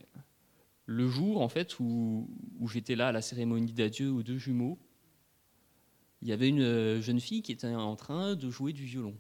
le 0.92 1.08
jour, 1.08 1.40
en 1.42 1.50
fait, 1.50 1.80
où, 1.80 2.28
j'étais 2.68 2.96
là 2.96 3.10
à 3.10 3.12
la 3.12 3.22
cérémonie 3.22 3.74
d'adieu 3.74 4.12
aux 4.12 4.24
deux 4.24 4.40
jumeaux, 4.40 4.80
il 6.24 6.28
y 6.28 6.32
avait 6.32 6.50
une 6.50 6.64
euh, 6.64 7.00
jeune 7.00 7.20
fille 7.20 7.44
qui 7.44 7.52
était 7.52 7.68
en 7.68 7.96
train 7.96 8.36
de 8.36 8.50
jouer 8.50 8.74
du 8.74 8.86
violon. 8.86 9.16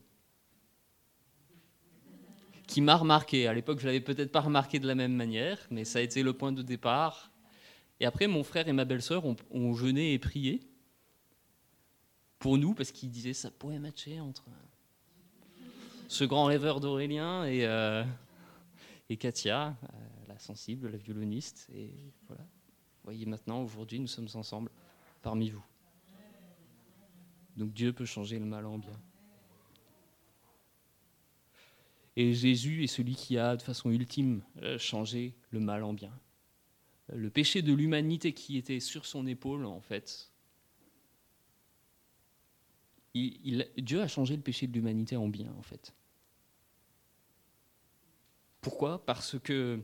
Qui 2.65 2.81
m'a 2.81 2.95
remarqué. 2.95 3.45
À 3.45 3.53
l'époque, 3.53 3.79
je 3.79 3.85
l'avais 3.85 4.01
peut-être 4.01 4.31
pas 4.31 4.41
remarqué 4.41 4.79
de 4.79 4.87
la 4.87 4.95
même 4.95 5.13
manière, 5.13 5.59
mais 5.69 5.85
ça 5.85 5.99
a 5.99 6.01
été 6.01 6.23
le 6.23 6.33
point 6.33 6.51
de 6.51 6.63
départ. 6.63 7.31
Et 7.99 8.05
après, 8.07 8.25
mon 8.25 8.43
frère 8.43 8.67
et 8.67 8.73
ma 8.73 8.85
belle-sœur 8.85 9.23
ont, 9.51 9.73
jeûné 9.75 10.13
et 10.13 10.19
prié 10.19 10.61
pour 12.39 12.57
nous, 12.57 12.73
parce 12.73 12.91
qu'il 12.91 13.11
disait 13.11 13.33
ça 13.33 13.51
pourrait 13.51 13.77
matcher 13.77 14.19
entre 14.19 14.45
ce 16.07 16.23
grand 16.23 16.45
rêveur 16.45 16.79
d'Aurélien 16.79 17.45
et, 17.45 17.63
euh, 17.63 18.03
Katia, 19.19 19.75
sensible, 20.41 20.89
la 20.89 20.97
violoniste. 20.97 21.69
Et 21.73 21.93
voilà. 22.27 22.45
Voyez, 23.03 23.25
maintenant, 23.25 23.63
aujourd'hui, 23.63 23.99
nous 23.99 24.07
sommes 24.07 24.27
ensemble 24.33 24.71
parmi 25.21 25.49
vous. 25.49 25.63
Donc 27.57 27.73
Dieu 27.73 27.91
peut 27.91 28.05
changer 28.05 28.39
le 28.39 28.45
mal 28.45 28.65
en 28.65 28.77
bien. 28.77 28.99
Et 32.15 32.33
Jésus 32.33 32.83
est 32.83 32.87
celui 32.87 33.15
qui 33.15 33.37
a, 33.37 33.55
de 33.55 33.61
façon 33.61 33.91
ultime, 33.91 34.41
euh, 34.61 34.77
changé 34.77 35.35
le 35.51 35.59
mal 35.59 35.83
en 35.83 35.93
bien. 35.93 36.11
Le 37.13 37.29
péché 37.29 37.61
de 37.61 37.73
l'humanité 37.73 38.33
qui 38.33 38.57
était 38.57 38.79
sur 38.79 39.05
son 39.05 39.25
épaule, 39.25 39.65
en 39.65 39.81
fait, 39.81 40.31
Dieu 43.13 44.01
a 44.01 44.07
changé 44.07 44.35
le 44.35 44.41
péché 44.41 44.67
de 44.67 44.73
l'humanité 44.73 45.15
en 45.15 45.27
bien, 45.27 45.51
en 45.57 45.61
fait. 45.61 45.93
Pourquoi? 48.61 49.05
Parce 49.05 49.39
que, 49.39 49.81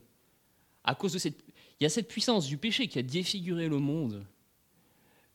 à 0.86 0.95
cause 0.95 1.13
de 1.13 1.19
cette, 1.19 1.43
il 1.79 1.83
y 1.83 1.86
a 1.86 1.89
cette 1.89 2.07
puissance 2.07 2.47
du 2.47 2.57
péché 2.57 2.88
qui 2.88 2.99
a 2.99 3.03
défiguré 3.03 3.67
le 3.67 3.79
monde. 3.79 4.25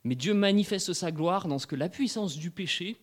Mais 0.04 0.14
Dieu 0.14 0.32
manifeste 0.32 0.92
sa 0.92 1.12
gloire 1.12 1.46
dans 1.46 1.58
ce 1.58 1.66
que 1.66 1.76
la 1.76 1.88
puissance 1.88 2.38
du 2.38 2.50
péché 2.50 2.96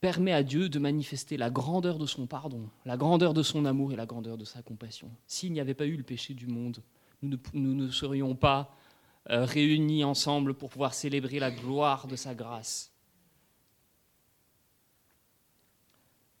permet 0.00 0.32
à 0.32 0.42
Dieu 0.42 0.68
de 0.68 0.78
manifester 0.78 1.36
la 1.36 1.50
grandeur 1.50 1.98
de 1.98 2.06
son 2.06 2.26
pardon, 2.26 2.68
la 2.84 2.96
grandeur 2.96 3.32
de 3.32 3.42
son 3.42 3.64
amour 3.64 3.92
et 3.92 3.96
la 3.96 4.06
grandeur 4.06 4.36
de 4.36 4.44
sa 4.44 4.60
compassion. 4.62 5.10
S'il 5.26 5.52
n'y 5.52 5.60
avait 5.60 5.74
pas 5.74 5.86
eu 5.86 5.96
le 5.96 6.02
péché 6.02 6.34
du 6.34 6.46
monde, 6.46 6.82
nous 7.22 7.74
ne 7.74 7.90
serions 7.90 8.34
pas 8.34 8.74
euh, 9.30 9.44
réunis 9.44 10.04
ensemble 10.04 10.54
pour 10.54 10.68
pouvoir 10.68 10.92
célébrer 10.92 11.38
la 11.38 11.50
gloire 11.50 12.06
de 12.06 12.16
sa 12.16 12.34
grâce. 12.34 12.93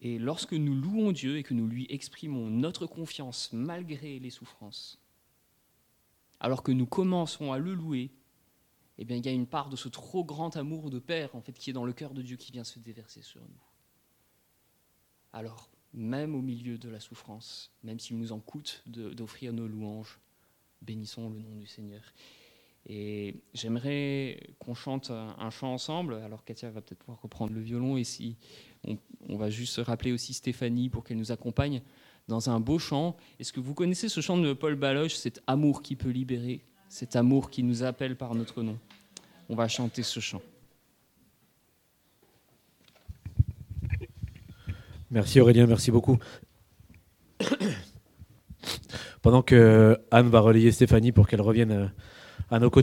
Et 0.04 0.18
lorsque 0.18 0.52
nous 0.52 0.74
louons 0.74 1.12
Dieu 1.12 1.38
et 1.38 1.42
que 1.42 1.54
nous 1.54 1.66
lui 1.66 1.86
exprimons 1.88 2.50
notre 2.50 2.86
confiance 2.86 3.50
malgré 3.54 4.18
les 4.18 4.28
souffrances, 4.28 5.00
alors 6.40 6.62
que 6.62 6.72
nous 6.72 6.84
commençons 6.84 7.52
à 7.52 7.58
le 7.58 7.72
louer, 7.72 8.10
eh 8.98 9.06
bien, 9.06 9.16
il 9.16 9.24
y 9.24 9.30
a 9.30 9.32
une 9.32 9.46
part 9.46 9.70
de 9.70 9.76
ce 9.76 9.88
trop 9.88 10.22
grand 10.22 10.58
amour 10.58 10.90
de 10.90 10.98
Père 10.98 11.34
en 11.34 11.40
fait, 11.40 11.54
qui 11.58 11.70
est 11.70 11.72
dans 11.72 11.86
le 11.86 11.94
cœur 11.94 12.12
de 12.12 12.20
Dieu 12.20 12.36
qui 12.36 12.52
vient 12.52 12.64
se 12.64 12.78
déverser 12.78 13.22
sur 13.22 13.40
nous. 13.40 13.64
Alors, 15.32 15.70
même 15.94 16.34
au 16.34 16.42
milieu 16.42 16.76
de 16.76 16.90
la 16.90 17.00
souffrance, 17.00 17.72
même 17.82 17.98
s'il 17.98 18.18
nous 18.18 18.32
en 18.32 18.40
coûte 18.40 18.82
d'offrir 18.84 19.54
nos 19.54 19.66
louanges, 19.66 20.20
bénissons 20.82 21.30
le 21.30 21.38
nom 21.38 21.56
du 21.56 21.66
Seigneur. 21.66 22.02
Et 22.86 23.36
j'aimerais 23.54 24.40
qu'on 24.58 24.74
chante 24.74 25.10
un 25.10 25.50
chant 25.50 25.72
ensemble. 25.72 26.14
Alors 26.24 26.44
Katia 26.44 26.70
va 26.70 26.82
peut-être 26.82 26.98
pouvoir 26.98 27.22
reprendre 27.22 27.52
le 27.54 27.60
violon 27.60 27.96
et 27.96 28.04
si 28.04 28.36
on, 29.28 29.36
va 29.36 29.50
juste 29.50 29.78
rappeler 29.78 30.12
aussi 30.12 30.34
Stéphanie 30.34 30.88
pour 30.90 31.04
qu'elle 31.04 31.16
nous 31.16 31.32
accompagne 31.32 31.82
dans 32.28 32.50
un 32.50 32.60
beau 32.60 32.78
chant. 32.78 33.16
Est-ce 33.38 33.52
que 33.52 33.60
vous 33.60 33.74
connaissez 33.74 34.08
ce 34.08 34.20
chant 34.20 34.36
de 34.36 34.52
Paul 34.52 34.74
Baloche, 34.74 35.14
cet 35.14 35.42
amour 35.46 35.82
qui 35.82 35.96
peut 35.96 36.10
libérer, 36.10 36.60
cet 36.88 37.16
amour 37.16 37.50
qui 37.50 37.62
nous 37.62 37.82
appelle 37.82 38.16
par 38.16 38.34
notre 38.34 38.62
nom? 38.62 38.78
On 39.48 39.54
va 39.54 39.68
chanter 39.68 40.02
ce 40.02 40.20
chant. 40.20 40.42
Merci 45.10 45.40
Aurélien, 45.40 45.66
merci 45.66 45.90
beaucoup. 45.90 46.18
Pendant 49.22 49.42
que 49.42 49.98
Anne 50.10 50.28
va 50.28 50.40
relayer 50.40 50.72
Stéphanie 50.72 51.12
pour 51.12 51.28
qu'elle 51.28 51.40
revienne 51.40 51.92
à 52.50 52.58
nos 52.58 52.70
côtés. 52.70 52.82